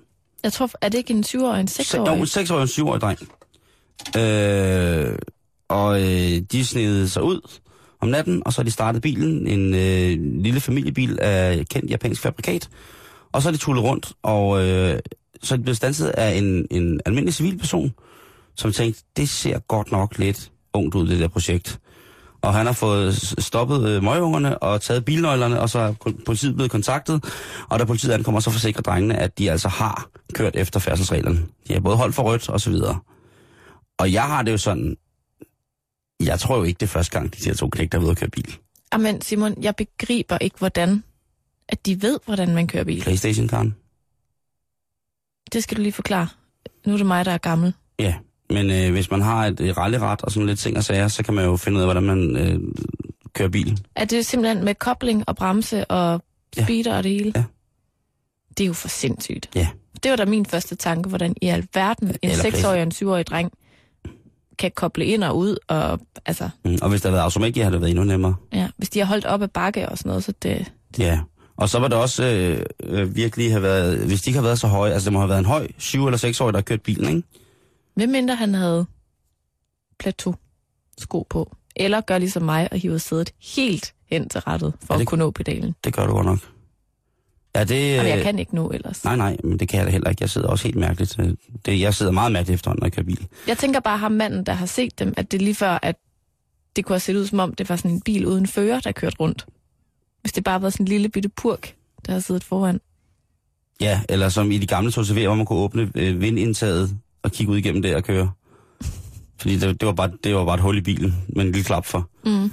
Jeg 0.42 0.52
tror, 0.52 0.70
er 0.80 0.88
det 0.88 0.98
ikke 0.98 1.12
en 1.12 1.24
7-årig 1.26 1.50
og 1.50 1.60
en 1.60 1.68
6-årig? 1.68 2.08
Jo, 2.08 2.14
en 2.14 2.22
6-årig 2.22 2.50
og 2.50 2.62
en 2.62 2.68
7-årig 2.68 3.00
dreng. 3.00 3.18
Øh, 4.16 5.18
og 5.68 6.00
øh, 6.00 6.40
de 6.52 6.66
snedede 6.66 7.08
sig 7.08 7.22
ud 7.22 7.40
om 8.00 8.08
natten, 8.08 8.42
og 8.46 8.52
så 8.52 8.58
har 8.58 8.64
de 8.64 8.70
startet 8.70 9.02
bilen, 9.02 9.46
en 9.46 9.74
øh, 9.74 10.42
lille 10.42 10.60
familiebil 10.60 11.18
af 11.20 11.66
kendt 11.70 11.90
japansk 11.90 12.22
fabrikat, 12.22 12.68
og 13.32 13.42
så 13.42 13.48
er 13.48 13.52
de 13.52 13.58
tullet 13.58 13.84
rundt, 13.84 14.12
og 14.22 14.68
øh, 14.68 14.98
så 15.42 15.54
er 15.54 15.56
de 15.56 15.62
blevet 15.62 15.76
stanset 15.76 16.08
af 16.08 16.34
en, 16.34 16.66
en 16.70 17.00
almindelig 17.06 17.34
civilperson, 17.34 17.92
som 18.56 18.72
tænkte, 18.72 19.02
det 19.16 19.28
ser 19.28 19.58
godt 19.58 19.92
nok 19.92 20.18
lidt 20.18 20.50
ungt 20.72 20.94
ud, 20.94 21.08
det 21.08 21.18
der 21.18 21.28
projekt. 21.28 21.80
Og 22.42 22.54
han 22.54 22.66
har 22.66 22.72
fået 22.72 23.14
stoppet 23.38 23.88
øh, 23.88 24.02
møgungerne 24.02 24.58
og 24.58 24.80
taget 24.80 25.04
bilnøglerne, 25.04 25.60
og 25.60 25.70
så 25.70 25.78
er 25.78 25.94
politiet 26.26 26.54
blevet 26.54 26.70
kontaktet. 26.70 27.24
Og 27.68 27.78
da 27.78 27.84
politiet 27.84 28.12
ankommer, 28.12 28.40
så 28.40 28.50
forsikrer 28.50 28.82
drengene, 28.82 29.16
at 29.16 29.38
de 29.38 29.50
altså 29.50 29.68
har 29.68 30.08
kørt 30.34 30.56
efter 30.56 30.80
færdselsreglerne. 30.80 31.46
De 31.68 31.72
har 31.72 31.80
både 31.80 31.96
holdt 31.96 32.14
for 32.14 32.22
rødt 32.22 32.48
og 32.48 32.60
så 32.60 32.70
videre. 32.70 32.98
Og 33.98 34.12
jeg 34.12 34.22
har 34.22 34.42
det 34.42 34.52
jo 34.52 34.58
sådan, 34.58 34.96
jeg 36.20 36.40
tror 36.40 36.56
jo 36.56 36.62
ikke, 36.62 36.78
det 36.78 36.86
er 36.86 36.90
første 36.90 37.18
gang, 37.18 37.34
de 37.34 37.44
her 37.44 37.54
to 37.54 37.68
knægter 37.68 37.98
er 37.98 38.02
ude 38.02 38.10
at 38.10 38.16
køre 38.16 38.30
bil. 38.30 38.56
Jamen 38.92 39.20
Simon, 39.20 39.62
jeg 39.62 39.74
begriber 39.76 40.38
ikke, 40.38 40.58
hvordan 40.58 41.02
at 41.68 41.86
de 41.86 42.02
ved, 42.02 42.18
hvordan 42.24 42.54
man 42.54 42.66
kører 42.66 42.84
bil. 42.84 43.02
Playstation, 43.02 43.48
Karen? 43.48 43.76
Det 45.52 45.62
skal 45.62 45.76
du 45.76 45.82
lige 45.82 45.92
forklare. 45.92 46.28
Nu 46.86 46.92
er 46.92 46.96
det 46.96 47.06
mig, 47.06 47.24
der 47.24 47.32
er 47.32 47.38
gammel. 47.38 47.74
Ja, 47.98 48.14
men 48.50 48.70
øh, 48.70 48.92
hvis 48.92 49.10
man 49.10 49.20
har 49.22 49.46
et, 49.46 49.60
et 49.60 49.76
rallyret 49.78 50.22
og 50.22 50.32
sådan 50.32 50.46
lidt 50.46 50.58
ting 50.58 50.76
og 50.76 50.84
sager, 50.84 51.08
så 51.08 51.22
kan 51.22 51.34
man 51.34 51.44
jo 51.44 51.56
finde 51.56 51.76
ud 51.76 51.82
af, 51.82 51.86
hvordan 51.86 52.02
man 52.02 52.36
øh, 52.36 52.60
kører 53.32 53.48
bil. 53.48 53.78
Er 53.96 54.04
det 54.04 54.26
simpelthen 54.26 54.64
med 54.64 54.74
kobling 54.74 55.24
og 55.26 55.36
bremse 55.36 55.84
og 55.84 56.22
Ja. 56.56 56.64
speeder 56.64 56.96
og 56.96 57.02
det 57.02 57.10
hele? 57.12 57.32
Ja. 57.36 57.44
Det 58.58 58.64
er 58.64 58.66
jo 58.66 58.72
for 58.72 58.88
sindssygt. 58.88 59.50
Ja. 59.54 59.68
Det 60.02 60.10
var 60.10 60.16
da 60.16 60.24
min 60.24 60.46
første 60.46 60.74
tanke, 60.74 61.08
hvordan 61.08 61.34
i 61.42 61.46
alverden 61.46 62.08
en 62.08 62.16
Eller 62.30 62.44
6-årig 62.44 62.76
og 62.76 62.82
en 62.82 62.92
7-årig 62.94 63.26
dreng 63.26 63.52
kan 64.58 64.70
koble 64.76 65.04
ind 65.06 65.24
og 65.24 65.36
ud, 65.38 65.56
og 65.68 66.00
altså, 66.26 66.48
Mm, 66.64 66.78
og 66.82 66.88
hvis 66.88 67.00
der 67.02 67.08
havde 67.08 67.14
været 67.16 67.24
automatgear, 67.24 67.64
havde 67.64 67.72
det 67.72 67.80
været 67.80 67.90
endnu 67.90 68.04
nemmere. 68.04 68.34
ja, 68.52 68.68
hvis 68.76 68.90
de 68.90 68.98
har 68.98 69.06
holdt 69.06 69.24
op 69.26 69.42
ad 69.42 69.48
bakke 69.48 69.88
og 69.88 69.98
sådan 69.98 70.08
noget, 70.08 70.24
så 70.24 70.32
det, 70.42 70.72
Ja, 70.98 71.20
og 71.56 71.68
så 71.68 71.78
var 71.78 71.88
det 71.88 71.98
også 71.98 72.24
øh, 72.24 72.62
øh, 72.82 73.16
virkelig 73.16 73.50
have 73.50 73.62
været, 73.62 73.98
hvis 73.98 74.22
de 74.22 74.30
ikke 74.30 74.38
har 74.38 74.44
været 74.46 74.58
så 74.58 74.66
høje, 74.66 74.92
altså 74.92 75.04
det 75.04 75.12
må 75.12 75.18
have 75.18 75.28
været 75.28 75.38
en 75.38 75.44
høj 75.44 75.68
7 75.78 76.06
eller 76.06 76.18
6 76.18 76.40
år, 76.40 76.50
der 76.50 76.58
har 76.58 76.62
kørt 76.62 76.82
bilen, 76.82 77.08
ikke? 77.16 77.28
Hvem 78.00 78.10
mindre 78.10 78.34
han 78.36 78.54
havde 78.54 78.86
plateau 79.98 80.34
sko 80.98 81.26
på, 81.30 81.56
eller 81.76 82.00
gør 82.00 82.18
ligesom 82.18 82.42
mig 82.42 82.68
og 82.72 82.78
hiver 82.78 82.98
sædet 82.98 83.32
helt 83.56 83.94
hen 84.10 84.28
til 84.28 84.40
rettet 84.40 84.74
for 84.84 84.94
Er 84.94 84.98
det- 84.98 85.02
at 85.02 85.08
kunne 85.08 85.18
nå 85.18 85.30
pedalen. 85.30 85.74
Det 85.84 85.94
gør 85.94 86.06
du 86.06 86.12
godt 86.12 86.26
nok. 86.26 86.38
Ja, 87.54 87.64
det... 87.64 87.90
Jamen, 87.94 88.08
jeg 88.10 88.18
øh, 88.18 88.24
kan 88.24 88.38
ikke 88.38 88.54
nå 88.54 88.70
ellers. 88.70 89.04
Nej, 89.04 89.16
nej, 89.16 89.36
men 89.44 89.58
det 89.58 89.68
kan 89.68 89.78
jeg 89.78 89.86
da 89.86 89.90
heller 89.92 90.10
ikke. 90.10 90.22
Jeg 90.22 90.30
sidder 90.30 90.48
også 90.48 90.64
helt 90.64 90.76
mærkeligt. 90.76 91.18
øh, 91.18 91.34
Det, 91.66 91.80
jeg 91.80 91.94
sidder 91.94 92.12
meget 92.12 92.32
mærkeligt 92.32 92.54
efterhånden, 92.54 92.80
når 92.80 92.86
jeg 92.86 92.92
kører 92.92 93.06
bil. 93.06 93.26
Jeg 93.46 93.58
tænker 93.58 93.80
bare 93.80 93.98
ham 93.98 94.12
manden, 94.12 94.46
der 94.46 94.52
har 94.52 94.66
set 94.66 94.98
dem, 94.98 95.14
at 95.16 95.32
det 95.32 95.42
lige 95.42 95.54
før, 95.54 95.78
at 95.82 95.96
det 96.76 96.84
kunne 96.84 96.94
have 96.94 97.00
set 97.00 97.16
ud 97.16 97.26
som 97.26 97.38
om, 97.40 97.54
det 97.54 97.68
var 97.68 97.76
sådan 97.76 97.90
en 97.90 98.00
bil 98.00 98.26
uden 98.26 98.46
fører, 98.46 98.80
der 98.80 98.92
kørte 98.92 99.16
rundt. 99.20 99.46
Hvis 100.20 100.32
det 100.32 100.44
bare 100.44 100.62
var 100.62 100.70
sådan 100.70 100.84
en 100.84 100.88
lille 100.88 101.08
bitte 101.08 101.28
purk, 101.28 101.74
der 102.06 102.12
har 102.12 102.20
siddet 102.20 102.44
foran. 102.44 102.80
Ja, 103.80 104.00
eller 104.08 104.28
som 104.28 104.50
i 104.50 104.58
de 104.58 104.66
gamle 104.66 104.90
TCV'er, 104.90 105.24
hvor 105.26 105.34
man 105.34 105.46
kunne 105.46 105.58
åbne 105.58 105.90
øh, 105.94 106.20
vindindtaget 106.20 106.96
og 107.22 107.32
kigge 107.32 107.52
ud 107.52 107.58
igennem 107.58 107.82
det 107.82 107.94
og 107.96 108.04
køre. 108.04 108.30
Fordi 109.40 109.56
det, 109.58 109.80
det, 109.80 109.86
var 109.86 109.92
bare, 109.92 110.12
det 110.24 110.34
var 110.34 110.44
bare 110.44 110.54
et 110.54 110.60
hul 110.60 110.78
i 110.78 110.80
bilen 110.80 111.14
med 111.28 111.44
en 111.44 111.52
lille 111.52 111.64
klap 111.64 111.86
for. 111.86 112.10
Mm. 112.24 112.52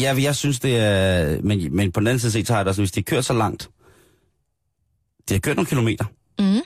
Ja, 0.00 0.14
jeg 0.18 0.36
synes 0.36 0.60
det 0.60 0.76
er... 0.78 1.40
Men, 1.42 1.76
men 1.76 1.92
på 1.92 2.00
den 2.00 2.06
anden 2.06 2.18
side 2.20 2.32
set, 2.32 2.46
så 2.46 2.52
har 2.52 2.58
jeg 2.60 2.64
det 2.64 2.68
også, 2.70 2.82
hvis 2.82 2.92
de 2.92 3.02
kører 3.02 3.20
så 3.20 3.32
langt, 3.32 3.70
de 5.28 5.34
har 5.34 5.38
kørt 5.40 5.56
nogle 5.56 5.66
kilometer, 5.68 6.04
Mm. 6.38 6.60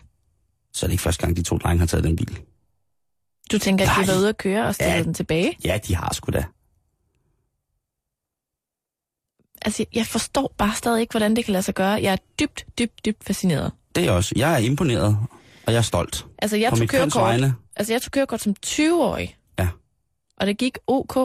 så 0.73 0.87
er 0.87 0.89
det 0.89 0.93
ikke 0.93 1.03
første 1.03 1.21
gang, 1.23 1.37
de 1.37 1.43
to 1.43 1.57
drenge 1.59 1.79
har 1.79 1.87
taget 1.87 2.05
den 2.05 2.17
bil. 2.17 2.39
Du 3.53 3.59
tænker, 3.59 3.85
at 3.85 3.91
de 3.97 4.07
Nej. 4.07 4.15
var 4.15 4.21
ude 4.21 4.29
at 4.29 4.37
køre 4.37 4.67
og 4.67 4.75
stillede 4.75 4.97
Ja. 4.97 5.03
den 5.03 5.15
tilbage? 5.15 5.57
Ja, 5.65 5.79
de 5.89 5.95
har 5.97 6.15
sgu 6.15 6.31
da. 6.33 6.45
Altså, 9.63 9.85
jeg 9.95 10.07
forstår 10.07 10.55
bare 10.59 10.75
stadig 10.75 11.01
ikke, 11.01 11.13
hvordan 11.13 11.37
det 11.37 11.45
kan 11.45 11.53
lade 11.53 11.63
sig 11.63 11.75
gøre. 11.75 11.91
Jeg 12.03 12.13
er 12.13 12.17
dybt, 12.41 12.67
dybt, 12.79 13.05
dybt 13.05 13.25
fascineret. 13.25 13.73
Det 13.95 14.05
er 14.07 14.11
også. 14.11 14.33
Jeg 14.37 14.53
er 14.55 14.59
imponeret, 14.59 15.19
og 15.67 15.73
jeg 15.73 15.79
er 15.79 15.83
stolt. 15.83 16.27
Altså, 16.39 16.57
jeg 16.57 16.73
tog 16.79 16.89
kørekort, 16.89 17.41
altså, 17.77 17.93
jeg 17.93 18.03
tog 18.03 18.11
kørekort 18.13 18.41
som 18.41 18.55
20-årig. 18.67 19.37
Ja. 19.59 19.69
Og 20.41 20.47
det 20.47 20.59
gik 20.59 20.79
ok, 20.87 21.17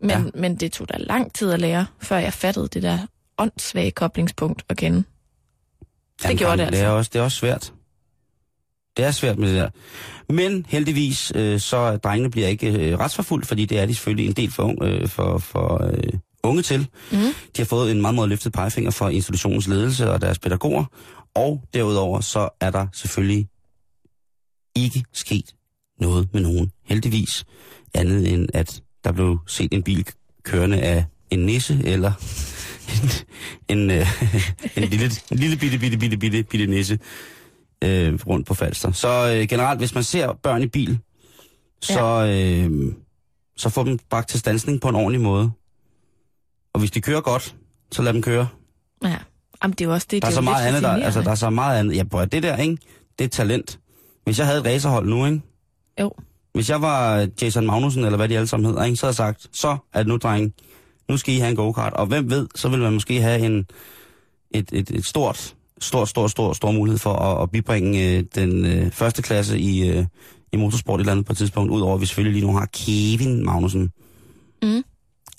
men, 0.00 0.10
Ja. 0.10 0.22
men 0.34 0.56
det 0.56 0.72
tog 0.72 0.88
da 0.88 0.94
lang 0.98 1.32
tid 1.34 1.50
at 1.52 1.60
lære, 1.60 1.86
før 2.00 2.16
jeg 2.16 2.32
fattede 2.32 2.68
det 2.68 2.82
der 2.82 2.98
åndssvage 3.38 3.90
koblingspunkt 3.90 4.64
at 4.68 4.76
kende. 4.76 5.04
Jamen, 6.24 6.36
gjorde 6.38 6.56
det 6.64 6.72
Det 6.72 6.80
er, 6.80 6.82
altså. 6.82 6.96
også, 6.96 7.10
det 7.12 7.18
er 7.18 7.22
også 7.22 7.36
svært. 7.38 7.72
Det 8.96 9.04
er 9.04 9.10
svært 9.10 9.38
med 9.38 9.48
det 9.48 9.56
der. 9.56 9.68
Men 10.32 10.66
heldigvis, 10.68 11.32
øh, 11.34 11.60
så 11.60 11.96
drengene 11.96 12.30
bliver 12.30 12.48
ikke 12.48 12.70
øh, 12.90 12.98
retsforfulgt, 12.98 13.46
fordi 13.46 13.64
det 13.64 13.78
er 13.78 13.86
de 13.86 13.94
selvfølgelig 13.94 14.26
en 14.26 14.32
del 14.32 14.50
for, 14.52 14.62
ung- 14.68 14.84
øh, 14.84 15.08
for, 15.08 15.38
for 15.38 15.84
øh, 15.84 16.12
unge 16.42 16.62
til. 16.62 16.88
Mm. 17.12 17.18
De 17.18 17.32
har 17.58 17.64
fået 17.64 17.90
en 17.90 18.00
meget, 18.00 18.14
meget 18.14 18.28
løftet 18.28 18.52
pegefinger 18.52 18.90
fra 18.90 19.08
institutionens 19.08 19.68
ledelse 19.68 20.10
og 20.10 20.20
deres 20.20 20.38
pædagoger. 20.38 20.84
Og 21.34 21.62
derudover, 21.74 22.20
så 22.20 22.48
er 22.60 22.70
der 22.70 22.86
selvfølgelig 22.92 23.48
ikke 24.74 25.04
sket 25.12 25.54
noget 26.00 26.28
med 26.32 26.40
nogen. 26.40 26.72
Heldigvis 26.84 27.44
andet 27.94 28.32
end, 28.32 28.48
at 28.54 28.82
der 29.04 29.12
blev 29.12 29.38
set 29.46 29.74
en 29.74 29.82
bil 29.82 30.06
kørende 30.42 30.80
af 30.80 31.04
en 31.30 31.38
nisse 31.38 31.80
eller 31.84 32.12
en, 33.68 33.78
en, 33.78 33.90
øh, 33.90 34.06
en 34.76 34.84
lille, 34.84 35.10
en 35.30 35.38
lille 35.38 35.56
bitte, 35.56 35.78
bitte, 35.78 35.98
bitte, 35.98 36.16
bitte, 36.16 36.42
bitte 36.42 36.66
nisse 36.66 36.98
øh, 37.84 38.14
rundt 38.26 38.46
på 38.46 38.54
Falster. 38.54 38.92
Så 38.92 39.08
øh, 39.08 39.48
generelt, 39.48 39.80
hvis 39.80 39.94
man 39.94 40.04
ser 40.04 40.32
børn 40.42 40.62
i 40.62 40.66
bil, 40.66 40.98
så, 41.80 42.26
øh, 42.26 42.94
så 43.56 43.68
få 43.68 43.84
dem 43.84 43.98
bragt 44.10 44.28
til 44.28 44.40
stansning 44.40 44.80
på 44.80 44.88
en 44.88 44.94
ordentlig 44.94 45.20
måde. 45.20 45.50
Og 46.72 46.80
hvis 46.80 46.90
de 46.90 47.00
kører 47.00 47.20
godt, 47.20 47.56
så 47.92 48.02
lad 48.02 48.12
dem 48.12 48.22
køre. 48.22 48.48
Ja. 49.04 49.16
Jamen, 49.62 49.72
det 49.72 49.80
er 49.80 49.84
jo 49.84 49.92
også 49.92 50.06
det. 50.10 50.22
Der 50.22 50.26
er 50.26 50.30
det 50.30 50.34
så 50.34 50.40
jo 50.40 50.44
meget 50.44 50.66
andet, 50.66 50.82
der, 50.82 50.90
altså, 50.90 51.22
der 51.22 51.30
er 51.30 51.34
så 51.34 51.50
meget 51.50 51.78
andet. 51.78 51.96
Ja, 51.96 52.04
prøv, 52.04 52.26
det 52.26 52.42
der, 52.42 52.56
ikke? 52.56 52.76
Det 53.18 53.24
er 53.24 53.28
talent. 53.28 53.78
Hvis 54.24 54.38
jeg 54.38 54.46
havde 54.46 54.60
et 54.60 54.66
racerhold 54.66 55.08
nu, 55.08 55.26
ikke? 55.26 55.40
Jo. 56.00 56.10
Hvis 56.54 56.70
jeg 56.70 56.82
var 56.82 57.28
Jason 57.42 57.66
Magnussen, 57.66 58.04
eller 58.04 58.16
hvad 58.16 58.28
de 58.28 58.36
alle 58.36 58.46
sammen 58.46 58.66
hedder, 58.66 58.84
ikke? 58.84 58.96
så 58.96 59.06
havde 59.06 59.10
jeg 59.10 59.14
sagt, 59.14 59.46
så 59.52 59.76
er 59.92 59.98
det 59.98 60.06
nu, 60.06 60.16
dreng, 60.16 60.54
nu 61.08 61.16
skal 61.16 61.34
I 61.34 61.38
have 61.38 61.50
en 61.50 61.56
go-kart. 61.56 61.92
Og 61.92 62.06
hvem 62.06 62.30
ved, 62.30 62.48
så 62.54 62.68
vil 62.68 62.80
man 62.80 62.92
måske 62.92 63.20
have 63.20 63.46
en, 63.46 63.66
et, 64.50 64.68
et, 64.72 64.90
et 64.90 65.06
stort, 65.06 65.54
stort, 65.80 66.08
stort, 66.08 66.30
stort, 66.30 66.56
stor 66.56 66.70
mulighed 66.70 66.98
for 66.98 67.14
at, 67.14 67.42
at 67.42 67.50
bibringe 67.50 68.16
øh, 68.16 68.24
den 68.34 68.64
øh, 68.66 68.90
første 68.90 69.22
klasse 69.22 69.58
i, 69.58 69.88
øh, 69.88 70.04
i 70.52 70.56
motorsport 70.56 71.00
i 71.00 71.04
landet 71.04 71.26
på 71.26 71.32
et 71.32 71.36
tidspunkt, 71.36 71.72
udover 71.72 71.94
at 71.94 72.00
vi 72.00 72.06
selvfølgelig 72.06 72.40
lige 72.40 72.50
nu 72.50 72.56
har 72.56 72.66
Kevin 72.66 73.44
Magnussen. 73.44 73.92
Mm. 74.62 74.84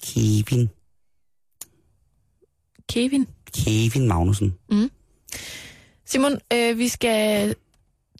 Kevin. 0.04 0.70
Kevin. 2.90 3.28
Kevin 3.54 4.08
Magnussen. 4.08 4.54
Simon, 6.06 6.38
øh, 6.54 6.78
vi 6.78 6.88
skal 6.88 7.56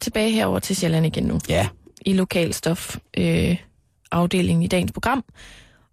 tilbage 0.04 0.32
herover 0.32 0.58
til 0.58 0.76
Sjælland 0.76 1.06
igen 1.06 1.24
nu. 1.24 1.38
Ja, 1.48 1.68
i 2.06 2.12
lokalstof 2.12 2.96
øh, 3.18 3.56
afdelingen 4.12 4.62
i 4.62 4.66
dagens 4.66 4.92
program. 4.92 5.24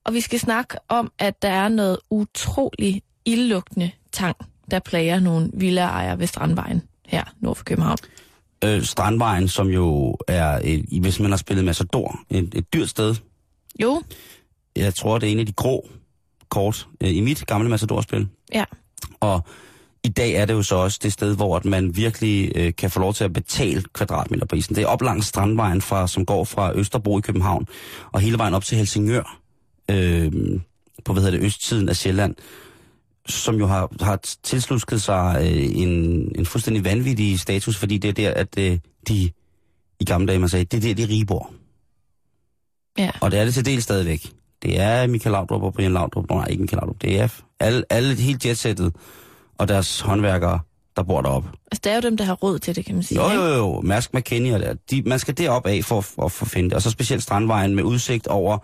Og 0.04 0.14
vi 0.14 0.22
skal 0.22 0.40
snakke 0.40 0.78
om, 0.90 1.12
at 1.20 1.42
der 1.42 1.50
er 1.50 1.70
noget 1.70 1.98
utrolig 2.10 3.02
ildlugtende 3.26 3.92
tang, 4.12 4.36
der 4.72 4.80
plager 4.80 5.20
nogle 5.20 5.50
villaejere 5.54 6.20
ved 6.20 6.28
Strandvejen 6.28 6.82
her 7.08 7.24
nord 7.40 7.56
for 7.56 7.64
København. 7.64 7.98
øh, 8.64 8.84
Strandvejen, 8.84 9.48
som 9.48 9.68
jo 9.68 10.18
er, 10.28 10.60
et, 10.64 10.86
hvis 11.02 11.20
man 11.20 11.32
har 11.32 11.38
spillet 11.38 11.66
Matador, 11.66 12.20
et, 12.30 12.50
et 12.56 12.74
dyrt 12.74 12.90
sted. 12.90 13.16
Jo, 13.82 14.02
Jeg 14.76 14.96
tror, 14.96 15.18
det 15.18 15.28
er 15.28 15.32
en 15.32 15.40
af 15.40 15.46
de 15.46 15.52
grå 15.54 15.90
kort 16.50 16.88
øh, 17.04 17.16
i 17.16 17.20
mit 17.22 17.46
gamle 17.48 17.70
Matador-spil. 17.70 18.28
ja. 18.54 18.64
Og 19.20 19.44
i 20.04 20.10
dag 20.10 20.32
er 20.32 20.46
det 20.46 20.54
jo 20.54 20.64
så 20.64 20.76
også 20.76 21.00
det 21.04 21.14
sted, 21.14 21.36
hvor 21.36 21.56
at 21.56 21.66
man 21.66 21.96
virkelig 21.96 22.52
øh, 22.56 22.74
kan 22.78 22.92
få 22.92 23.00
lov 23.00 23.14
til 23.14 23.24
at 23.24 23.34
betale 23.34 23.84
kvadratmeterprisen. 23.94 24.76
Det 24.76 24.82
er 24.82 24.88
op 24.88 25.02
langs 25.02 25.28
Strandvejen, 25.28 25.82
fra, 25.82 26.08
som 26.08 26.26
går 26.26 26.44
fra 26.44 26.76
Østerbro 26.76 27.18
i 27.18 27.22
København, 27.22 27.68
og 28.12 28.20
hele 28.20 28.38
vejen 28.38 28.54
op 28.54 28.64
til 28.64 28.78
Helsingør, 28.78 29.40
øh, 29.92 30.32
på 31.06 31.14
hvad 31.14 31.24
hedder 31.24 31.38
det, 31.38 31.46
østsiden 31.46 31.90
af 31.90 31.96
Sjælland. 31.96 32.36
som 33.26 33.56
jo 33.56 33.68
har, 33.68 33.90
har 34.02 34.20
tilslusket 34.44 35.02
sig 35.02 35.38
øh, 35.42 35.82
en, 35.82 35.92
en 36.36 36.46
fuldstændig 36.46 36.86
vanvittig 36.86 37.40
status, 37.40 37.78
fordi 37.78 37.98
det 37.98 38.08
er 38.10 38.14
der, 38.14 38.34
at 38.34 38.60
øh, 38.60 38.78
de 39.08 39.32
i 40.00 40.06
gamle 40.06 40.28
dage, 40.28 40.40
man 40.40 40.50
sagde, 40.50 40.66
det 40.66 40.78
er 40.78 40.82
der, 40.82 41.06
de 41.06 41.14
rige 41.14 41.26
bor. 41.26 41.52
Ja. 42.98 43.12
Og 43.22 43.32
det 43.32 43.40
er 43.40 43.46
det 43.46 43.54
til 43.54 43.66
del 43.66 43.82
stadigvæk. 43.82 44.32
Det 44.62 44.80
er 44.80 45.08
Michael 45.08 45.32
Laudrup 45.32 45.64
og 45.64 45.74
Brian 45.74 45.94
Laudrup, 45.94 46.30
nej, 46.30 46.46
ikke 46.50 46.62
Michael 46.62 46.78
Laudrup, 46.78 47.02
det 47.02 47.20
er 47.20 47.28
alle, 47.60 47.84
alle 47.90 48.16
helt 48.16 48.46
jetsættet 48.46 48.94
og 49.58 49.68
deres 49.68 50.00
håndværkere, 50.00 50.60
der 50.96 51.04
bor 51.04 51.22
deroppe. 51.22 51.50
Altså, 51.72 51.82
det 51.84 51.92
er 51.92 51.96
jo 51.96 52.02
dem, 52.02 52.18
der 52.18 52.24
har 52.24 52.34
råd 52.34 52.60
til 52.60 52.76
det, 52.76 52.86
kan 52.86 52.96
man 52.96 53.04
sige. 53.04 53.22
Jo, 53.34 53.42
jo, 53.42 53.54
jo, 53.58 53.82
Mærsk 53.82 54.14
McKinney 54.14 54.54
og 54.54 54.60
der, 54.60 54.74
de, 54.92 55.02
man 55.06 55.20
skal 55.20 55.38
derop 55.38 55.66
af 55.66 55.84
for, 55.84 56.02
for, 56.02 56.28
for 56.28 56.46
at 56.46 56.50
finde 56.52 56.70
det. 56.70 56.76
Og 56.76 56.82
så 56.82 56.90
specielt 56.90 57.24
Strandvejen 57.24 57.76
med 57.76 57.84
udsigt 57.84 58.28
over, 58.28 58.58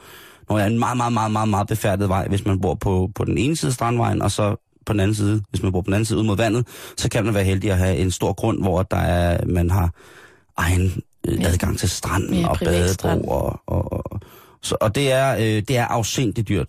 når 0.49 0.59
er 0.59 0.65
en 0.65 0.79
meget, 0.79 0.97
meget, 0.97 1.13
meget, 1.13 1.31
meget, 1.31 1.49
meget 1.49 1.67
befærdet 1.67 2.09
vej, 2.09 2.27
hvis 2.27 2.45
man 2.45 2.61
bor 2.61 2.73
på, 2.75 3.09
på 3.15 3.25
den 3.25 3.37
ene 3.37 3.55
side 3.55 3.69
af 3.69 3.73
Strandvejen, 3.73 4.21
og 4.21 4.31
så 4.31 4.55
på 4.85 4.93
den 4.93 4.99
anden 4.99 5.15
side, 5.15 5.43
hvis 5.49 5.63
man 5.63 5.71
bor 5.71 5.81
på 5.81 5.85
den 5.85 5.93
anden 5.93 6.05
side 6.05 6.19
ud 6.19 6.23
mod 6.23 6.37
vandet, 6.37 6.67
så 6.97 7.09
kan 7.09 7.25
man 7.25 7.33
være 7.33 7.43
heldig 7.43 7.71
at 7.71 7.77
have 7.77 7.97
en 7.97 8.11
stor 8.11 8.33
grund, 8.33 8.61
hvor 8.61 8.83
der 8.83 8.97
er, 8.97 9.45
man 9.45 9.69
har 9.69 9.89
egen 10.57 11.01
øh, 11.27 11.41
Ja. 11.41 11.47
adgang 11.47 11.79
til 11.79 11.89
stranden 11.89 12.31
Mere 12.31 12.49
og 12.49 12.57
badebro. 12.59 13.21
Og, 13.27 13.61
og, 13.67 13.93
og, 13.93 14.19
så, 14.61 14.75
og 14.81 14.95
det 14.95 15.11
er, 15.11 15.35
øh, 15.35 15.63
det 15.67 15.77
er 15.77 15.85
afsindigt 15.85 16.47
dyrt. 16.49 16.67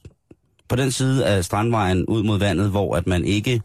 På 0.69 0.77
den 0.77 0.91
side 0.91 1.27
af 1.27 1.45
Strandvejen 1.45 2.07
ud 2.07 2.23
mod 2.23 2.39
vandet, 2.39 2.71
hvor 2.71 2.97
at 2.97 3.07
man 3.07 3.25
ikke 3.25 3.63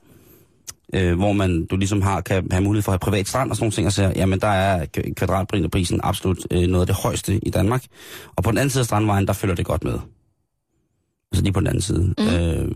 øh, 0.93 1.17
hvor 1.17 1.33
man 1.33 1.65
du 1.65 1.75
ligesom 1.75 2.01
har, 2.01 2.21
kan 2.21 2.47
have 2.51 2.63
mulighed 2.63 2.83
for 2.83 2.91
at 2.91 2.93
have 2.93 3.11
privat 3.11 3.27
strand 3.27 3.49
og 3.49 3.55
sådan 3.55 3.63
nogle 3.63 3.71
ting, 3.71 3.87
og 3.87 3.93
så, 3.93 4.13
jamen 4.15 4.41
der 4.41 4.47
er 4.47 4.85
k- 4.97 5.13
kvadratmeterprisen 5.13 5.99
absolut 6.03 6.37
øh, 6.51 6.67
noget 6.67 6.81
af 6.81 6.87
det 6.87 6.95
højeste 6.95 7.47
i 7.47 7.49
Danmark. 7.49 7.83
Og 8.35 8.43
på 8.43 8.51
den 8.51 8.57
anden 8.57 8.69
side 8.69 8.81
af 8.81 8.85
Strandvejen, 8.85 9.27
der 9.27 9.33
følger 9.33 9.55
det 9.55 9.65
godt 9.65 9.83
med. 9.83 9.99
Altså 11.31 11.43
lige 11.43 11.53
på 11.53 11.59
den 11.59 11.67
anden 11.67 11.81
side. 11.81 12.13
Mm. 12.17 12.27
Øh, 12.27 12.71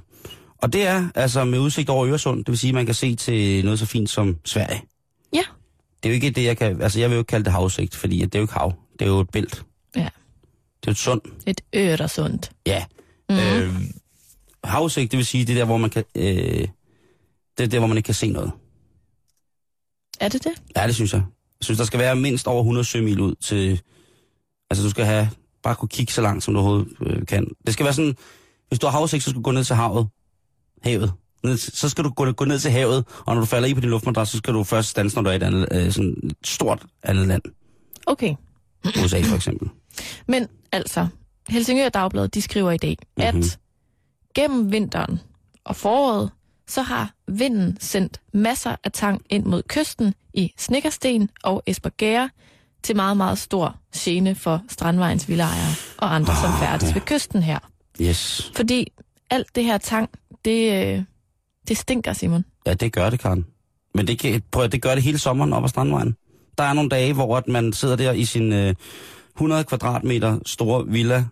og 0.62 0.74
det 0.74 0.88
er 0.88 1.08
altså 1.16 1.46
med 1.46 1.60
udsigt 1.60 1.90
over 1.90 2.08
Øresund, 2.08 2.40
det 2.40 2.48
vil 2.48 2.58
sige, 2.58 2.70
at 2.70 2.76
man 2.76 2.86
kan 2.86 2.96
se 2.96 3.16
til 3.16 3.66
noget 3.66 3.80
så 3.80 3.86
fint 3.86 4.10
som 4.10 4.38
Sverige. 4.46 4.82
Ja. 5.34 5.44
Det 6.04 6.10
er 6.10 6.10
jo 6.10 6.14
ikke 6.14 6.30
det, 6.30 6.44
jeg 6.44 6.58
kan... 6.58 6.82
Altså, 6.82 7.00
jeg 7.00 7.10
vil 7.10 7.16
jo 7.16 7.20
ikke 7.20 7.30
kalde 7.30 7.46
det 7.46 7.54
havudsigt, 7.54 7.96
fordi 7.96 8.20
det 8.20 8.36
er 8.36 8.40
jo 8.40 8.44
ikke 8.44 8.54
hav. 8.54 8.74
Det 9.00 9.06
er 9.06 9.10
jo 9.10 9.20
et 9.20 9.30
bælt. 9.30 9.64
Ja. 9.96 10.00
Det 10.00 10.08
er 10.08 10.88
jo 10.88 10.92
et 10.92 10.98
sund. 10.98 11.22
Et 11.46 11.62
øresund. 11.76 12.40
Ja. 12.66 12.84
Mm-hmm. 13.30 13.46
Øh, 13.46 13.74
havudsigt, 14.64 15.12
det 15.12 15.18
vil 15.18 15.26
sige, 15.26 15.46
det 15.46 15.54
er 15.54 15.58
der, 15.58 15.66
hvor 15.66 15.78
man 15.78 15.90
kan... 15.90 16.04
Øh, 16.16 16.68
det 17.58 17.64
er 17.64 17.68
der, 17.68 17.80
hvor 17.80 17.88
man 17.88 17.98
ikke 17.98 18.06
kan 18.06 18.14
se 18.16 18.30
noget. 18.32 18.52
Er 20.20 20.30
det 20.30 20.44
det? 20.44 20.52
Ja, 20.76 20.88
det 20.88 20.96
synes 20.96 21.14
jeg. 21.14 21.22
Jeg 21.60 21.66
synes, 21.66 21.78
der 21.78 21.86
skal 21.86 22.00
være 22.00 22.16
mindst 22.16 22.48
over 22.48 22.60
100 22.62 22.86
sømil 22.86 23.20
ud 23.20 23.36
til... 23.36 23.82
Altså, 24.70 24.84
du 24.84 24.90
skal 24.90 25.06
have... 25.06 25.30
Bare 25.64 25.76
kunne 25.76 25.90
kigge 25.90 26.14
så 26.14 26.22
langt, 26.22 26.44
som 26.44 26.54
du 26.54 26.60
overhovedet 26.60 26.88
øh, 27.02 27.26
kan. 27.26 27.48
Det 27.66 27.74
skal 27.74 27.84
være 27.84 27.94
sådan... 27.94 28.16
Hvis 28.68 28.80
du 28.80 28.88
har 28.88 28.92
havudsigt, 28.92 29.24
så 29.24 29.30
skal 29.30 29.38
du 29.38 29.42
gå 29.44 29.52
ned 29.52 29.64
til 29.64 29.76
havet. 29.76 30.08
Havet. 30.84 31.14
Ned, 31.44 31.58
til- 31.58 31.78
så 31.78 31.90
skal 31.90 32.04
du 32.04 32.10
gå, 32.10 32.32
gå 32.32 32.46
ned 32.46 32.60
til 32.60 32.72
havet, 32.72 33.06
og 33.26 33.36
når 33.36 33.40
du 33.42 33.46
falder 33.46 33.68
i 33.68 33.74
på 33.74 33.80
din 33.80 33.90
luftmadras, 33.90 34.30
så 34.30 34.38
skal 34.38 34.54
du 34.54 34.64
først 34.64 34.90
stands, 34.90 35.16
når 35.16 35.22
du 35.22 35.30
er 35.30 35.34
i 35.34 35.36
et 35.36 35.44
andet, 35.44 35.68
øh, 35.72 35.92
sådan 35.92 36.16
et 36.24 36.36
stort 36.44 36.86
andet 37.04 37.28
land. 37.28 37.42
Okay. 38.08 38.36
USA 39.04 39.22
for 39.22 39.36
eksempel. 39.36 39.70
Men 40.28 40.48
altså, 40.72 41.08
Helsingør 41.50 41.90
Dagblad, 41.90 42.28
de 42.28 42.42
skriver 42.42 42.72
i 42.72 42.78
dag, 42.78 42.98
mm-hmm. 43.18 43.36
Mhm. 43.38 43.44
at 43.44 43.60
gennem 44.36 44.72
vinteren 44.72 45.20
og 45.66 45.76
foråret, 45.76 46.32
så 46.68 46.82
har 46.82 47.12
vinden 47.28 47.78
sendt 47.80 48.22
masser 48.34 48.76
af 48.84 48.92
tang 48.92 49.22
ind 49.30 49.46
mod 49.46 49.64
kysten 49.64 50.14
i 50.34 50.54
Snikkersten 50.58 51.30
og 51.44 51.64
Esbergære 51.66 52.30
til 52.84 52.96
meget, 52.96 53.18
meget 53.18 53.38
stor 53.38 53.76
gene 53.96 54.36
for 54.36 54.64
Strandvejens 54.70 55.30
villaejere 55.30 55.74
og 55.98 56.16
andre, 56.16 56.36
som 56.36 56.54
færdes 56.60 56.96
ved 56.96 57.02
kysten 57.02 57.44
her. 57.44 57.60
Yes. 58.02 58.52
Fordi 58.56 58.92
alt 59.30 59.56
det 59.56 59.64
her 59.64 59.78
tang, 59.78 60.10
det, 60.46 60.74
øh, 60.74 61.04
det 61.68 61.78
stinker, 61.78 62.14
Simon. 62.14 62.46
Ja, 62.66 62.74
det 62.74 62.94
gør 62.94 63.10
det, 63.10 63.20
Karen. 63.20 63.46
Men 63.96 64.08
det, 64.08 64.20
kan, 64.20 64.42
prøv, 64.52 64.68
det 64.68 64.82
gør 64.82 64.94
det 64.96 65.04
hele 65.04 65.18
sommeren 65.18 65.54
op 65.54 65.64
ad 65.64 65.70
Strandvejen. 65.70 66.16
Der 66.58 66.64
er 66.64 66.74
nogle 66.74 66.90
dage, 66.90 67.14
hvor 67.14 67.38
at 67.38 67.48
man 67.48 67.74
sidder 67.74 67.96
der 67.96 68.12
i 68.12 68.26
sin 68.26 68.54
øh, 68.54 68.76
100 69.36 69.64
kvadratmeter 69.64 70.40
store 70.46 70.88
villa, 70.88 71.26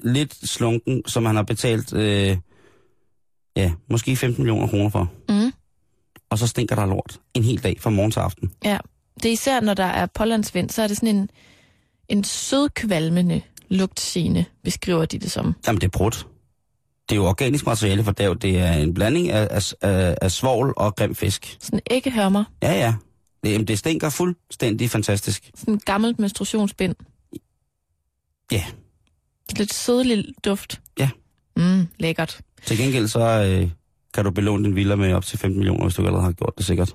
lidt 0.00 0.48
slunken, 0.48 1.02
som 1.06 1.22
man 1.22 1.36
har 1.36 1.42
betalt, 1.42 1.92
øh, 1.92 2.36
ja, 3.56 3.72
måske 3.90 4.16
15 4.16 4.42
millioner 4.44 4.66
kroner 4.66 4.88
for. 4.90 5.12
Mm. 5.28 5.52
Og 6.30 6.38
så 6.38 6.46
stinker 6.46 6.74
der 6.74 6.86
lort 6.86 7.20
en 7.34 7.44
hel 7.44 7.62
dag 7.62 7.80
fra 7.80 7.90
morgen 7.90 8.10
til 8.10 8.20
aften. 8.20 8.52
Ja, 8.64 8.78
det 9.22 9.24
er 9.28 9.32
især, 9.32 9.60
når 9.60 9.74
der 9.74 9.84
er 9.84 10.06
pålandsvind, 10.06 10.70
så 10.70 10.82
er 10.82 10.86
det 10.86 10.96
sådan 10.96 11.16
en, 11.16 11.30
en 12.08 12.24
sødkvalmende 12.24 13.40
lugtgene, 13.68 14.44
beskriver 14.64 15.04
de 15.04 15.18
det 15.18 15.30
som. 15.30 15.54
Jamen, 15.66 15.80
det 15.80 15.86
er 15.86 15.90
brudt. 15.90 16.26
Det 17.08 17.14
er 17.16 17.20
jo 17.20 17.26
organisk 17.26 17.66
materiale 17.66 18.04
for 18.04 18.12
dav. 18.12 18.36
Det 18.42 18.58
er 18.58 18.72
en 18.72 18.94
blanding 18.94 19.30
af, 19.30 19.48
af, 19.50 19.72
af, 19.80 20.16
af 20.22 20.30
svovl 20.32 20.74
og 20.76 20.96
grim 20.96 21.14
fisk. 21.14 21.56
Sådan 21.60 21.80
æggehørmer, 21.90 22.44
Ja, 22.62 22.72
ja. 22.72 22.94
Det, 23.44 23.52
jamen, 23.52 23.66
det 23.68 23.78
stinker 23.78 24.10
fuldstændig 24.10 24.90
fantastisk. 24.90 25.50
sådan 25.54 25.74
en 25.74 25.80
gammelt 25.84 26.18
menstruationsbind. 26.18 26.94
Ja. 28.52 28.64
Lidt 29.56 29.74
sødlig 29.74 30.24
duft. 30.44 30.80
Ja. 30.98 31.10
Mm, 31.56 31.88
lækkert. 31.98 32.40
Til 32.66 32.78
gengæld 32.78 33.08
så 33.08 33.20
øh, 33.20 33.70
kan 34.14 34.24
du 34.24 34.30
belåne 34.30 34.64
din 34.64 34.76
villa 34.76 34.96
med 34.96 35.12
op 35.12 35.24
til 35.24 35.38
15 35.38 35.58
millioner, 35.58 35.84
hvis 35.84 35.94
du 35.94 36.02
allerede 36.06 36.24
har 36.24 36.32
gjort 36.32 36.52
det 36.58 36.66
sikkert. 36.66 36.94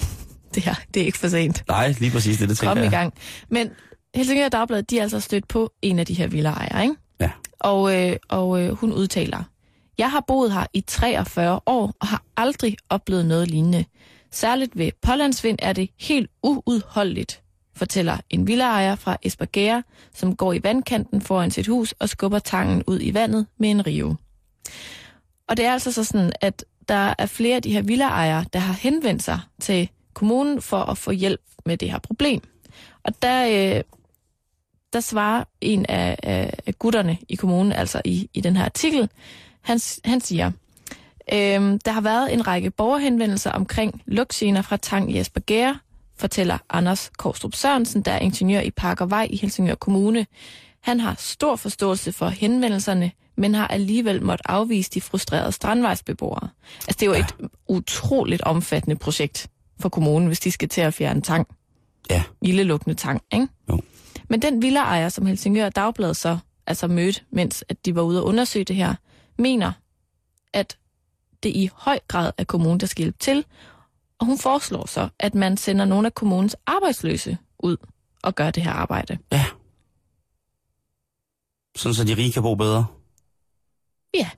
Det 0.54 0.62
her, 0.62 0.74
det 0.94 1.02
er 1.02 1.06
ikke 1.06 1.18
for 1.18 1.28
sent. 1.28 1.64
Nej, 1.68 1.94
lige 1.98 2.10
præcis 2.12 2.38
det, 2.38 2.48
det 2.48 2.58
tænker 2.58 2.74
Kom 2.74 2.78
i 2.78 2.82
jeg. 2.82 2.90
gang. 2.90 3.14
Men 3.48 3.70
Helsingør 4.14 4.48
Dagblad, 4.48 4.82
de 4.82 4.98
er 4.98 5.02
altså 5.02 5.20
stødt 5.20 5.48
på 5.48 5.72
en 5.82 5.98
af 5.98 6.06
de 6.06 6.14
her 6.14 6.26
villaejere, 6.26 6.82
ikke? 6.82 6.94
Ja. 7.20 7.30
Og, 7.60 8.00
øh, 8.10 8.16
og 8.28 8.62
øh, 8.62 8.72
hun 8.72 8.92
udtaler, 8.92 9.42
Jeg 9.98 10.10
har 10.10 10.24
boet 10.28 10.52
her 10.52 10.66
i 10.74 10.80
43 10.80 11.60
år 11.66 11.94
og 12.00 12.06
har 12.06 12.22
aldrig 12.36 12.76
oplevet 12.90 13.26
noget 13.26 13.48
lignende. 13.50 13.84
Særligt 14.30 14.78
ved 14.78 14.90
pålandsvind 15.02 15.58
er 15.62 15.72
det 15.72 15.90
helt 16.00 16.30
uudholdeligt, 16.42 17.42
fortæller 17.76 18.16
en 18.30 18.46
villaejer 18.46 18.94
fra 18.96 19.16
Esbergære, 19.22 19.82
som 20.14 20.36
går 20.36 20.52
i 20.52 20.62
vandkanten 20.62 21.20
foran 21.22 21.50
sit 21.50 21.66
hus 21.66 21.92
og 21.92 22.08
skubber 22.08 22.38
tangen 22.38 22.82
ud 22.86 22.98
i 23.02 23.14
vandet 23.14 23.46
med 23.58 23.70
en 23.70 23.86
rive. 23.86 24.16
Og 25.46 25.56
det 25.56 25.64
er 25.64 25.72
altså 25.72 25.92
så 25.92 26.04
sådan, 26.04 26.32
at 26.40 26.64
der 26.88 27.14
er 27.18 27.26
flere 27.26 27.56
af 27.56 27.62
de 27.62 27.72
her 27.72 27.82
villaejere, 27.82 28.44
der 28.52 28.58
har 28.58 28.72
henvendt 28.72 29.22
sig 29.22 29.40
til 29.60 29.88
kommunen 30.14 30.62
for 30.62 30.78
at 30.78 30.98
få 30.98 31.10
hjælp 31.10 31.40
med 31.66 31.76
det 31.76 31.90
her 31.90 31.98
problem. 31.98 32.40
Og 33.02 33.22
der, 33.22 33.46
øh, 33.76 33.82
der 34.92 35.00
svarer 35.00 35.44
en 35.60 35.86
af, 35.88 36.16
af, 36.22 36.54
af 36.66 36.78
gutterne 36.78 37.18
i 37.28 37.34
kommunen, 37.34 37.72
altså 37.72 38.02
i, 38.04 38.30
i 38.34 38.40
den 38.40 38.56
her 38.56 38.64
artikel, 38.64 39.08
han, 39.60 39.80
han 40.04 40.20
siger, 40.20 40.50
øhm, 41.32 41.78
der 41.78 41.90
har 41.92 42.00
været 42.00 42.32
en 42.32 42.46
række 42.46 42.70
borgerhenvendelser 42.70 43.50
omkring 43.50 44.02
lugtgener 44.06 44.62
fra 44.62 44.76
Tang 44.76 45.12
i 45.12 45.20
Esbergære, 45.20 45.78
fortæller 46.16 46.58
Anders 46.70 47.10
Korstrup 47.18 47.54
Sørensen, 47.54 48.02
der 48.02 48.12
er 48.12 48.18
ingeniør 48.18 48.60
i 48.60 48.70
Park 48.70 49.00
og 49.00 49.10
Vej 49.10 49.26
i 49.30 49.36
Helsingør 49.36 49.74
Kommune. 49.74 50.26
Han 50.80 51.00
har 51.00 51.14
stor 51.18 51.56
forståelse 51.56 52.12
for 52.12 52.28
henvendelserne, 52.28 53.10
men 53.36 53.54
har 53.54 53.66
alligevel 53.66 54.22
måttet 54.22 54.46
afvise 54.48 54.90
de 54.90 55.00
frustrerede 55.00 55.52
strandvejsbeboere. 55.52 56.48
Altså, 56.88 56.96
det 57.00 57.02
er 57.02 57.06
jo 57.06 57.12
ja. 57.12 57.20
et 57.20 57.50
utroligt 57.68 58.42
omfattende 58.42 58.96
projekt 58.96 59.50
for 59.80 59.88
kommunen, 59.88 60.26
hvis 60.26 60.40
de 60.40 60.50
skal 60.50 60.68
til 60.68 60.80
at 60.80 60.94
fjerne 60.94 61.20
tang. 61.20 61.46
Ja. 62.10 62.22
Ildelukkende 62.42 62.94
tang, 62.94 63.22
ikke? 63.32 63.48
Jo. 63.68 63.80
Men 64.28 64.42
den 64.42 64.62
villaejer, 64.62 65.08
som 65.08 65.26
Helsingør 65.26 65.68
Dagblad 65.68 66.14
så 66.14 66.38
altså 66.66 66.86
mødte, 66.86 67.20
mens 67.30 67.64
at 67.68 67.86
de 67.86 67.94
var 67.94 68.02
ude 68.02 68.22
og 68.22 68.26
undersøge 68.26 68.64
det 68.64 68.76
her, 68.76 68.94
mener, 69.38 69.72
at 70.52 70.78
det 71.42 71.48
i 71.48 71.70
høj 71.74 71.98
grad 72.08 72.32
er 72.38 72.44
kommunen, 72.44 72.80
der 72.80 72.86
skal 72.86 73.02
hjælpe 73.02 73.18
til, 73.18 73.44
og 74.18 74.26
hun 74.26 74.38
foreslår 74.38 74.86
så, 74.86 75.08
at 75.18 75.34
man 75.34 75.56
sender 75.56 75.84
nogle 75.84 76.06
af 76.06 76.14
kommunens 76.14 76.56
arbejdsløse 76.66 77.38
ud 77.58 77.76
og 78.22 78.34
gør 78.34 78.50
det 78.50 78.62
her 78.62 78.72
arbejde. 78.72 79.18
Ja. 79.32 79.44
Sådan 81.76 81.94
så 81.94 82.04
de 82.04 82.14
rige 82.14 82.32
kan 82.32 82.42
bo 82.42 82.54
bedre. 82.54 82.86
Ja. 84.14 84.28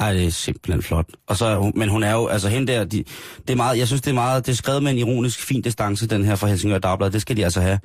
Ej, 0.00 0.12
det 0.12 0.26
er 0.26 0.30
simpelthen 0.30 0.82
flot. 0.82 1.06
Og 1.26 1.36
så, 1.36 1.72
men 1.74 1.88
hun 1.88 2.02
er 2.02 2.12
jo, 2.12 2.26
altså 2.26 2.48
hende 2.48 2.72
der, 2.72 2.84
de, 2.84 3.04
det 3.38 3.50
er 3.50 3.56
meget, 3.56 3.78
jeg 3.78 3.86
synes 3.86 4.02
det 4.02 4.10
er 4.10 4.14
meget, 4.14 4.46
det 4.46 4.52
er 4.52 4.56
skrevet 4.56 4.82
med 4.82 4.92
en 4.92 4.98
ironisk 4.98 5.40
fin 5.40 5.62
distance, 5.62 6.06
den 6.06 6.24
her 6.24 6.36
fra 6.36 6.46
Helsingør 6.46 6.78
Dagblad, 6.78 7.10
det 7.10 7.20
skal 7.20 7.36
de 7.36 7.44
altså 7.44 7.60
have. 7.60 7.78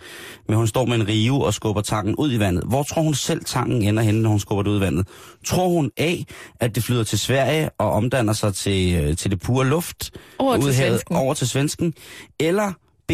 Men 0.48 0.58
hun 0.58 0.68
står 0.68 0.86
med 0.86 0.96
en 0.96 1.08
rive 1.08 1.46
og 1.46 1.54
skubber 1.54 1.82
tangen 1.82 2.16
ud 2.16 2.34
i 2.34 2.40
vandet. 2.40 2.64
Hvor 2.68 2.84
tror 2.84 3.02
hun 3.02 3.14
selv 3.14 3.46
tangen 3.46 3.82
ender 3.82 4.04
henne, 4.04 4.22
når 4.22 4.30
hun 4.30 4.40
skubber 4.40 4.64
det 4.64 4.72
ud 4.72 4.78
i 4.78 4.82
vandet? 4.82 5.08
Tror 5.46 5.68
hun 5.68 5.92
A, 5.98 6.16
at 6.60 6.76
det 6.76 6.84
flyder 6.84 7.04
til 7.04 7.20
Sverige 7.20 7.70
og 7.70 7.92
omdanner 7.92 8.34
sig 8.34 8.56
til, 8.56 8.96
øh, 8.96 9.18
til 9.18 9.32
det 9.32 9.42
pure 9.42 9.68
luft? 9.68 10.12
Over 10.40 10.58
til 10.58 10.66
ud 10.66 10.70
i 10.70 10.74
havet, 10.74 10.90
svensken. 10.90 11.16
Over 11.16 11.34
til 11.34 11.50
svensken. 11.50 11.94
Eller 12.40 12.74
B, 13.08 13.12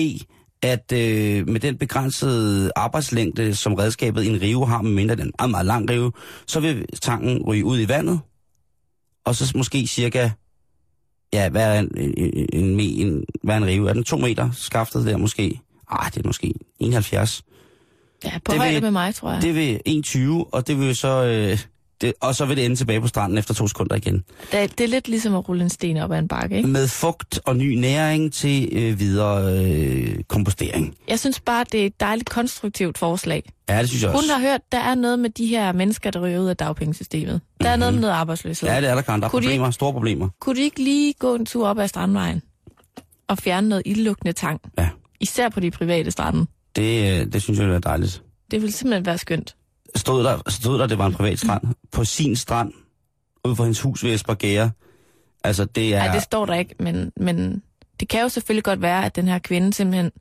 at 0.63 0.91
øh, 0.93 1.47
med 1.49 1.59
den 1.59 1.77
begrænsede 1.77 2.71
arbejdslængde, 2.75 3.55
som 3.55 3.73
redskabet 3.73 4.23
i 4.23 4.27
en 4.27 4.41
rive 4.41 4.67
har, 4.67 4.81
med 4.81 4.91
mindre 4.91 5.15
den 5.15 5.27
er 5.27 5.31
meget, 5.39 5.51
meget 5.51 5.65
lang 5.65 5.89
rive, 5.89 6.11
så 6.47 6.59
vil 6.59 6.85
tangen 7.01 7.41
ryge 7.43 7.65
ud 7.65 7.79
i 7.79 7.87
vandet, 7.87 8.19
og 9.25 9.35
så 9.35 9.51
måske 9.55 9.87
cirka, 9.87 10.29
ja, 11.33 11.49
hvad 11.49 11.75
er 11.75 11.79
en, 11.79 11.89
en, 11.97 12.43
en, 12.53 12.79
en, 12.79 13.23
hvad 13.43 13.55
er 13.55 13.57
en 13.57 13.65
rive? 13.65 13.89
Er 13.89 13.93
den 13.93 14.03
to 14.03 14.17
meter 14.17 14.51
skaftet 14.51 15.05
der 15.05 15.17
måske? 15.17 15.59
Ah, 15.91 16.11
det 16.13 16.17
er 16.23 16.27
måske 16.27 16.53
71. 16.79 17.43
Ja, 18.25 18.31
på 18.45 18.51
Det 18.51 18.59
højde 18.59 18.73
vil- 18.73 18.81
med 18.83 18.91
mig, 18.91 19.15
tror 19.15 19.31
jeg. 19.31 19.41
Det 19.41 19.55
vil 19.55 19.79
1,20, 19.87 20.49
og 20.51 20.67
det 20.67 20.79
vil 20.79 20.95
så, 20.95 21.23
øh, 21.25 21.59
det, 22.01 22.13
og 22.21 22.35
så 22.35 22.45
vil 22.45 22.57
det 22.57 22.65
ende 22.65 22.75
tilbage 22.75 23.01
på 23.01 23.07
stranden 23.07 23.37
efter 23.37 23.53
to 23.53 23.67
sekunder 23.67 23.95
igen. 23.95 24.23
Det, 24.51 24.77
det 24.77 24.83
er 24.83 24.87
lidt 24.87 25.07
ligesom 25.07 25.35
at 25.35 25.49
rulle 25.49 25.63
en 25.63 25.69
sten 25.69 25.97
op 25.97 26.11
ad 26.11 26.19
en 26.19 26.27
bakke, 26.27 26.57
ikke? 26.57 26.69
Med 26.69 26.87
fugt 26.87 27.39
og 27.45 27.55
ny 27.57 27.73
næring 27.75 28.33
til 28.33 28.69
øh, 28.71 28.99
videre 28.99 29.57
øh, 29.65 30.23
kompostering. 30.27 30.95
Jeg 31.07 31.19
synes 31.19 31.39
bare, 31.39 31.65
det 31.71 31.81
er 31.81 31.85
et 31.85 31.99
dejligt 31.99 32.29
konstruktivt 32.29 32.97
forslag. 32.97 33.43
Ja, 33.69 33.79
det 33.81 33.89
synes 33.89 34.03
jeg 34.03 34.11
Hun 34.11 34.17
også. 34.17 34.33
har 34.33 34.39
hørt, 34.41 34.61
der 34.71 34.77
er 34.79 34.95
noget 34.95 35.19
med 35.19 35.29
de 35.29 35.45
her 35.45 35.71
mennesker, 35.71 36.11
der 36.11 36.19
ryger 36.21 36.39
ud 36.39 36.47
af 36.47 36.57
dagpengesystemet. 36.57 37.41
Der 37.61 37.69
er 37.69 37.75
noget 37.75 37.93
med 37.93 38.01
noget 38.01 38.13
arbejdsløshed. 38.13 38.69
Mhm. 38.69 38.75
Ja, 38.75 38.81
det 38.81 38.89
er 38.89 38.95
der, 38.95 39.01
Karen. 39.01 39.21
Der 39.21 39.27
er 39.27 39.29
Kunne 39.31 39.41
de 39.41 39.45
problemer, 39.47 39.71
store 39.71 39.93
problemer. 39.93 40.29
Kunne 40.41 40.55
de 40.55 40.61
ikke 40.61 40.83
lige 40.83 41.13
gå 41.19 41.35
en 41.35 41.45
tur 41.45 41.67
op 41.67 41.79
ad 41.79 41.87
Strandvejen 41.87 42.41
og 43.27 43.37
fjerne 43.37 43.69
noget 43.69 43.83
ildlukkende 43.85 44.33
tang? 44.33 44.61
Ja. 44.77 44.89
Især 45.19 45.49
på 45.49 45.59
de 45.59 45.71
private 45.71 46.11
strande. 46.11 46.45
Det, 46.75 47.19
øh, 47.21 47.33
det 47.33 47.41
synes 47.41 47.57
jeg 47.59 47.63
ville 47.65 47.71
være 47.71 47.81
dejligt. 47.85 48.23
Det 48.51 48.61
vil 48.61 48.73
simpelthen 48.73 49.05
være 49.05 49.17
skønt. 49.17 49.55
Stod 49.95 50.23
der, 50.23 50.41
stod 50.47 50.79
der, 50.79 50.87
det 50.87 50.97
var 50.97 51.05
en 51.05 51.13
privat 51.13 51.39
strand, 51.39 51.61
på 51.91 52.05
sin 52.05 52.35
strand, 52.35 52.73
ud 53.45 53.55
for 53.55 53.63
hendes 53.63 53.81
hus 53.81 54.03
ved 54.03 54.13
Esbergære. 54.13 54.71
Altså, 55.43 55.65
det 55.65 55.95
er... 55.95 56.03
Nej, 56.03 56.13
det 56.13 56.23
står 56.23 56.45
der 56.45 56.53
ikke, 56.53 56.75
men, 56.79 57.11
men 57.17 57.63
det 57.99 58.09
kan 58.09 58.21
jo 58.21 58.29
selvfølgelig 58.29 58.63
godt 58.63 58.81
være, 58.81 59.05
at 59.05 59.15
den 59.15 59.27
her 59.27 59.39
kvinde 59.39 59.73
simpelthen 59.73 60.11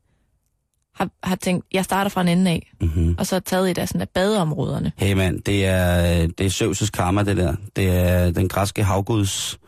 har, 0.95 1.11
har 1.23 1.37
tænkt, 1.37 1.67
jeg 1.73 1.85
starter 1.85 2.09
fra 2.09 2.21
en 2.21 2.29
ende 2.29 2.51
af, 2.51 2.73
mm-hmm. 2.81 3.17
og 3.19 3.27
så 3.27 3.41
taget 3.41 3.71
et 3.71 3.79
af 3.79 3.89
sådan 3.89 4.01
af 4.01 4.09
badeområderne. 4.09 4.93
Hey 4.97 5.13
mand, 5.13 5.43
det 5.43 5.67
er, 5.67 6.27
det 6.27 6.47
er 6.47 6.51
Zeus' 6.65 6.91
karma, 6.91 7.23
det 7.23 7.37
der. 7.37 7.55
Det 7.77 7.89
er 7.89 8.31
den 8.31 8.49
græske 8.49 8.85
havguds... 8.85 9.59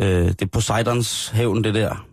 Øh, 0.00 0.28
det 0.28 0.42
er 0.42 0.46
Poseidons 0.46 1.28
hævn, 1.28 1.64
det 1.64 1.74
der. 1.74 2.06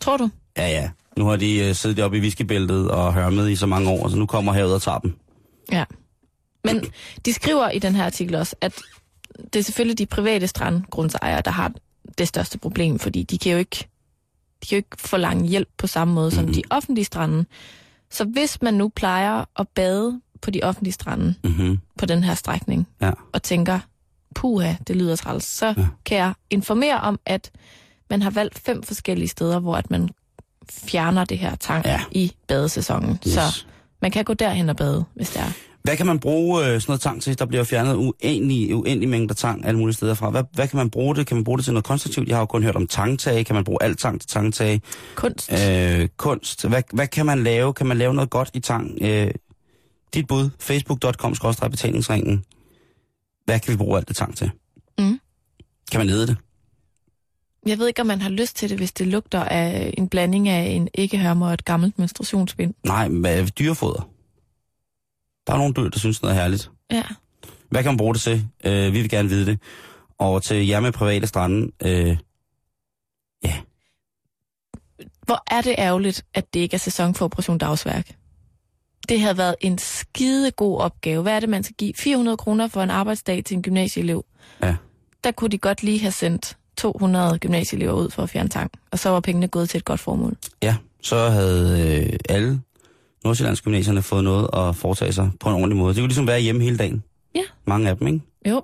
Tror 0.00 0.16
du? 0.16 0.30
Ja, 0.56 0.68
ja. 0.68 0.90
Nu 1.16 1.26
har 1.26 1.36
de 1.36 1.58
øh, 1.58 1.74
siddet 1.74 2.04
oppe 2.04 2.18
i 2.18 2.20
whiskybæltet 2.20 2.90
og 2.90 3.14
hørmet 3.14 3.50
i 3.50 3.56
så 3.56 3.66
mange 3.66 3.90
år, 3.90 4.08
så 4.08 4.16
nu 4.16 4.26
kommer 4.26 4.52
havet 4.52 4.74
og 4.74 4.82
tager 4.82 4.98
dem. 4.98 5.16
Ja. 5.72 5.84
Men 6.64 6.84
de 7.24 7.32
skriver 7.32 7.70
i 7.70 7.78
den 7.78 7.94
her 7.94 8.04
artikel 8.04 8.34
også, 8.34 8.56
at 8.60 8.74
det 9.52 9.58
er 9.58 9.62
selvfølgelig 9.62 9.98
de 9.98 10.06
private 10.06 10.46
strandgrundsejere, 10.48 11.40
der 11.40 11.50
har 11.50 11.72
det 12.18 12.28
største 12.28 12.58
problem, 12.58 12.98
fordi 12.98 13.22
de 13.22 13.38
kan 13.38 13.52
jo 13.52 13.58
ikke, 13.58 13.88
de 14.62 14.66
kan 14.68 14.76
jo 14.76 14.76
ikke 14.76 14.96
forlange 14.98 15.48
hjælp 15.48 15.68
på 15.78 15.86
samme 15.86 16.14
måde 16.14 16.30
som 16.30 16.44
Mhm. 16.44 16.54
de 16.54 16.62
offentlige 16.70 17.04
strande. 17.04 17.44
Så 18.10 18.24
hvis 18.24 18.62
man 18.62 18.74
nu 18.74 18.88
plejer 18.88 19.44
at 19.58 19.68
bade 19.68 20.20
på 20.40 20.50
de 20.50 20.60
offentlige 20.62 20.92
strande 20.92 21.34
Mm-hmm. 21.44 21.78
på 21.98 22.06
den 22.06 22.24
her 22.24 22.34
strækning, 22.34 22.88
Ja. 23.00 23.10
og 23.32 23.42
tænker, 23.42 23.78
puha, 24.34 24.74
det 24.86 24.96
lyder 24.96 25.16
træls, 25.16 25.44
så 25.44 25.66
Ja. 25.66 25.86
kan 26.04 26.18
jeg 26.18 26.32
informere 26.50 27.00
om, 27.00 27.20
at 27.26 27.50
man 28.10 28.22
har 28.22 28.30
valgt 28.30 28.58
fem 28.58 28.82
forskellige 28.82 29.28
steder, 29.28 29.58
hvor 29.58 29.76
at 29.76 29.90
man 29.90 30.08
fjerner 30.70 31.24
det 31.24 31.38
her 31.38 31.54
tang 31.56 31.84
ja. 31.84 32.00
i 32.12 32.32
badesæsonen. 32.46 33.18
Yes. 33.26 33.34
Så 33.34 33.64
man 34.02 34.10
kan 34.10 34.24
gå 34.24 34.34
derhen 34.34 34.68
og 34.68 34.76
bade, 34.76 35.04
hvis 35.14 35.30
det 35.30 35.40
er. 35.40 35.52
Hvad 35.82 35.96
kan 35.96 36.06
man 36.06 36.18
bruge 36.18 36.60
øh, 36.60 36.66
sådan 36.66 36.82
noget 36.88 37.00
tang 37.00 37.22
til? 37.22 37.38
Der 37.38 37.44
bliver 37.44 37.64
fjernet 37.64 37.94
uendelig, 37.94 38.74
uendelig 38.74 39.08
mængder 39.08 39.34
tang 39.34 39.66
alle 39.66 39.78
mulige 39.78 39.96
steder 39.96 40.14
fra. 40.14 40.30
Hvad, 40.30 40.44
hvad 40.52 40.68
kan 40.68 40.76
man 40.76 40.90
bruge 40.90 41.14
det? 41.14 41.26
Kan 41.26 41.36
man 41.36 41.44
bruge 41.44 41.58
det 41.58 41.64
til 41.64 41.74
noget 41.74 41.84
konstruktivt? 41.84 42.28
Jeg 42.28 42.36
har 42.36 42.42
jo 42.42 42.46
kun 42.46 42.62
hørt 42.62 42.76
om 42.76 42.86
tangtage. 42.86 43.44
Kan 43.44 43.54
man 43.54 43.64
bruge 43.64 43.82
alt 43.82 43.98
tang 43.98 44.20
til 44.20 44.28
tangtage? 44.30 44.80
Kunst. 45.14 45.52
Øh, 45.52 46.08
kunst. 46.16 46.66
Hvad, 46.68 46.82
hvad 46.92 47.06
kan 47.06 47.26
man 47.26 47.42
lave? 47.44 47.72
Kan 47.72 47.86
man 47.86 47.98
lave 47.98 48.14
noget 48.14 48.30
godt 48.30 48.50
i 48.54 48.60
tang? 48.60 48.98
Øh, 49.00 49.30
dit 50.14 50.26
bud, 50.26 50.50
facebook.com 50.58 51.34
betalingsringen. 51.70 52.44
Hvad 53.44 53.60
kan 53.60 53.72
vi 53.72 53.76
bruge 53.76 53.98
alt 53.98 54.08
det 54.08 54.16
tang 54.16 54.36
til? 54.36 54.50
Mm. 54.98 55.20
Kan 55.90 56.00
man 56.00 56.06
nede 56.06 56.26
det? 56.26 56.36
Jeg 57.66 57.78
ved 57.78 57.88
ikke, 57.88 58.00
om 58.00 58.06
man 58.06 58.20
har 58.20 58.30
lyst 58.30 58.56
til 58.56 58.70
det, 58.70 58.78
hvis 58.78 58.92
det 58.92 59.06
lugter 59.06 59.44
af 59.44 59.94
en 59.98 60.08
blanding 60.08 60.48
af 60.48 60.62
en 60.62 60.88
æggehørme 60.94 61.46
og 61.46 61.54
et 61.54 61.64
gammelt 61.64 61.98
menstruationsbind. 61.98 62.74
Nej, 62.84 63.08
hvad, 63.08 63.46
dyrefoder. 63.46 64.10
Der 65.46 65.52
er 65.52 65.56
nogle 65.56 65.74
dyr, 65.74 65.88
der 65.88 65.98
synes 65.98 66.22
noget 66.22 66.36
er 66.36 66.40
herligt. 66.40 66.70
Ja. 66.90 67.02
Hvad 67.70 67.82
kan 67.82 67.92
man 67.92 67.96
bruge 67.96 68.14
det 68.14 68.22
til? 68.22 68.48
Øh, 68.64 68.92
vi 68.92 69.00
vil 69.00 69.10
gerne 69.10 69.28
vide 69.28 69.46
det. 69.46 69.60
Og 70.18 70.42
til 70.42 70.66
jer 70.66 70.80
med 70.80 70.92
private 70.92 71.26
strande, 71.26 71.70
øh, 71.82 72.16
Hvor 75.28 75.42
er 75.50 75.60
det 75.60 75.74
ærgerligt, 75.78 76.24
at 76.34 76.54
det 76.54 76.60
ikke 76.60 76.74
er 76.74 76.78
sæson 76.78 77.14
for 77.14 77.24
Operation 77.24 77.58
Dagsværk. 77.58 78.16
Det 79.08 79.20
havde 79.20 79.38
været 79.38 79.54
en 79.60 79.78
skide 79.78 80.50
god 80.50 80.80
opgave. 80.80 81.22
Hvad 81.22 81.36
er 81.36 81.40
det, 81.40 81.48
man 81.48 81.62
skal 81.62 81.76
give? 81.76 81.94
400 81.94 82.36
kroner 82.36 82.68
for 82.68 82.82
en 82.82 82.90
arbejdsdag 82.90 83.44
til 83.44 83.56
en 83.56 83.62
gymnasieelev. 83.62 84.24
Ja. 84.62 84.76
Der 85.24 85.30
kunne 85.30 85.50
de 85.50 85.58
godt 85.58 85.82
lige 85.82 86.00
have 86.00 86.12
sendt 86.12 86.57
200 86.78 87.38
gymnasieelever 87.38 87.92
ud 87.92 88.10
for 88.10 88.22
at 88.22 88.30
fjerne 88.30 88.48
tang. 88.48 88.70
Og 88.90 88.98
så 88.98 89.08
var 89.10 89.20
pengene 89.20 89.48
gået 89.48 89.68
til 89.68 89.78
et 89.78 89.84
godt 89.84 90.00
formål. 90.00 90.36
ja, 90.62 90.76
så 91.02 91.16
havde 91.28 91.96
øh, 92.12 92.18
alle 92.28 92.60
Nordsjællands 93.24 93.62
gymnasierne 93.62 94.02
fået 94.02 94.24
noget 94.24 94.48
at 94.52 94.76
foretage 94.76 95.12
sig 95.12 95.30
på 95.40 95.48
en 95.48 95.54
ordentlig 95.54 95.76
måde. 95.76 95.94
Det 95.94 96.00
kunne 96.00 96.08
ligesom 96.08 96.26
være 96.26 96.40
hjemme 96.40 96.62
hele 96.62 96.78
dagen. 96.78 97.04
Ja. 97.34 97.42
Mange 97.66 97.88
af 97.88 97.96
dem, 97.96 98.06
ikke? 98.06 98.20
Jo. 98.48 98.62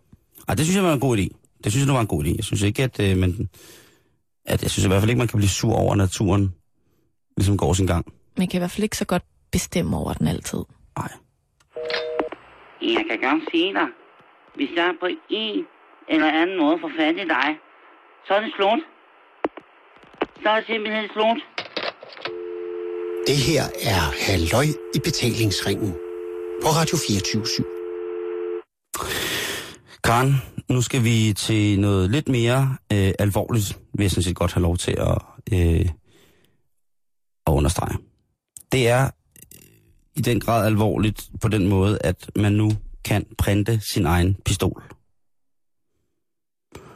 Ej, 0.48 0.54
det 0.54 0.64
synes 0.64 0.76
jeg 0.76 0.84
var 0.84 0.92
en 0.92 1.00
god 1.00 1.18
idé. 1.18 1.28
Det 1.64 1.72
synes 1.72 1.82
jeg 1.82 1.86
nu 1.86 1.92
var 1.92 2.00
en 2.00 2.06
god 2.06 2.24
idé. 2.24 2.36
Jeg 2.36 2.44
synes 2.44 2.62
ikke, 2.62 2.82
at, 2.82 3.00
øh, 3.00 3.16
man, 3.16 3.48
at 4.46 4.62
jeg 4.62 4.70
synes 4.70 4.84
i 4.84 4.88
hvert 4.88 5.00
fald 5.00 5.10
ikke, 5.10 5.18
man 5.18 5.28
kan 5.28 5.38
blive 5.38 5.48
sur 5.50 5.74
over, 5.74 5.92
at 5.92 5.98
naturen 5.98 6.54
ligesom 7.36 7.56
går 7.56 7.72
sin 7.72 7.86
gang. 7.86 8.06
Man 8.38 8.48
kan 8.48 8.58
i 8.58 8.60
hvert 8.60 8.70
fald 8.70 8.82
ikke 8.82 8.96
så 8.96 9.04
godt 9.04 9.22
bestemme 9.52 9.96
over 9.96 10.12
den 10.12 10.26
altid. 10.28 10.58
Nej. 10.98 11.12
Jeg 12.82 13.04
kan 13.10 13.18
godt 13.30 13.42
sige 13.52 13.72
dig, 13.74 13.88
hvis 14.56 14.70
jeg 14.76 14.94
på 15.00 15.06
en 15.30 15.64
eller 16.08 16.32
anden 16.32 16.58
måde 16.60 16.78
får 16.80 16.90
fat 16.98 17.14
i 17.14 17.28
dig, 17.36 17.48
så 18.26 18.34
er 18.34 18.40
det 18.40 18.52
slut. 18.56 18.80
Så 20.42 20.48
er 20.50 20.56
det 20.56 20.66
simpelthen 20.66 21.08
slut. 21.12 21.38
Det 23.26 23.36
her 23.36 23.62
er 23.92 24.02
Halløj 24.26 24.66
i 24.94 24.98
betalingsringen 25.04 25.92
på 26.62 26.68
Radio 26.68 26.96
24 27.08 27.44
Karen, 30.04 30.34
nu 30.68 30.82
skal 30.82 31.04
vi 31.04 31.32
til 31.36 31.80
noget 31.80 32.10
lidt 32.10 32.28
mere 32.28 32.76
øh, 32.92 33.12
alvorligt, 33.18 33.78
vil 33.94 34.04
jeg 34.04 34.10
sådan 34.10 34.22
set 34.22 34.36
godt 34.36 34.52
have 34.52 34.62
lov 34.62 34.76
til 34.76 34.92
at, 34.92 35.18
øh, 35.52 35.88
at 37.46 37.52
understrege. 37.52 37.96
Det 38.72 38.88
er 38.88 39.04
øh, 39.04 39.10
i 40.16 40.20
den 40.20 40.40
grad 40.40 40.66
alvorligt 40.66 41.28
på 41.40 41.48
den 41.48 41.68
måde, 41.68 41.98
at 42.00 42.30
man 42.36 42.52
nu 42.52 42.70
kan 43.04 43.26
printe 43.38 43.80
sin 43.80 44.06
egen 44.06 44.34
pistol. 44.44 44.82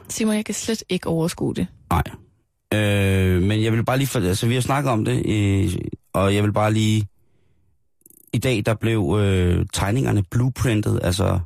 Simon, 0.09 0.35
jeg 0.35 0.45
kan 0.45 0.55
slet 0.55 0.83
ikke 0.89 1.07
overskue 1.07 1.55
det. 1.55 1.67
Nej. 1.89 2.03
Øh, 2.73 3.41
men 3.41 3.63
jeg 3.63 3.73
vil 3.73 3.85
bare 3.85 3.97
lige... 3.97 4.07
For, 4.07 4.19
altså, 4.19 4.47
vi 4.47 4.53
har 4.53 4.61
snakket 4.61 4.91
om 4.91 5.05
det, 5.05 5.25
øh, 5.25 5.73
og 6.13 6.35
jeg 6.35 6.43
vil 6.43 6.53
bare 6.53 6.73
lige... 6.73 7.07
I 8.33 8.37
dag, 8.37 8.63
der 8.65 8.73
blev 8.73 9.17
øh, 9.19 9.65
tegningerne 9.73 10.23
blueprintet, 10.31 10.99
altså 11.03 11.39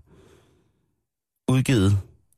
udgivet, 1.47 1.97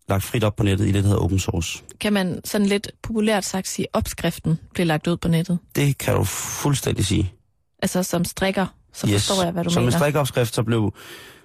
lagt 0.10 0.24
frit 0.24 0.44
op 0.44 0.56
på 0.56 0.64
nettet 0.64 0.86
i 0.88 0.92
det, 0.92 1.04
der 1.04 1.10
hedder 1.10 1.24
open 1.24 1.40
source. 1.40 1.84
Kan 2.00 2.14
man 2.14 2.42
sådan 2.46 2.68
lidt 2.68 2.92
populært 3.02 3.46
sagt 3.46 3.68
sige, 3.68 3.88
opskriften 3.94 4.60
blev 4.74 4.88
lagt 4.88 5.08
ud 5.08 5.18
på 5.18 5.28
nettet? 5.28 5.60
Det 5.76 5.98
kan 5.98 6.16
du 6.16 6.24
fuldstændig 6.24 7.06
sige. 7.06 7.34
Altså 7.82 8.04
som 8.04 8.26
strikker, 8.26 8.66
så 8.94 9.08
yes. 9.08 9.14
forstår 9.14 9.44
jeg, 9.44 9.52
hvad 9.52 9.64
du 9.64 9.70
Som 9.70 9.84
mener. 9.84 9.94
en 9.96 10.00
strikopskrift, 10.00 10.56
så 10.56 10.64
blev, 10.64 10.94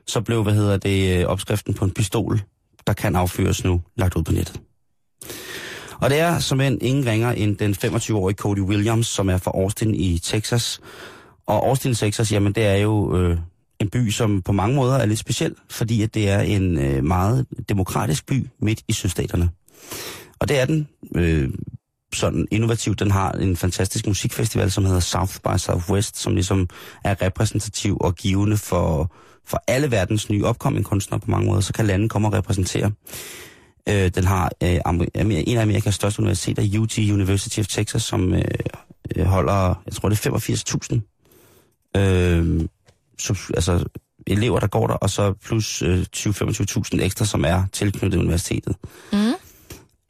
så 0.06 0.20
blev, 0.20 0.42
hvad 0.42 0.54
hedder 0.54 0.76
det, 0.76 1.20
øh, 1.20 1.26
opskriften 1.26 1.74
på 1.74 1.84
en 1.84 1.90
pistol, 1.90 2.40
der 2.86 2.92
kan 2.92 3.16
affyres 3.16 3.64
nu, 3.64 3.80
lagt 3.96 4.16
ud 4.16 4.22
på 4.22 4.32
nettet. 4.32 4.60
Og 6.00 6.10
det 6.10 6.18
er 6.18 6.38
som 6.38 6.60
en 6.60 6.78
ingen 6.80 7.06
ringer 7.06 7.32
end 7.32 7.56
den 7.56 7.72
25-årige 7.84 8.36
Cody 8.36 8.60
Williams, 8.60 9.06
som 9.06 9.28
er 9.28 9.36
fra 9.36 9.50
Austin 9.54 9.94
i 9.94 10.18
Texas. 10.18 10.80
Og 11.46 11.68
Austin, 11.68 11.94
Texas, 11.94 12.32
jamen 12.32 12.52
det 12.52 12.66
er 12.66 12.76
jo 12.76 13.16
øh, 13.16 13.38
en 13.80 13.90
by, 13.90 14.10
som 14.10 14.42
på 14.42 14.52
mange 14.52 14.76
måder 14.76 14.94
er 14.94 15.06
lidt 15.06 15.18
speciel, 15.18 15.54
fordi 15.70 16.02
at 16.02 16.14
det 16.14 16.28
er 16.28 16.40
en 16.40 16.78
øh, 16.78 17.04
meget 17.04 17.46
demokratisk 17.68 18.26
by 18.26 18.46
midt 18.60 18.82
i 18.88 18.92
sydstaterne. 18.92 19.50
Og 20.38 20.48
det 20.48 20.60
er 20.60 20.64
den 20.64 20.88
øh, 21.14 21.50
sådan 22.14 22.48
innovativ. 22.50 22.94
Den 22.94 23.10
har 23.10 23.32
en 23.32 23.56
fantastisk 23.56 24.06
musikfestival, 24.06 24.70
som 24.70 24.84
hedder 24.84 25.00
South 25.00 25.36
by 25.36 25.56
Southwest, 25.56 26.18
som 26.18 26.34
ligesom 26.34 26.68
er 27.04 27.22
repræsentativ 27.22 27.96
og 28.00 28.14
givende 28.14 28.56
for, 28.56 29.14
for 29.46 29.62
alle 29.68 29.90
verdens 29.90 30.30
nye 30.30 30.44
opkommende 30.44 30.84
kunstnere 30.84 31.20
på 31.20 31.30
mange 31.30 31.46
måder. 31.46 31.60
Så 31.60 31.72
kan 31.72 31.86
landet 31.86 32.10
komme 32.10 32.28
og 32.28 32.32
repræsentere. 32.32 32.92
Øh, 33.88 34.10
den 34.14 34.24
har 34.24 34.50
øh, 34.62 34.78
en 35.46 35.56
af 35.56 35.62
Amerikas 35.62 35.94
største 35.94 36.20
universiteter, 36.20 36.78
UT 36.80 36.98
University 36.98 37.60
of 37.60 37.66
Texas, 37.66 38.02
som 38.02 38.34
øh, 38.34 38.44
øh, 39.16 39.24
holder, 39.24 39.82
jeg 39.86 39.94
tror 39.94 40.08
det 40.08 40.26
er 40.26 41.00
85.000 41.94 42.00
øh, 42.00 42.60
sub, 43.18 43.36
altså 43.54 43.84
elever, 44.26 44.60
der 44.60 44.66
går 44.66 44.86
der, 44.86 44.94
og 44.94 45.10
så 45.10 45.32
plus 45.32 45.82
øh, 45.82 46.06
20-25.000 46.16 47.02
ekstra, 47.02 47.24
som 47.24 47.44
er 47.44 47.64
tilknyttet 47.72 48.18
universitetet. 48.18 48.76
Mm. 49.12 49.32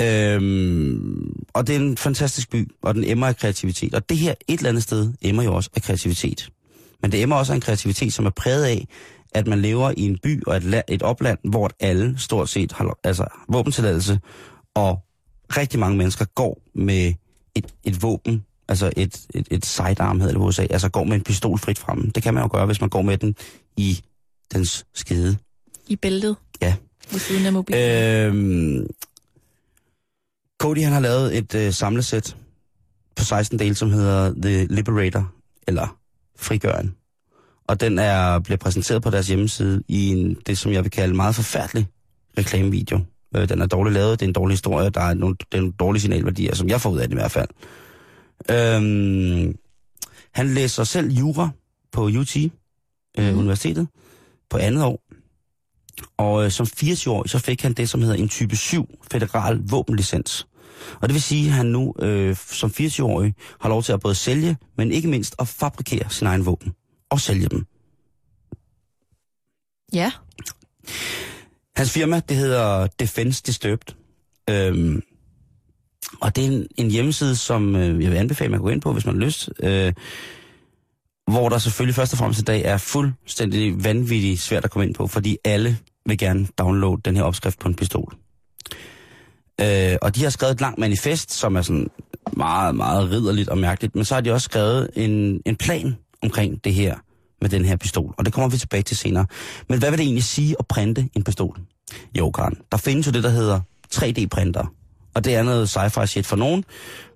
Øhm, 0.02 1.44
og 1.52 1.66
det 1.66 1.76
er 1.76 1.80
en 1.80 1.96
fantastisk 1.96 2.50
by, 2.50 2.68
og 2.82 2.94
den 2.94 3.04
emmer 3.04 3.26
af 3.26 3.36
kreativitet. 3.36 3.94
Og 3.94 4.08
det 4.08 4.16
her 4.16 4.34
et 4.48 4.58
eller 4.58 4.68
andet 4.68 4.82
sted 4.82 5.12
emmer 5.22 5.42
jo 5.42 5.54
også 5.54 5.70
af 5.76 5.82
kreativitet. 5.82 6.50
Men 7.02 7.12
det 7.12 7.22
emmer 7.22 7.36
også 7.36 7.52
af 7.52 7.54
en 7.54 7.60
kreativitet, 7.60 8.12
som 8.12 8.26
er 8.26 8.30
præget 8.30 8.64
af, 8.64 8.86
at 9.32 9.46
man 9.46 9.62
lever 9.62 9.92
i 9.96 10.00
en 10.02 10.18
by 10.22 10.42
og 10.46 10.56
et, 10.56 10.82
et 10.88 11.02
opland, 11.02 11.38
hvor 11.44 11.70
alle 11.80 12.18
stort 12.18 12.48
set 12.48 12.72
har 12.72 12.98
altså, 13.04 13.26
våbentilladelse, 13.48 14.20
og 14.74 15.04
rigtig 15.56 15.80
mange 15.80 15.96
mennesker 15.98 16.24
går 16.24 16.62
med 16.74 17.14
et, 17.54 17.74
et 17.84 18.02
våben, 18.02 18.44
altså 18.68 18.92
et, 18.96 19.26
et, 19.34 19.48
et 19.50 19.66
sidearm 19.66 20.20
hedder 20.20 20.32
det 20.32 20.40
på 20.40 20.46
USA, 20.46 20.62
altså 20.62 20.88
går 20.88 21.04
med 21.04 21.16
en 21.16 21.22
pistol 21.22 21.58
frit 21.58 21.78
fremme. 21.78 22.10
Det 22.14 22.22
kan 22.22 22.34
man 22.34 22.42
jo 22.42 22.48
gøre, 22.52 22.66
hvis 22.66 22.80
man 22.80 22.90
går 22.90 23.02
med 23.02 23.18
den 23.18 23.36
i 23.76 24.02
dens 24.52 24.86
skede. 24.94 25.36
I 25.88 25.96
bæltet. 25.96 26.36
Ja, 26.62 26.74
ved 27.10 27.18
siden 27.18 27.46
af 27.46 27.52
mobilen. 27.52 27.82
Øhm, 27.82 28.86
Cody 30.60 30.82
han 30.82 30.92
har 30.92 31.00
lavet 31.00 31.36
et 31.36 31.54
øh, 31.54 31.72
samlesæt 31.72 32.36
på 33.16 33.24
16 33.24 33.58
dele, 33.58 33.74
som 33.74 33.90
hedder 33.90 34.34
The 34.42 34.66
Liberator, 34.66 35.32
eller 35.66 35.98
Frigøren. 36.38 36.94
Og 37.70 37.80
den 37.80 37.98
er 37.98 38.38
blevet 38.38 38.60
præsenteret 38.60 39.02
på 39.02 39.10
deres 39.10 39.28
hjemmeside 39.28 39.82
i 39.88 40.08
en, 40.08 40.36
det, 40.46 40.58
som 40.58 40.72
jeg 40.72 40.84
vil 40.84 40.90
kalde 40.90 41.14
meget 41.14 41.34
forfærdelig 41.34 41.86
reklamevideo. 42.38 43.00
Øh, 43.36 43.48
den 43.48 43.60
er 43.62 43.66
dårligt 43.66 43.94
lavet, 43.94 44.20
det 44.20 44.26
er 44.26 44.28
en 44.28 44.32
dårlig 44.32 44.52
historie, 44.52 44.90
der 44.90 45.00
er 45.00 45.14
nogle, 45.14 45.36
det 45.38 45.46
er 45.58 45.60
nogle 45.60 45.74
dårlige 45.80 46.00
signalværdier, 46.00 46.54
som 46.54 46.68
jeg 46.68 46.80
får 46.80 46.90
ud 46.90 46.98
af 46.98 47.08
det 47.08 47.14
i 47.14 47.20
hvert 47.20 47.30
fald. 47.30 47.48
Øhm, 48.50 49.56
han 50.34 50.54
læser 50.54 50.84
selv 50.84 51.12
jura 51.12 51.50
på 51.92 52.02
UT, 52.04 52.36
øh, 52.36 52.50
Mhm. 53.18 53.38
universitetet, 53.38 53.88
på 54.50 54.56
andet 54.58 54.84
år. 54.84 55.02
Og 56.18 56.44
øh, 56.44 56.50
som 56.50 56.66
80-årig, 56.66 57.30
så 57.30 57.38
fik 57.38 57.62
han 57.62 57.72
det, 57.72 57.88
som 57.88 58.00
hedder 58.02 58.16
en 58.16 58.28
type 58.28 58.56
7 58.56 58.98
federal 59.12 59.60
våbenlicens. 59.70 60.46
Og 61.00 61.08
det 61.08 61.14
vil 61.14 61.22
sige, 61.22 61.46
at 61.46 61.52
han 61.52 61.66
nu 61.66 61.94
øh, 61.98 62.36
som 62.36 62.70
80-årig 62.70 63.34
har 63.60 63.68
lov 63.68 63.82
til 63.82 63.92
at 63.92 64.00
både 64.00 64.14
sælge, 64.14 64.56
men 64.76 64.92
ikke 64.92 65.08
mindst 65.08 65.34
at 65.38 65.48
fabrikere 65.48 66.10
sin 66.10 66.26
egen 66.26 66.46
våben. 66.46 66.72
Og 67.10 67.20
sælge 67.20 67.48
dem. 67.48 67.66
Ja, 69.92 70.12
Hans 71.80 71.92
firma, 71.92 72.20
det 72.28 72.36
hedder 72.36 72.86
Defense 72.86 73.42
Disturbed. 73.46 73.94
Øhm, 74.50 75.02
og 76.20 76.36
det 76.36 76.44
er 76.44 76.48
en, 76.48 76.66
en 76.76 76.90
hjemmeside, 76.90 77.36
som 77.36 77.76
øh, 77.76 78.02
jeg 78.02 78.10
vil 78.10 78.16
anbefale, 78.16 78.50
man 78.50 78.58
kan 78.58 78.64
gå 78.64 78.68
ind 78.68 78.80
på, 78.80 78.92
hvis 78.92 79.06
man 79.06 79.14
har 79.14 79.24
lyst. 79.24 79.50
Øh, 79.62 79.92
hvor 81.30 81.48
der 81.48 81.58
selvfølgelig 81.58 81.94
først 81.94 82.12
og 82.12 82.18
fremmest 82.18 82.40
i 82.40 82.44
dag 82.44 82.62
er 82.64 82.76
fuldstændig 82.76 83.84
vanvittigt 83.84 84.40
svært 84.40 84.64
at 84.64 84.70
komme 84.70 84.86
ind 84.86 84.94
på, 84.94 85.06
fordi 85.06 85.36
alle 85.44 85.78
vil 86.06 86.18
gerne 86.18 86.48
downloade 86.58 87.00
den 87.04 87.16
her 87.16 87.22
opskrift 87.22 87.58
på 87.58 87.68
en 87.68 87.74
pistol. 87.74 88.14
Øh, 89.60 89.96
og 90.02 90.16
de 90.16 90.22
har 90.22 90.30
skrevet 90.30 90.54
et 90.54 90.60
langt 90.60 90.78
manifest, 90.78 91.32
som 91.32 91.56
er 91.56 91.62
sådan 91.62 91.90
meget, 92.32 92.74
meget 92.74 93.10
ridderligt 93.10 93.48
og 93.48 93.58
mærkeligt, 93.58 93.94
men 93.94 94.04
så 94.04 94.14
har 94.14 94.20
de 94.20 94.32
også 94.32 94.44
skrevet 94.44 94.90
en, 94.96 95.42
en 95.46 95.56
plan 95.56 95.96
omkring 96.22 96.64
det 96.64 96.74
her 96.74 96.96
med 97.40 97.50
den 97.50 97.64
her 97.64 97.76
pistol, 97.76 98.14
og 98.18 98.24
det 98.24 98.32
kommer 98.32 98.48
vi 98.48 98.56
tilbage 98.56 98.82
til 98.82 98.96
senere. 98.96 99.26
Men 99.68 99.78
hvad 99.78 99.90
vil 99.90 99.98
det 99.98 100.04
egentlig 100.04 100.24
sige 100.24 100.56
at 100.58 100.66
printe 100.66 101.08
en 101.16 101.24
pistol? 101.24 101.60
Jo, 102.18 102.30
Karen, 102.30 102.56
der 102.72 102.78
findes 102.78 103.06
jo 103.06 103.12
det, 103.12 103.22
der 103.24 103.30
hedder 103.30 103.60
3D-printer. 103.94 104.72
Og 105.14 105.24
det 105.24 105.34
er 105.34 105.42
noget 105.42 105.76
sci-fi 105.76 106.06
shit 106.06 106.26
for 106.26 106.36
nogen, 106.36 106.64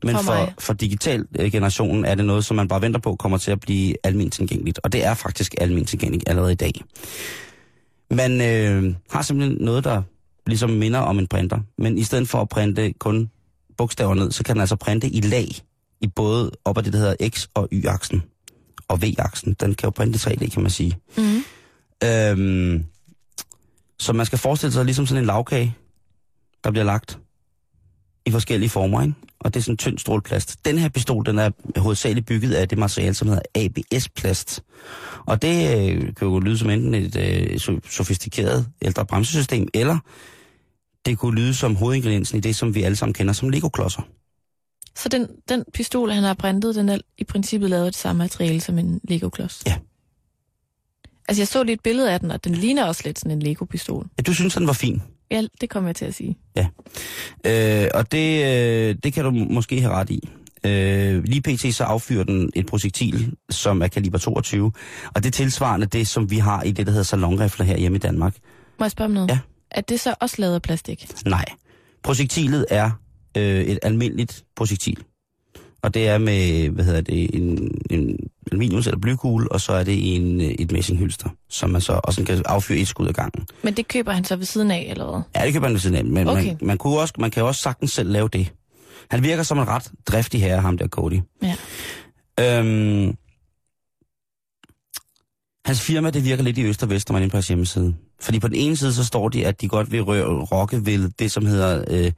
men 0.03 0.17
For 0.17 0.23
for, 0.23 0.53
for 0.59 0.73
digital 0.73 1.27
øh, 1.39 1.53
generationen 1.53 2.05
er 2.05 2.15
det 2.15 2.25
noget, 2.25 2.45
som 2.45 2.57
man 2.57 2.69
bare 2.69 2.83
venter 2.83 3.01
på 3.01 3.17
kommer 3.17 3.39
til 3.39 3.51
at 3.51 3.61
blive 3.61 3.95
almindeligt 4.05 4.35
tilgængeligt. 4.35 4.81
Og 4.83 4.93
det 4.93 5.05
er 5.05 5.15
faktisk 5.15 5.55
almindeligt 5.59 5.89
tilgængeligt 5.89 6.29
allerede 6.29 6.53
i 6.53 6.57
dag. 6.57 6.73
Man 8.11 8.41
øh, 8.41 8.95
har 9.11 9.23
simpelthen 9.23 9.59
noget, 9.61 9.85
der 9.85 10.03
ligesom 10.47 10.71
minder 10.71 10.99
om 10.99 11.19
en 11.19 11.27
printer, 11.27 11.59
men 11.79 11.99
i 11.99 12.03
stedet 12.03 12.29
for 12.29 12.41
at 12.41 12.49
printe 12.49 12.93
kun 12.93 13.31
bogstaver 13.77 14.15
ned, 14.15 14.31
så 14.31 14.45
kan 14.45 14.55
den 14.55 14.61
altså 14.61 14.77
printe 14.77 15.09
i 15.09 15.21
lag 15.21 15.49
i 16.01 16.07
både 16.07 16.51
op 16.65 16.79
ad 16.79 16.83
det, 16.83 16.93
der 16.93 16.99
hedder 16.99 17.29
X- 17.29 17.47
og 17.55 17.69
Y-aksen 17.73 18.23
og 18.89 19.03
V-aksen. 19.03 19.57
Den 19.61 19.75
kan 19.75 19.87
jo 19.87 19.91
printe 19.91 20.17
i 20.17 20.35
3D, 20.35 20.51
kan 20.51 20.63
man 20.63 20.71
sige. 20.71 20.99
Mhm. 21.19 21.45
Øhm, 22.05 22.85
så 23.99 24.13
man 24.13 24.27
skal 24.27 24.39
forestille 24.39 24.73
sig 24.73 24.85
ligesom 24.85 25.07
sådan 25.07 25.23
en 25.23 25.27
lavkage, 25.27 25.77
der 26.65 26.71
bliver 26.71 26.85
lagt 26.85 27.19
i 28.27 28.31
forskellige 28.31 28.71
former, 28.71 29.03
ikke? 29.03 29.15
Og 29.41 29.55
det 29.55 29.61
er 29.61 29.65
sådan 29.65 29.73
en 29.73 29.77
tynd 29.79 29.99
strålplast. 29.99 30.65
Den 30.65 30.79
her 30.79 30.89
pistol, 30.89 31.27
den 31.27 31.39
er 31.39 31.51
hovedsageligt 31.77 32.27
bygget 32.27 32.55
af 32.55 32.69
det 32.69 32.79
materiale, 32.79 33.15
som 33.15 33.29
hedder 33.29 33.43
ABS-plast. 33.55 34.63
Og 35.27 35.43
det 35.43 35.79
øh, 35.91 36.01
kan 36.15 36.29
jo 36.29 36.39
lyde 36.39 36.59
som 36.59 36.71
enten 36.71 36.95
et 36.95 37.17
øh, 37.17 37.55
so- 37.55 37.91
sofistikeret 37.91 38.67
ældre 38.83 39.07
bremsesystem, 39.07 39.69
eller 39.75 39.99
det 41.07 41.19
kunne 41.19 41.35
lyde 41.35 41.55
som 41.55 41.77
hovedingrediensen 41.77 42.39
i 42.39 42.41
det, 42.41 42.57
som 42.57 42.75
vi 42.75 42.83
alle 42.83 42.97
sammen 42.97 43.15
kender 43.15 43.33
som 43.33 43.49
Lego-klodser. 43.49 44.03
Så 44.97 45.09
den, 45.09 45.29
den 45.49 45.65
pistol, 45.75 46.11
han 46.11 46.23
har 46.23 46.35
printet, 46.35 46.75
den 46.75 46.89
er 46.89 46.99
i 47.19 47.25
princippet 47.25 47.71
lavet 47.71 47.87
af 47.87 47.93
det 47.93 48.01
samme 48.01 48.19
materiale 48.19 48.61
som 48.61 48.79
en 48.79 49.01
Lego-klods? 49.09 49.63
Ja. 49.67 49.77
Altså, 51.29 51.41
jeg 51.41 51.49
så 51.49 51.63
lige 51.63 51.75
et 51.75 51.81
billede 51.81 52.13
af 52.13 52.21
den, 52.21 52.31
og 52.31 52.45
den 52.45 52.55
ligner 52.55 52.85
også 52.85 53.03
lidt 53.05 53.19
sådan 53.19 53.31
en 53.31 53.43
Lego-pistol. 53.43 54.07
Ja, 54.19 54.23
du 54.23 54.35
synes, 54.35 54.55
den 54.55 54.67
var 54.67 54.73
fin. 54.73 55.03
Ja, 55.31 55.43
det 55.61 55.71
kommer 55.71 55.89
jeg 55.89 55.97
til 55.97 56.05
at 56.05 56.15
sige. 56.15 56.39
Øh, 57.47 57.89
og 57.95 58.13
det, 58.13 58.45
øh, 58.45 58.97
det 59.05 59.13
kan 59.13 59.25
du 59.25 59.31
måske 59.31 59.81
have 59.81 59.93
ret 59.93 60.11
i. 60.11 60.29
Øh, 60.67 61.25
lige 61.25 61.41
pt. 61.43 61.75
så 61.75 61.85
affyrer 61.85 62.25
den 62.25 62.51
et 62.55 62.67
projektil, 62.67 63.37
som 63.51 63.83
er 63.83 63.89
kaliber 63.89 64.19
22, 64.19 64.73
og 65.15 65.23
det 65.23 65.27
er 65.27 65.31
tilsvarende 65.31 65.87
det, 65.87 66.09
som 66.09 66.31
vi 66.31 66.39
har 66.39 66.63
i 66.63 66.71
det, 66.71 66.87
der 66.87 66.93
hedder 66.93 67.05
salonrifler 67.05 67.67
her 67.67 67.77
hjemme 67.77 67.97
i 67.97 67.99
Danmark. 67.99 68.37
Må 68.79 68.85
jeg 68.85 68.91
spørge 68.91 69.07
om 69.07 69.13
noget? 69.13 69.31
Ja. 69.31 69.39
Er 69.71 69.81
det 69.81 70.01
så 70.01 70.15
også 70.21 70.37
lavet 70.39 70.55
af 70.55 70.63
plastik? 70.63 71.09
Nej. 71.27 71.45
Projektilet 72.03 72.67
er 72.71 72.91
øh, 73.37 73.61
et 73.65 73.79
almindeligt 73.83 74.45
projektil. 74.57 74.99
Og 75.83 75.95
det 75.95 76.09
er 76.09 76.19
med, 76.19 76.69
hvad 76.69 76.85
hedder 76.85 77.01
det, 77.01 77.35
en, 77.37 77.71
en 77.91 78.19
aluminiums- 78.53 78.87
eller 78.87 78.99
blykugle, 78.99 79.53
og 79.53 79.61
så 79.61 79.73
er 79.73 79.85
det 79.85 80.17
en, 80.17 80.41
øh, 80.41 80.47
et 80.47 80.73
messinghylster, 80.73 81.29
som 81.49 81.71
man 81.71 81.81
så 81.81 82.01
også 82.05 82.25
kan 82.25 82.43
affyre 82.47 82.79
et 82.79 82.89
skud 82.89 83.09
ad 83.09 83.13
gangen. 83.13 83.47
Men 83.63 83.75
det 83.75 83.89
køber 83.89 84.13
han 84.13 84.25
så 84.25 84.37
ved 84.37 84.45
siden 84.45 84.71
af, 84.71 84.87
eller 84.91 85.11
hvad? 85.11 85.21
Ja, 85.37 85.45
det 85.47 85.53
kan 85.53 85.63
man 85.63 85.73
ved 85.73 85.79
siden 85.81 85.97
af, 85.97 86.05
men 86.05 86.29
Okay. 86.29 86.47
man, 86.47 86.59
man, 86.63 86.79
kunne 86.79 86.99
også, 86.99 87.15
man 87.19 87.31
kan 87.31 87.43
også 87.45 87.63
sagtens 87.63 87.93
selv 87.93 88.11
lave 88.11 88.29
det. 88.29 88.53
Han 89.11 89.23
virker 89.23 89.43
som 89.43 89.59
en 89.59 89.69
ret 89.69 89.91
driftig 90.07 90.41
herre, 90.41 90.61
ham 90.61 90.79
der 90.79 90.89
Cody. 90.89 91.21
Ja. 91.43 91.57
Øhm, 92.41 93.15
hans 95.67 95.81
firma, 95.81 96.11
det 96.11 96.25
virker 96.25 96.43
lidt 96.45 96.59
i 96.59 96.65
øst 96.65 96.83
og 96.83 96.91
vest, 96.91 97.09
når 97.09 97.13
man 97.13 97.23
er 97.23 97.29
på 97.29 97.37
hans 97.37 97.49
hjemmeside. 97.49 97.95
Fordi 98.21 98.39
på 98.41 98.49
den 98.49 98.57
ene 98.57 98.77
side, 98.77 98.93
så 98.93 99.05
står 99.05 99.29
de, 99.29 99.47
at 99.47 99.61
de 99.61 99.69
godt 99.69 99.93
vil 99.93 100.01
rø- 100.01 100.45
rokke 100.53 100.87
ved 100.87 101.09
det, 101.19 101.31
som 101.33 101.47
hedder, 101.47 101.85
øh, 101.91 102.13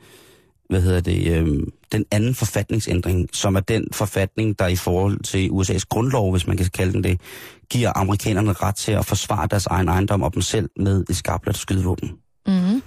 hvad 0.70 0.82
hedder 0.82 1.00
det, 1.00 1.32
øh, 1.32 1.66
den 1.92 2.04
anden 2.10 2.34
forfatningsændring, 2.34 3.28
som 3.32 3.56
er 3.56 3.60
den 3.60 3.88
forfatning, 3.92 4.58
der 4.58 4.66
i 4.66 4.76
forhold 4.76 5.18
til 5.20 5.48
USA's 5.50 5.84
grundlov, 5.88 6.30
hvis 6.30 6.46
man 6.46 6.56
kan 6.56 6.66
kalde 6.74 6.92
den 6.92 7.04
det, 7.04 7.20
giver 7.70 7.92
amerikanerne 7.98 8.52
ret 8.52 8.74
til 8.74 8.92
at 8.92 9.06
forsvare 9.06 9.46
deres 9.50 9.66
egen 9.66 9.88
ejendom 9.88 10.22
og 10.22 10.34
dem 10.34 10.42
selv 10.42 10.70
med 10.76 11.04
et 11.10 11.16
skarpladt 11.16 11.56
skydevåben. 11.56 12.08
Mm-hmm. 12.46 12.82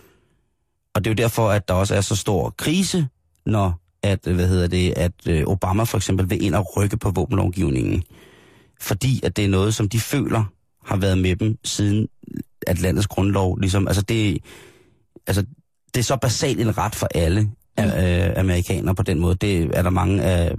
Og 0.96 1.04
det 1.04 1.10
er 1.10 1.12
jo 1.12 1.24
derfor, 1.24 1.50
at 1.50 1.68
der 1.68 1.74
også 1.74 1.96
er 1.96 2.02
så 2.02 2.16
stor 2.16 2.54
krise, 2.58 3.08
når 3.46 3.82
at, 4.04 4.20
hvad 4.24 4.48
hedder 4.48 4.68
det, 4.68 4.94
at 4.98 5.12
øh, 5.28 5.44
Obama 5.48 5.84
for 5.84 5.98
eksempel 5.98 6.30
vil 6.30 6.44
ind 6.44 6.56
og 6.56 6.78
rykke 6.78 6.98
på 6.98 7.12
våbenlovgivningen. 7.12 8.04
Fordi 8.82 9.20
at 9.24 9.36
det 9.36 9.46
er 9.46 9.50
noget, 9.50 9.76
som 9.76 9.90
de 9.90 10.00
føler 10.00 10.44
har 10.86 10.98
været 10.98 11.18
med 11.18 11.36
dem 11.36 11.58
siden 11.64 12.08
at 12.68 12.80
landets 12.80 13.08
grundlov, 13.08 13.60
ligesom, 13.60 13.88
altså 13.88 14.02
det, 14.02 14.44
altså 15.28 15.46
det 15.94 16.00
er 16.00 16.04
så 16.04 16.18
basalt 16.18 16.62
en 16.62 16.78
ret 16.78 16.96
for 16.96 17.08
alle 17.16 17.52
af 17.80 18.30
øh, 18.30 18.40
amerikanere 18.40 18.96
på 18.96 19.04
den 19.04 19.20
måde. 19.20 19.36
Det 19.36 19.72
er 19.74 19.82
der 19.82 19.90
mange 19.90 20.22
af 20.24 20.56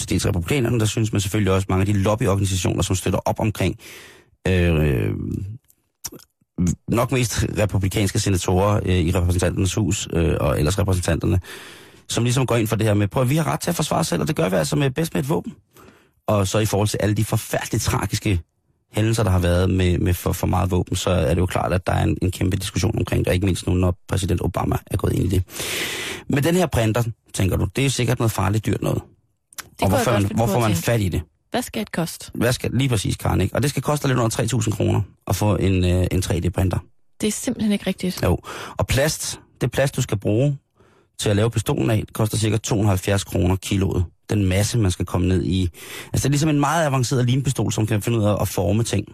til 0.00 0.10
dels 0.10 0.26
republikanerne, 0.26 0.80
der 0.80 0.86
synes, 0.86 1.12
men 1.12 1.20
selvfølgelig 1.20 1.52
også 1.52 1.66
mange 1.68 1.80
af 1.80 1.86
de 1.86 1.92
lobbyorganisationer, 1.92 2.82
som 2.82 2.96
støtter 2.96 3.18
op 3.24 3.40
omkring 3.40 3.78
øh, 4.48 5.14
nok 6.88 7.12
mest 7.12 7.44
republikanske 7.58 8.18
senatorer 8.18 8.80
øh, 8.84 8.94
i 8.94 9.10
repræsentanternes 9.10 9.74
hus, 9.74 10.08
øh, 10.12 10.36
og 10.40 10.58
ellers 10.58 10.78
repræsentanterne, 10.78 11.40
som 12.08 12.24
ligesom 12.24 12.46
går 12.46 12.56
ind 12.56 12.66
for 12.66 12.76
det 12.76 12.86
her 12.86 12.94
med, 12.94 13.08
prøv 13.08 13.22
at 13.22 13.30
vi 13.30 13.36
har 13.36 13.52
ret 13.52 13.60
til 13.60 13.70
at 13.70 13.76
forsvare 13.76 14.00
os 14.00 14.06
selv, 14.06 14.22
og 14.22 14.28
det 14.28 14.36
gør 14.36 14.48
vi 14.48 14.56
altså 14.56 14.76
med 14.76 14.90
bedst 14.90 15.14
med 15.14 15.22
et 15.22 15.28
våben. 15.28 15.54
Og 16.26 16.48
så 16.48 16.58
i 16.58 16.66
forhold 16.66 16.88
til 16.88 16.98
alle 17.02 17.14
de 17.14 17.24
forfærdeligt 17.24 17.84
tragiske 17.84 18.40
hændelser, 18.92 19.22
der 19.22 19.30
har 19.30 19.38
været 19.38 19.70
med, 19.70 19.98
med 19.98 20.14
for, 20.14 20.32
for 20.32 20.46
meget 20.46 20.70
våben, 20.70 20.96
så 20.96 21.10
er 21.10 21.34
det 21.34 21.40
jo 21.40 21.46
klart, 21.46 21.72
at 21.72 21.86
der 21.86 21.92
er 21.92 22.02
en, 22.02 22.18
en 22.22 22.30
kæmpe 22.30 22.56
diskussion 22.56 22.98
omkring 22.98 23.24
det, 23.24 23.28
og 23.28 23.34
ikke 23.34 23.46
mindst 23.46 23.66
nu, 23.66 23.74
når 23.74 23.98
præsident 24.08 24.40
Obama 24.40 24.76
er 24.86 24.96
gået 24.96 25.12
ind 25.12 25.24
i 25.24 25.28
det. 25.28 25.42
Men 26.28 26.44
den 26.44 26.54
her 26.54 26.66
printer, 26.66 27.02
tænker 27.34 27.56
du, 27.56 27.68
det 27.76 27.86
er 27.86 27.90
sikkert 27.90 28.18
noget 28.18 28.32
farligt 28.32 28.66
dyrt 28.66 28.82
noget. 28.82 29.02
Det 29.60 29.82
og 29.82 29.88
hvorfor, 29.88 30.10
godt 30.10 30.22
man, 30.22 30.36
hvorfor 30.36 30.60
man 30.60 30.74
fat 30.74 31.00
i 31.00 31.08
det? 31.08 31.22
Hvad 31.50 31.62
skal 31.62 31.80
det 31.80 31.92
koste? 31.92 32.30
Hvad 32.34 32.52
skal, 32.52 32.70
lige 32.74 32.88
præcis, 32.88 33.16
Karen, 33.16 33.40
ikke? 33.40 33.54
Og 33.54 33.62
det 33.62 33.70
skal 33.70 33.82
koste 33.82 34.08
lidt 34.08 34.18
under 34.18 34.58
3.000 34.60 34.76
kroner 34.76 35.02
at 35.26 35.36
få 35.36 35.56
en, 35.56 35.84
øh, 35.84 36.06
en 36.10 36.22
3D-printer. 36.26 36.78
Det 37.20 37.26
er 37.26 37.32
simpelthen 37.32 37.72
ikke 37.72 37.86
rigtigt. 37.86 38.22
Jo. 38.22 38.38
Og 38.76 38.86
plast, 38.86 39.40
det 39.60 39.70
plast, 39.70 39.96
du 39.96 40.02
skal 40.02 40.18
bruge 40.18 40.58
til 41.18 41.30
at 41.30 41.36
lave 41.36 41.50
pistolen 41.50 41.90
af, 41.90 42.04
koster 42.12 42.38
cirka 42.38 42.56
270 42.56 43.24
kroner 43.24 43.56
kiloet. 43.56 44.04
Den 44.30 44.44
masse, 44.44 44.78
man 44.78 44.90
skal 44.90 45.06
komme 45.06 45.28
ned 45.28 45.44
i. 45.44 45.70
Altså, 46.12 46.18
det 46.22 46.24
er 46.24 46.28
ligesom 46.28 46.48
en 46.48 46.60
meget 46.60 46.86
avanceret 46.86 47.26
limpistol, 47.26 47.72
som 47.72 47.86
kan 47.86 48.02
finde 48.02 48.18
ud 48.18 48.24
af 48.24 48.36
at 48.40 48.48
forme 48.48 48.82
ting. 48.82 49.08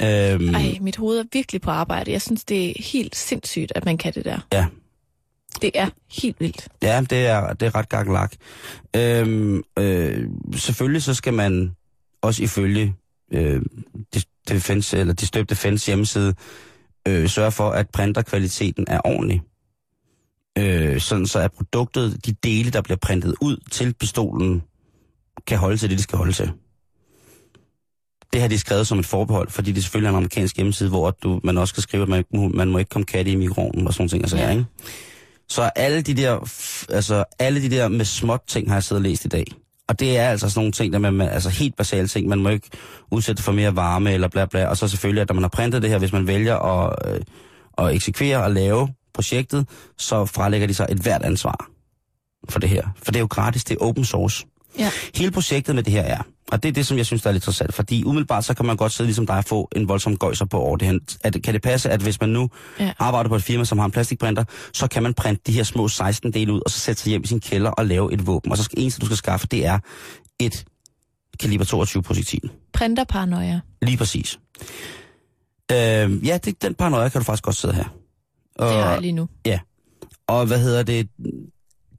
Øhm, 0.00 0.54
Ej, 0.54 0.78
mit 0.80 0.96
hoved 0.96 1.18
er 1.18 1.24
virkelig 1.32 1.60
på 1.60 1.70
arbejde. 1.70 2.12
Jeg 2.12 2.22
synes, 2.22 2.44
det 2.44 2.68
er 2.68 2.82
helt 2.82 3.16
sindssygt, 3.16 3.72
at 3.74 3.84
man 3.84 3.98
kan 3.98 4.14
det 4.14 4.24
der. 4.24 4.38
Ja. 4.52 4.66
Det 5.62 5.70
er 5.74 5.88
helt 6.22 6.40
vildt. 6.40 6.68
Ja, 6.82 7.04
det 7.10 7.26
er, 7.26 7.52
det 7.52 7.66
er 7.66 7.74
ret 7.74 7.88
gakkelak. 7.88 8.32
Øhm, 8.96 9.62
øh, 9.78 10.28
selvfølgelig 10.54 11.02
så 11.02 11.14
skal 11.14 11.34
man 11.34 11.72
også 12.22 12.42
ifølge 12.42 12.94
øh, 13.32 13.62
defense, 14.48 14.98
eller 14.98 15.14
støbte 15.18 15.54
Defense 15.54 15.86
hjemmeside 15.86 16.34
øh, 17.08 17.28
sørge 17.28 17.52
for, 17.52 17.70
at 17.70 17.90
printerkvaliteten 17.90 18.84
er 18.88 19.00
ordentlig. 19.04 19.42
Øh, 20.58 21.00
sådan 21.00 21.26
så 21.26 21.38
at 21.38 21.52
produktet, 21.52 22.26
de 22.26 22.32
dele, 22.32 22.70
der 22.70 22.82
bliver 22.82 22.96
printet 22.96 23.34
ud 23.40 23.56
til 23.70 23.94
pistolen, 23.94 24.62
kan 25.46 25.58
holde 25.58 25.76
til 25.76 25.90
det, 25.90 25.98
de 25.98 26.02
skal 26.02 26.18
holde 26.18 26.32
til. 26.32 26.52
Det 28.32 28.40
har 28.40 28.48
de 28.48 28.58
skrevet 28.58 28.86
som 28.86 28.98
et 28.98 29.06
forbehold, 29.06 29.50
fordi 29.50 29.72
det 29.72 29.82
selvfølgelig 29.82 30.06
er 30.06 30.10
en 30.10 30.16
amerikansk 30.16 30.56
hjemmeside, 30.56 30.88
hvor 30.88 31.10
du, 31.10 31.40
man 31.44 31.58
også 31.58 31.72
skal 31.72 31.82
skrive, 31.82 32.02
at 32.02 32.08
man, 32.08 32.24
man 32.54 32.68
må 32.68 32.78
ikke 32.78 32.88
komme 32.88 33.06
katte 33.06 33.30
i 33.30 33.36
mikroovnen 33.36 33.86
og 33.86 33.94
sådan 33.94 34.08
ting. 34.08 34.22
Altså, 34.22 34.36
ja. 34.36 34.50
ikke? 34.50 34.64
Så 35.48 35.62
alle 35.76 36.02
de 36.02 36.14
der, 36.14 36.38
altså 36.88 37.24
alle 37.38 37.62
de 37.62 37.70
der 37.70 37.88
med 37.88 38.04
småt 38.04 38.40
ting 38.48 38.68
har 38.68 38.76
jeg 38.76 38.84
siddet 38.84 39.04
og 39.04 39.10
læst 39.10 39.24
i 39.24 39.28
dag. 39.28 39.44
Og 39.88 40.00
det 40.00 40.18
er 40.18 40.28
altså 40.28 40.48
sådan 40.48 40.60
nogle 40.60 40.72
ting, 40.72 40.92
der 40.92 40.98
man, 40.98 41.20
altså 41.20 41.50
helt 41.50 41.76
basale 41.76 42.08
ting. 42.08 42.28
Man 42.28 42.38
må 42.38 42.48
ikke 42.48 42.68
udsætte 43.10 43.42
for 43.42 43.52
mere 43.52 43.76
varme 43.76 44.12
eller 44.12 44.28
bla 44.28 44.46
bla. 44.46 44.66
Og 44.66 44.76
så 44.76 44.88
selvfølgelig, 44.88 45.22
at 45.22 45.28
når 45.28 45.34
man 45.34 45.42
har 45.42 45.48
printet 45.48 45.82
det 45.82 45.90
her, 45.90 45.98
hvis 45.98 46.12
man 46.12 46.26
vælger 46.26 46.56
at, 46.56 46.94
øh, 47.06 47.20
at 47.78 47.94
eksekvere 47.94 48.44
og 48.44 48.50
lave 48.50 48.88
projektet, 49.14 49.68
så 49.98 50.24
frelægger 50.24 50.66
de 50.66 50.74
sig 50.74 50.86
et 50.90 50.98
hvert 50.98 51.22
ansvar 51.22 51.70
for 52.48 52.58
det 52.60 52.68
her. 52.68 52.88
For 53.02 53.12
det 53.12 53.16
er 53.16 53.20
jo 53.20 53.26
gratis, 53.26 53.64
det 53.64 53.74
er 53.80 53.84
open 53.84 54.04
source. 54.04 54.46
Ja. 54.78 54.90
Hele 55.14 55.30
projektet 55.30 55.74
med 55.74 55.82
det 55.82 55.92
her 55.92 56.02
er, 56.02 56.22
og 56.52 56.62
det 56.62 56.68
er 56.68 56.72
det, 56.72 56.86
som 56.86 56.96
jeg 56.96 57.06
synes, 57.06 57.22
der 57.22 57.28
er 57.28 57.32
lidt 57.32 57.42
interessant, 57.42 57.74
fordi 57.74 58.04
umiddelbart 58.04 58.44
så 58.44 58.54
kan 58.54 58.66
man 58.66 58.76
godt 58.76 58.92
sidde 58.92 59.08
ligesom 59.08 59.26
dig 59.26 59.36
og 59.36 59.44
få 59.44 59.68
en 59.76 59.88
voldsom 59.88 60.16
gøjser 60.16 60.44
på 60.44 60.58
over 60.58 60.76
det 60.76 60.88
her. 60.88 60.98
At, 61.24 61.36
kan 61.44 61.54
det 61.54 61.62
passe, 61.62 61.90
at 61.90 62.00
hvis 62.02 62.20
man 62.20 62.30
nu 62.30 62.48
Ja. 62.80 62.92
arbejder 62.98 63.28
på 63.28 63.36
et 63.36 63.42
firma, 63.42 63.64
som 63.64 63.78
har 63.78 63.84
en 63.84 63.90
plastikprinter, 63.90 64.44
så 64.72 64.86
kan 64.88 65.02
man 65.02 65.14
printe 65.14 65.42
de 65.46 65.52
her 65.52 65.62
små 65.62 65.88
16 65.88 66.32
dele 66.32 66.52
ud, 66.52 66.60
og 66.64 66.70
så 66.70 66.78
sætte 66.80 67.02
sig 67.02 67.10
hjem 67.10 67.22
i 67.24 67.26
sin 67.26 67.40
kælder 67.40 67.70
og 67.70 67.86
lave 67.86 68.12
et 68.12 68.26
våben. 68.26 68.50
Og 68.52 68.58
så 68.58 68.64
skal 68.64 68.80
eneste, 68.82 69.00
du 69.00 69.06
skal 69.06 69.16
skaffe, 69.16 69.46
det 69.46 69.66
er 69.66 69.78
et 70.38 70.64
kaliber 71.40 71.64
22 71.64 72.02
projektil. 72.02 72.50
Printerparanoia. 72.72 73.60
Lige 73.82 73.96
præcis. 73.96 74.38
Øh, 75.72 76.26
ja, 76.26 76.38
det, 76.44 76.62
den 76.62 76.74
paranoia 76.74 77.08
kan 77.08 77.20
du 77.20 77.24
faktisk 77.24 77.42
godt 77.44 77.56
sidde 77.56 77.74
her. 77.74 77.84
Og, 78.60 78.68
Det 78.68 78.82
har 78.82 78.92
jeg 78.92 79.00
lige 79.00 79.12
nu. 79.12 79.28
og 80.26 80.46
hvad 80.46 80.58
hedder 80.60 80.82
det? 80.82 81.08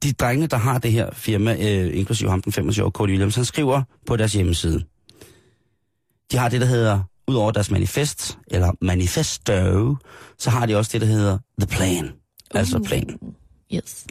De 0.02 0.12
drenge, 0.12 0.46
der 0.46 0.56
har 0.56 0.78
det 0.78 0.92
her 0.92 1.10
firma, 1.12 1.56
øh, 1.60 1.98
inklusive 1.98 2.30
ham 2.30 2.42
den 2.42 2.52
25 2.52 2.86
år, 2.86 2.90
Cody 2.90 3.08
Williams, 3.10 3.34
han 3.34 3.44
skriver 3.44 3.82
på 4.06 4.16
deres 4.16 4.32
hjemmeside. 4.32 4.84
De 6.32 6.36
har 6.36 6.48
det, 6.48 6.60
der 6.60 6.66
hedder, 6.66 7.02
ud 7.28 7.34
over 7.34 7.50
deres 7.50 7.70
manifest, 7.70 8.38
eller 8.46 8.72
manifesto, 8.80 9.96
så 10.38 10.50
har 10.50 10.66
de 10.66 10.76
også 10.76 10.90
det, 10.92 11.00
der 11.00 11.06
hedder 11.06 11.38
The 11.60 11.66
Plan. 11.76 12.12
Altså 12.54 12.78
Uh. 12.78 12.84
plan. 12.84 13.18
Yes. 13.74 14.06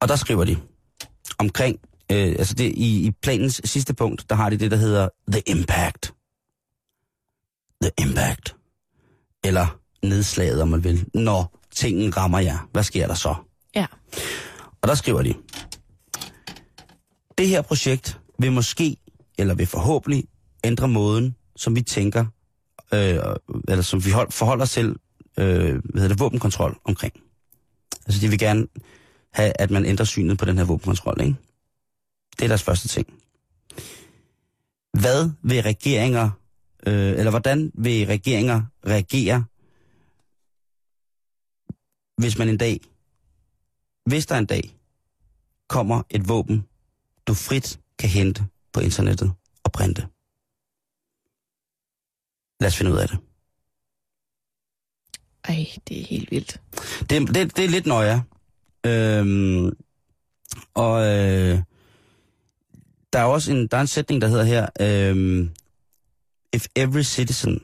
Og 0.00 0.08
der 0.08 0.16
skriver 0.16 0.44
de 0.44 0.56
omkring, 1.38 1.78
øh, 2.12 2.26
altså 2.38 2.54
det, 2.54 2.64
i, 2.64 3.06
i 3.06 3.10
planens 3.10 3.60
sidste 3.64 3.94
punkt, 3.94 4.30
der 4.30 4.36
har 4.36 4.50
de 4.50 4.56
det, 4.56 4.70
der 4.70 4.76
hedder 4.76 5.08
The 5.32 5.42
Impact. 5.46 6.14
The 7.82 7.90
Impact. 8.00 8.56
Eller 9.44 9.78
nedslaget, 10.02 10.62
om 10.62 10.68
man 10.68 10.84
vil. 10.84 11.06
Når 11.14 11.58
tingen 11.74 12.16
rammer 12.16 12.38
jer, 12.38 12.68
hvad 12.72 12.82
sker 12.82 13.06
der 13.06 13.14
så? 13.14 13.34
Ja. 13.74 13.86
Og 14.82 14.88
der 14.88 14.94
skriver 14.94 15.22
de, 15.22 15.34
det 17.38 17.48
her 17.48 17.62
projekt 17.62 18.20
vil 18.38 18.52
måske, 18.52 18.96
eller 19.38 19.54
vil 19.54 19.66
forhåbentlig, 19.66 20.24
ændre 20.64 20.88
måden, 20.88 21.36
som 21.56 21.76
vi 21.76 21.82
tænker, 21.82 22.24
øh, 22.94 23.18
eller 23.68 23.82
som 23.82 24.04
vi 24.04 24.10
hold, 24.10 24.32
forholder 24.32 24.62
os 24.62 24.70
til, 24.70 24.96
øh, 25.38 25.56
hvad 25.56 25.80
hedder 25.94 26.08
det, 26.08 26.20
våbenkontrol 26.20 26.78
omkring. 26.84 27.12
Altså 28.06 28.20
de 28.20 28.28
vil 28.28 28.38
gerne 28.38 28.66
have, 29.32 29.52
at 29.58 29.70
man 29.70 29.84
ændrer 29.84 30.04
synet 30.04 30.38
på 30.38 30.44
den 30.44 30.58
her 30.58 30.64
våbenkontrol, 30.64 31.20
ikke? 31.20 31.34
Det 32.38 32.44
er 32.44 32.48
deres 32.48 32.62
første 32.62 32.88
ting. 32.88 33.06
Hvad 35.00 35.30
vil 35.42 35.62
regeringer, 35.62 36.30
øh, 36.86 37.10
eller 37.18 37.30
hvordan 37.30 37.70
vil 37.74 38.06
regeringer 38.06 38.62
reagere, 38.86 39.44
hvis 42.22 42.38
man 42.38 42.48
en 42.48 42.56
dag, 42.56 42.80
hvis 44.06 44.26
der 44.26 44.38
en 44.38 44.46
dag 44.46 44.76
kommer 45.68 46.02
et 46.10 46.28
våben, 46.28 46.66
du 47.26 47.34
frit 47.34 47.80
kan 47.98 48.08
hente 48.08 48.46
på 48.72 48.80
internettet 48.80 49.32
og 49.64 49.72
printe? 49.72 50.02
Lad 52.60 52.68
os 52.68 52.76
finde 52.76 52.92
ud 52.92 52.98
af 52.98 53.08
det. 53.08 53.18
Ej, 55.44 55.66
det 55.88 56.00
er 56.00 56.04
helt 56.04 56.30
vildt. 56.30 56.60
Det, 57.10 57.34
det, 57.34 57.56
det 57.56 57.64
er 57.64 57.68
lidt 57.68 57.86
nøje. 57.86 58.24
Øhm, 58.86 59.76
og 60.74 61.02
øh, 61.02 61.58
der 63.12 63.18
er 63.18 63.24
også 63.24 63.52
en, 63.52 63.66
der 63.66 63.76
er 63.76 63.80
en 63.80 63.86
sætning, 63.86 64.22
der 64.22 64.28
hedder 64.28 64.44
her, 64.44 64.68
øhm, 64.80 65.54
If 66.54 66.66
every 66.76 67.02
citizen 67.02 67.60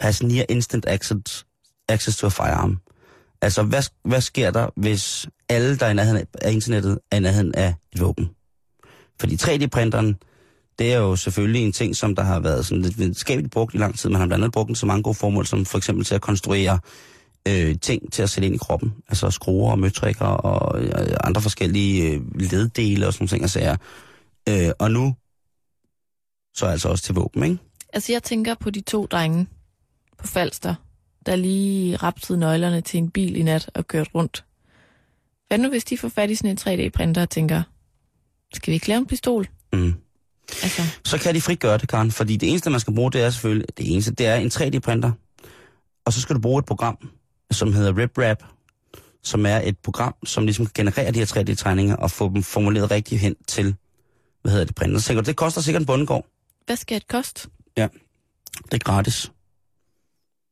has 0.00 0.22
near 0.22 0.44
instant 0.48 0.86
access, 0.86 1.44
access 1.88 2.18
to 2.18 2.26
a 2.26 2.30
firearm. 2.30 2.80
Altså, 3.42 3.62
hvad, 3.62 3.82
hvad 4.04 4.20
sker 4.20 4.50
der, 4.50 4.68
hvis 4.76 5.28
alle, 5.48 5.76
der 5.76 5.86
er 5.86 5.90
i 5.90 5.94
nærheden 5.94 6.26
af 6.42 6.52
internettet, 6.52 6.98
er 7.10 7.16
i 7.16 7.20
nærheden 7.20 7.54
af 7.54 7.74
et 7.92 8.00
våben? 8.00 8.30
Fordi 9.20 9.34
3D-printeren, 9.34 10.14
det 10.78 10.92
er 10.92 10.98
jo 10.98 11.16
selvfølgelig 11.16 11.64
en 11.64 11.72
ting, 11.72 11.96
som 11.96 12.14
der 12.14 12.22
har 12.22 12.40
været 12.40 12.66
sådan 12.66 12.82
lidt 12.82 12.98
videnskabeligt 12.98 13.52
brugt 13.52 13.74
i 13.74 13.78
lang 13.78 13.98
tid. 13.98 14.10
Man 14.10 14.20
har 14.20 14.26
blandt 14.26 14.44
andet 14.44 14.52
brugt 14.52 14.66
den 14.66 14.74
til 14.74 14.86
mange 14.86 15.02
gode 15.02 15.14
formål, 15.14 15.46
som 15.46 15.64
for 15.64 15.78
eksempel 15.78 16.04
til 16.04 16.14
at 16.14 16.20
konstruere 16.20 16.78
øh, 17.48 17.76
ting 17.82 18.12
til 18.12 18.22
at 18.22 18.30
sætte 18.30 18.46
ind 18.46 18.54
i 18.54 18.58
kroppen. 18.58 18.94
Altså 19.08 19.30
skruer 19.30 19.70
og 19.70 19.78
møtrikker 19.78 20.24
og 20.24 20.82
øh, 20.82 21.16
andre 21.24 21.42
forskellige 21.42 22.10
øh, 22.10 22.20
leddele 22.34 23.06
og 23.06 23.12
sådan 23.12 23.22
nogle 23.22 23.28
ting 23.28 23.44
og 23.44 23.50
sager. 23.50 23.76
Øh, 24.48 24.70
og 24.78 24.90
nu 24.90 25.14
så 26.54 26.66
altså 26.66 26.88
også 26.88 27.04
til 27.04 27.14
våben, 27.14 27.42
ikke? 27.42 27.58
Altså, 27.92 28.12
jeg 28.12 28.22
tænker 28.22 28.54
på 28.54 28.70
de 28.70 28.80
to 28.80 29.06
drenge 29.06 29.46
på 30.18 30.26
Falster, 30.26 30.74
der 31.28 31.36
lige 31.36 31.96
rapsede 31.96 32.38
nøglerne 32.38 32.80
til 32.80 32.98
en 32.98 33.10
bil 33.10 33.36
i 33.36 33.42
nat 33.42 33.70
og 33.74 33.88
kørt 33.88 34.08
rundt. 34.14 34.44
Hvad 35.48 35.58
nu, 35.58 35.68
hvis 35.68 35.84
de 35.84 35.98
får 35.98 36.08
fat 36.08 36.30
i 36.30 36.34
sådan 36.34 36.50
en 36.50 36.58
3D-printer 36.60 37.22
og 37.22 37.30
tænker, 37.30 37.62
skal 38.54 38.70
vi 38.70 38.74
ikke 38.74 38.88
lave 38.88 38.98
en 38.98 39.06
pistol? 39.06 39.48
Mm. 39.72 39.94
Altså, 40.62 40.82
Så 41.04 41.18
kan 41.18 41.34
de 41.34 41.40
frit 41.40 41.60
gøre 41.60 41.78
det, 41.78 41.88
Karen, 41.88 42.10
fordi 42.10 42.36
det 42.36 42.48
eneste, 42.48 42.70
man 42.70 42.80
skal 42.80 42.94
bruge, 42.94 43.12
det 43.12 43.22
er 43.22 43.30
selvfølgelig, 43.30 43.66
det 43.78 43.92
eneste, 43.92 44.10
det 44.12 44.26
er 44.26 44.34
en 44.34 44.48
3D-printer. 44.48 45.12
Og 46.04 46.12
så 46.12 46.20
skal 46.20 46.36
du 46.36 46.40
bruge 46.40 46.58
et 46.58 46.64
program, 46.64 47.08
som 47.50 47.72
hedder 47.72 47.98
RipRap, 47.98 48.42
som 49.22 49.46
er 49.46 49.60
et 49.64 49.78
program, 49.78 50.14
som 50.24 50.44
ligesom 50.44 50.66
kan 50.66 50.72
generere 50.74 51.12
de 51.12 51.18
her 51.18 51.26
3D-tegninger 51.26 51.96
og 51.96 52.10
få 52.10 52.28
dem 52.34 52.42
formuleret 52.42 52.90
rigtigt 52.90 53.20
hen 53.20 53.34
til, 53.48 53.74
hvad 54.42 54.52
hedder 54.52 54.64
det, 54.66 54.74
printer. 54.74 54.98
Så 55.00 55.06
tænker 55.06 55.22
du, 55.22 55.26
det 55.26 55.36
koster 55.36 55.60
sikkert 55.60 55.80
en 55.82 55.86
bundegård. 55.86 56.26
hvad 56.66 56.76
skal 56.76 57.00
det 57.00 57.08
koste? 57.08 57.48
Det 57.76 58.74
er 58.74 58.78
gratis. 58.78 59.32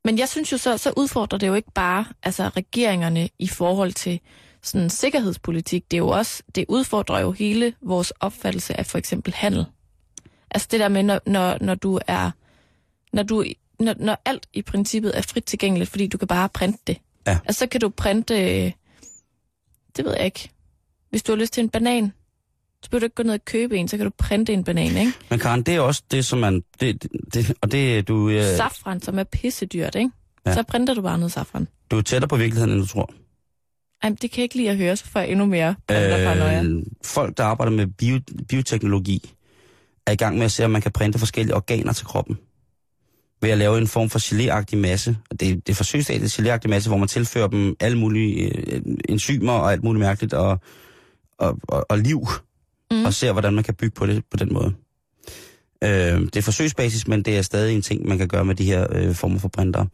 Men 0.06 0.18
jeg 0.18 0.28
synes 0.28 0.52
jo 0.52 0.58
så, 0.58 0.76
så 0.76 0.92
udfordrer 0.96 1.38
det 1.38 1.46
jo 1.46 1.54
ikke 1.54 1.72
bare 1.74 2.04
altså 2.22 2.48
regeringerne 2.48 3.28
i 3.38 3.48
forhold 3.48 3.92
til 3.92 4.20
sådan 4.62 4.90
sikkerhedspolitik. 4.90 5.90
Det 5.90 5.96
er 5.96 5.98
jo 5.98 6.08
også, 6.08 6.42
det 6.54 6.64
udfordrer 6.68 7.20
jo 7.20 7.32
hele 7.32 7.74
vores 7.82 8.10
opfattelse 8.10 8.78
af 8.78 8.86
for 8.86 8.98
eksempel 8.98 9.34
handel. 9.34 9.66
Altså 10.50 10.68
det 10.70 10.80
der 10.80 10.88
med, 10.88 11.02
når, 11.02 11.20
når, 11.26 11.58
når 11.60 11.74
du 11.74 12.00
er, 12.06 12.30
når 13.12 13.22
du, 13.22 13.44
når, 13.80 13.94
når 13.98 14.16
alt 14.24 14.46
i 14.52 14.62
princippet 14.62 15.18
er 15.18 15.22
frit 15.22 15.44
tilgængeligt, 15.44 15.90
fordi 15.90 16.06
du 16.06 16.18
kan 16.18 16.28
bare 16.28 16.48
printe 16.48 16.78
det. 16.86 16.98
Ja. 17.26 17.38
Altså 17.44 17.58
så 17.58 17.66
kan 17.66 17.80
du 17.80 17.88
printe, 17.88 18.34
øh, 18.34 18.72
det 19.96 20.04
ved 20.04 20.14
jeg 20.16 20.24
ikke, 20.24 20.50
hvis 21.10 21.22
du 21.22 21.32
har 21.32 21.36
lyst 21.36 21.52
til 21.52 21.62
en 21.62 21.70
banan, 21.70 22.12
så 22.86 22.90
behøver 22.90 23.00
du 23.00 23.04
ikke 23.04 23.14
gå 23.14 23.22
ned 23.22 23.34
og 23.34 23.44
købe 23.44 23.76
en, 23.76 23.88
så 23.88 23.96
kan 23.96 24.06
du 24.06 24.12
printe 24.18 24.52
en 24.52 24.64
banan, 24.64 24.96
ikke? 24.96 25.12
Men 25.30 25.38
Karen, 25.38 25.62
det 25.62 25.74
er 25.74 25.80
også 25.80 26.02
det, 26.10 26.24
som 26.24 26.38
man... 26.38 26.62
Det, 26.80 27.06
det, 27.34 27.52
og 27.60 27.72
det 27.72 28.08
du, 28.08 28.28
øh, 28.28 28.56
Safran, 28.56 29.00
som 29.00 29.18
er 29.18 29.24
pissedyrt, 29.24 29.94
ikke? 29.94 30.10
Ja. 30.46 30.54
Så 30.54 30.62
printer 30.62 30.94
du 30.94 31.02
bare 31.02 31.18
noget 31.18 31.32
safran. 31.32 31.68
du 31.90 31.98
er 31.98 32.02
tættere 32.02 32.28
på 32.28 32.36
virkeligheden, 32.36 32.72
end 32.72 32.80
du 32.80 32.86
tror. 32.86 33.10
Ej, 34.02 34.08
men 34.10 34.18
det 34.22 34.30
kan 34.30 34.38
jeg 34.38 34.42
ikke 34.42 34.56
lide 34.56 34.70
at 34.70 34.76
høre, 34.76 34.96
så 34.96 35.04
får 35.04 35.20
jeg 35.20 35.30
endnu 35.30 35.46
mere. 35.46 35.74
Øh, 35.90 36.82
folk, 37.04 37.36
der 37.36 37.44
arbejder 37.44 37.72
med 37.72 37.86
bio, 37.86 38.20
bioteknologi, 38.48 39.34
er 40.06 40.12
i 40.12 40.16
gang 40.16 40.36
med 40.36 40.44
at 40.44 40.52
se, 40.52 40.64
om 40.64 40.70
man 40.70 40.82
kan 40.82 40.92
printe 40.92 41.18
forskellige 41.18 41.54
organer 41.54 41.92
til 41.92 42.06
kroppen. 42.06 42.38
Ved 43.42 43.50
at 43.50 43.58
lave 43.58 43.78
en 43.78 43.86
form 43.86 44.10
for 44.10 44.18
geléagtig 44.18 44.76
masse. 44.76 45.16
Og 45.30 45.40
Det, 45.40 45.66
det 45.66 45.72
er 45.72 45.76
forsøgsstadiet 45.76 46.40
geléagtig 46.40 46.68
masse, 46.68 46.90
hvor 46.90 46.96
man 46.98 47.08
tilfører 47.08 47.48
dem 47.48 47.76
alle 47.80 47.98
mulige 47.98 48.42
øh, 48.42 48.82
enzymer 49.08 49.52
og 49.52 49.72
alt 49.72 49.84
muligt 49.84 50.00
mærkeligt 50.00 50.34
og, 50.34 50.58
og, 51.38 51.58
og, 51.62 51.86
og 51.88 51.98
liv. 51.98 52.26
Mm. 52.90 53.04
Og 53.04 53.14
ser, 53.14 53.32
hvordan 53.32 53.54
man 53.54 53.64
kan 53.64 53.74
bygge 53.74 53.94
på 53.94 54.06
det 54.06 54.24
på 54.30 54.36
den 54.36 54.54
måde. 54.54 54.74
Øh, 55.84 56.20
det 56.20 56.36
er 56.36 56.42
forsøgsbasis, 56.42 57.08
men 57.08 57.22
det 57.22 57.38
er 57.38 57.42
stadig 57.42 57.74
en 57.74 57.82
ting, 57.82 58.08
man 58.08 58.18
kan 58.18 58.28
gøre 58.28 58.44
med 58.44 58.54
de 58.54 58.64
her 58.64 58.86
øh, 58.92 59.14
former 59.14 59.38
for 59.38 59.48
printer. 59.48 59.84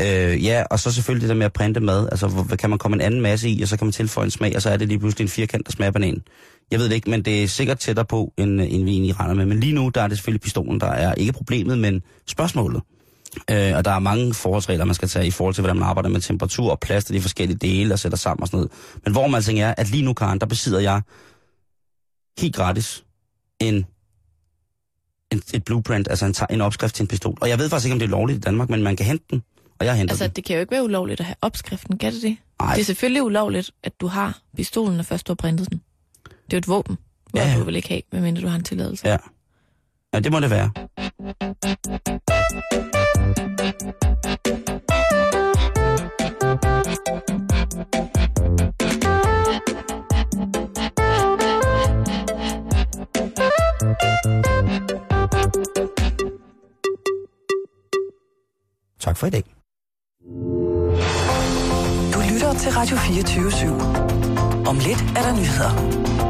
Øh, 0.00 0.44
ja, 0.44 0.64
og 0.70 0.80
så 0.80 0.92
selvfølgelig 0.92 1.22
det 1.22 1.28
der 1.28 1.34
med 1.34 1.46
at 1.46 1.52
printe 1.52 1.80
mad. 1.80 2.08
Altså, 2.10 2.28
hvor, 2.28 2.56
kan 2.56 2.70
man 2.70 2.78
komme 2.78 2.94
en 2.94 3.00
anden 3.00 3.20
masse 3.20 3.48
i, 3.48 3.62
og 3.62 3.68
så 3.68 3.76
kan 3.76 3.86
man 3.86 3.92
tilføje 3.92 4.24
en 4.24 4.30
smag, 4.30 4.56
og 4.56 4.62
så 4.62 4.70
er 4.70 4.76
det 4.76 4.88
lige 4.88 4.98
pludselig 4.98 5.24
en 5.24 5.28
firkant, 5.28 5.66
der 5.66 5.72
smager 5.72 5.90
banan. 5.90 6.22
Jeg 6.70 6.78
ved 6.78 6.88
det 6.88 6.94
ikke, 6.94 7.10
men 7.10 7.22
det 7.22 7.42
er 7.42 7.48
sikkert 7.48 7.78
tættere 7.78 8.04
på, 8.04 8.32
end, 8.36 8.62
øh, 8.62 8.72
end 8.74 8.84
vi 8.84 8.90
egentlig 8.90 9.20
regner 9.20 9.34
med. 9.34 9.46
Men 9.46 9.60
lige 9.60 9.72
nu, 9.72 9.90
der 9.94 10.02
er 10.02 10.08
det 10.08 10.18
selvfølgelig 10.18 10.40
pistolen, 10.40 10.80
der 10.80 10.86
er 10.86 11.14
ikke 11.14 11.32
problemet, 11.32 11.78
men 11.78 12.02
spørgsmålet. 12.26 12.82
Øh, 13.50 13.76
og 13.76 13.84
der 13.84 13.90
er 13.90 13.98
mange 13.98 14.34
forholdsregler, 14.34 14.84
man 14.84 14.94
skal 14.94 15.08
tage 15.08 15.26
i 15.26 15.30
forhold 15.30 15.54
til, 15.54 15.62
hvordan 15.62 15.76
man 15.76 15.88
arbejder 15.88 16.08
med 16.08 16.20
temperatur 16.20 16.70
og 16.70 16.80
plads 16.80 17.04
til 17.04 17.14
de 17.14 17.20
forskellige 17.20 17.58
dele 17.58 17.94
og 17.94 17.98
sætter 17.98 18.18
sammen 18.18 18.42
og 18.42 18.48
sådan 18.48 18.56
noget. 18.56 18.70
Men 19.04 19.12
hvor 19.12 19.26
man 19.26 19.42
tænker 19.42 19.66
er, 19.66 19.74
at 19.76 19.90
lige 19.90 20.02
nu, 20.02 20.12
Karen, 20.12 20.38
der 20.38 20.46
besidder 20.46 20.80
jeg 20.80 21.02
helt 22.38 22.56
gratis 22.56 23.04
en, 23.60 23.86
en 25.30 25.42
et 25.54 25.64
blueprint, 25.64 26.08
altså 26.08 26.26
en, 26.26 26.34
en 26.50 26.60
opskrift 26.60 26.94
til 26.94 27.02
en 27.02 27.08
pistol. 27.08 27.38
Og 27.40 27.48
jeg 27.48 27.58
ved 27.58 27.70
faktisk 27.70 27.86
ikke, 27.86 27.92
om 27.92 27.98
det 27.98 28.06
er 28.06 28.10
lovligt 28.10 28.36
i 28.36 28.40
Danmark, 28.40 28.68
men 28.70 28.82
man 28.82 28.96
kan 28.96 29.06
hente 29.06 29.24
den, 29.30 29.42
og 29.78 29.86
jeg 29.86 29.94
henter 29.94 30.12
Altså, 30.12 30.24
den. 30.26 30.32
det 30.36 30.44
kan 30.44 30.54
jo 30.54 30.60
ikke 30.60 30.70
være 30.70 30.84
ulovligt 30.84 31.20
at 31.20 31.26
have 31.26 31.36
opskriften, 31.42 31.98
kan 31.98 32.12
det 32.12 32.22
det? 32.22 32.36
Ej. 32.60 32.74
Det 32.74 32.80
er 32.80 32.84
selvfølgelig 32.84 33.22
ulovligt, 33.22 33.70
at 33.82 34.00
du 34.00 34.06
har 34.06 34.38
pistolen, 34.56 34.96
når 34.96 35.02
først 35.02 35.26
du 35.26 35.32
har 35.32 35.34
printet 35.36 35.70
den. 35.70 35.82
Det 36.24 36.32
er 36.32 36.56
jo 36.56 36.58
et 36.58 36.68
våben, 36.68 36.98
hvor 37.30 37.40
ja. 37.40 37.58
du 37.58 37.64
vil 37.64 37.76
ikke 37.76 37.88
have, 37.88 38.02
medmindre 38.12 38.42
du 38.42 38.48
har 38.48 38.56
en 38.56 38.64
tilladelse. 38.64 39.08
Ja. 39.08 39.16
Ja, 40.14 40.20
det 40.20 40.32
må 40.32 40.40
det 40.40 40.50
være. 40.50 40.70
Tak 58.98 59.16
for 59.16 59.26
i 59.26 59.30
dag. 59.30 59.44
Du 62.14 62.20
lytter 62.32 62.54
til 62.58 62.72
Radio 62.72 62.96
24 62.96 63.50
/7. 63.50 64.68
Om 64.68 64.76
lidt 64.76 65.02
er 65.16 65.22
der 65.22 65.32
nyheder. 65.36 66.27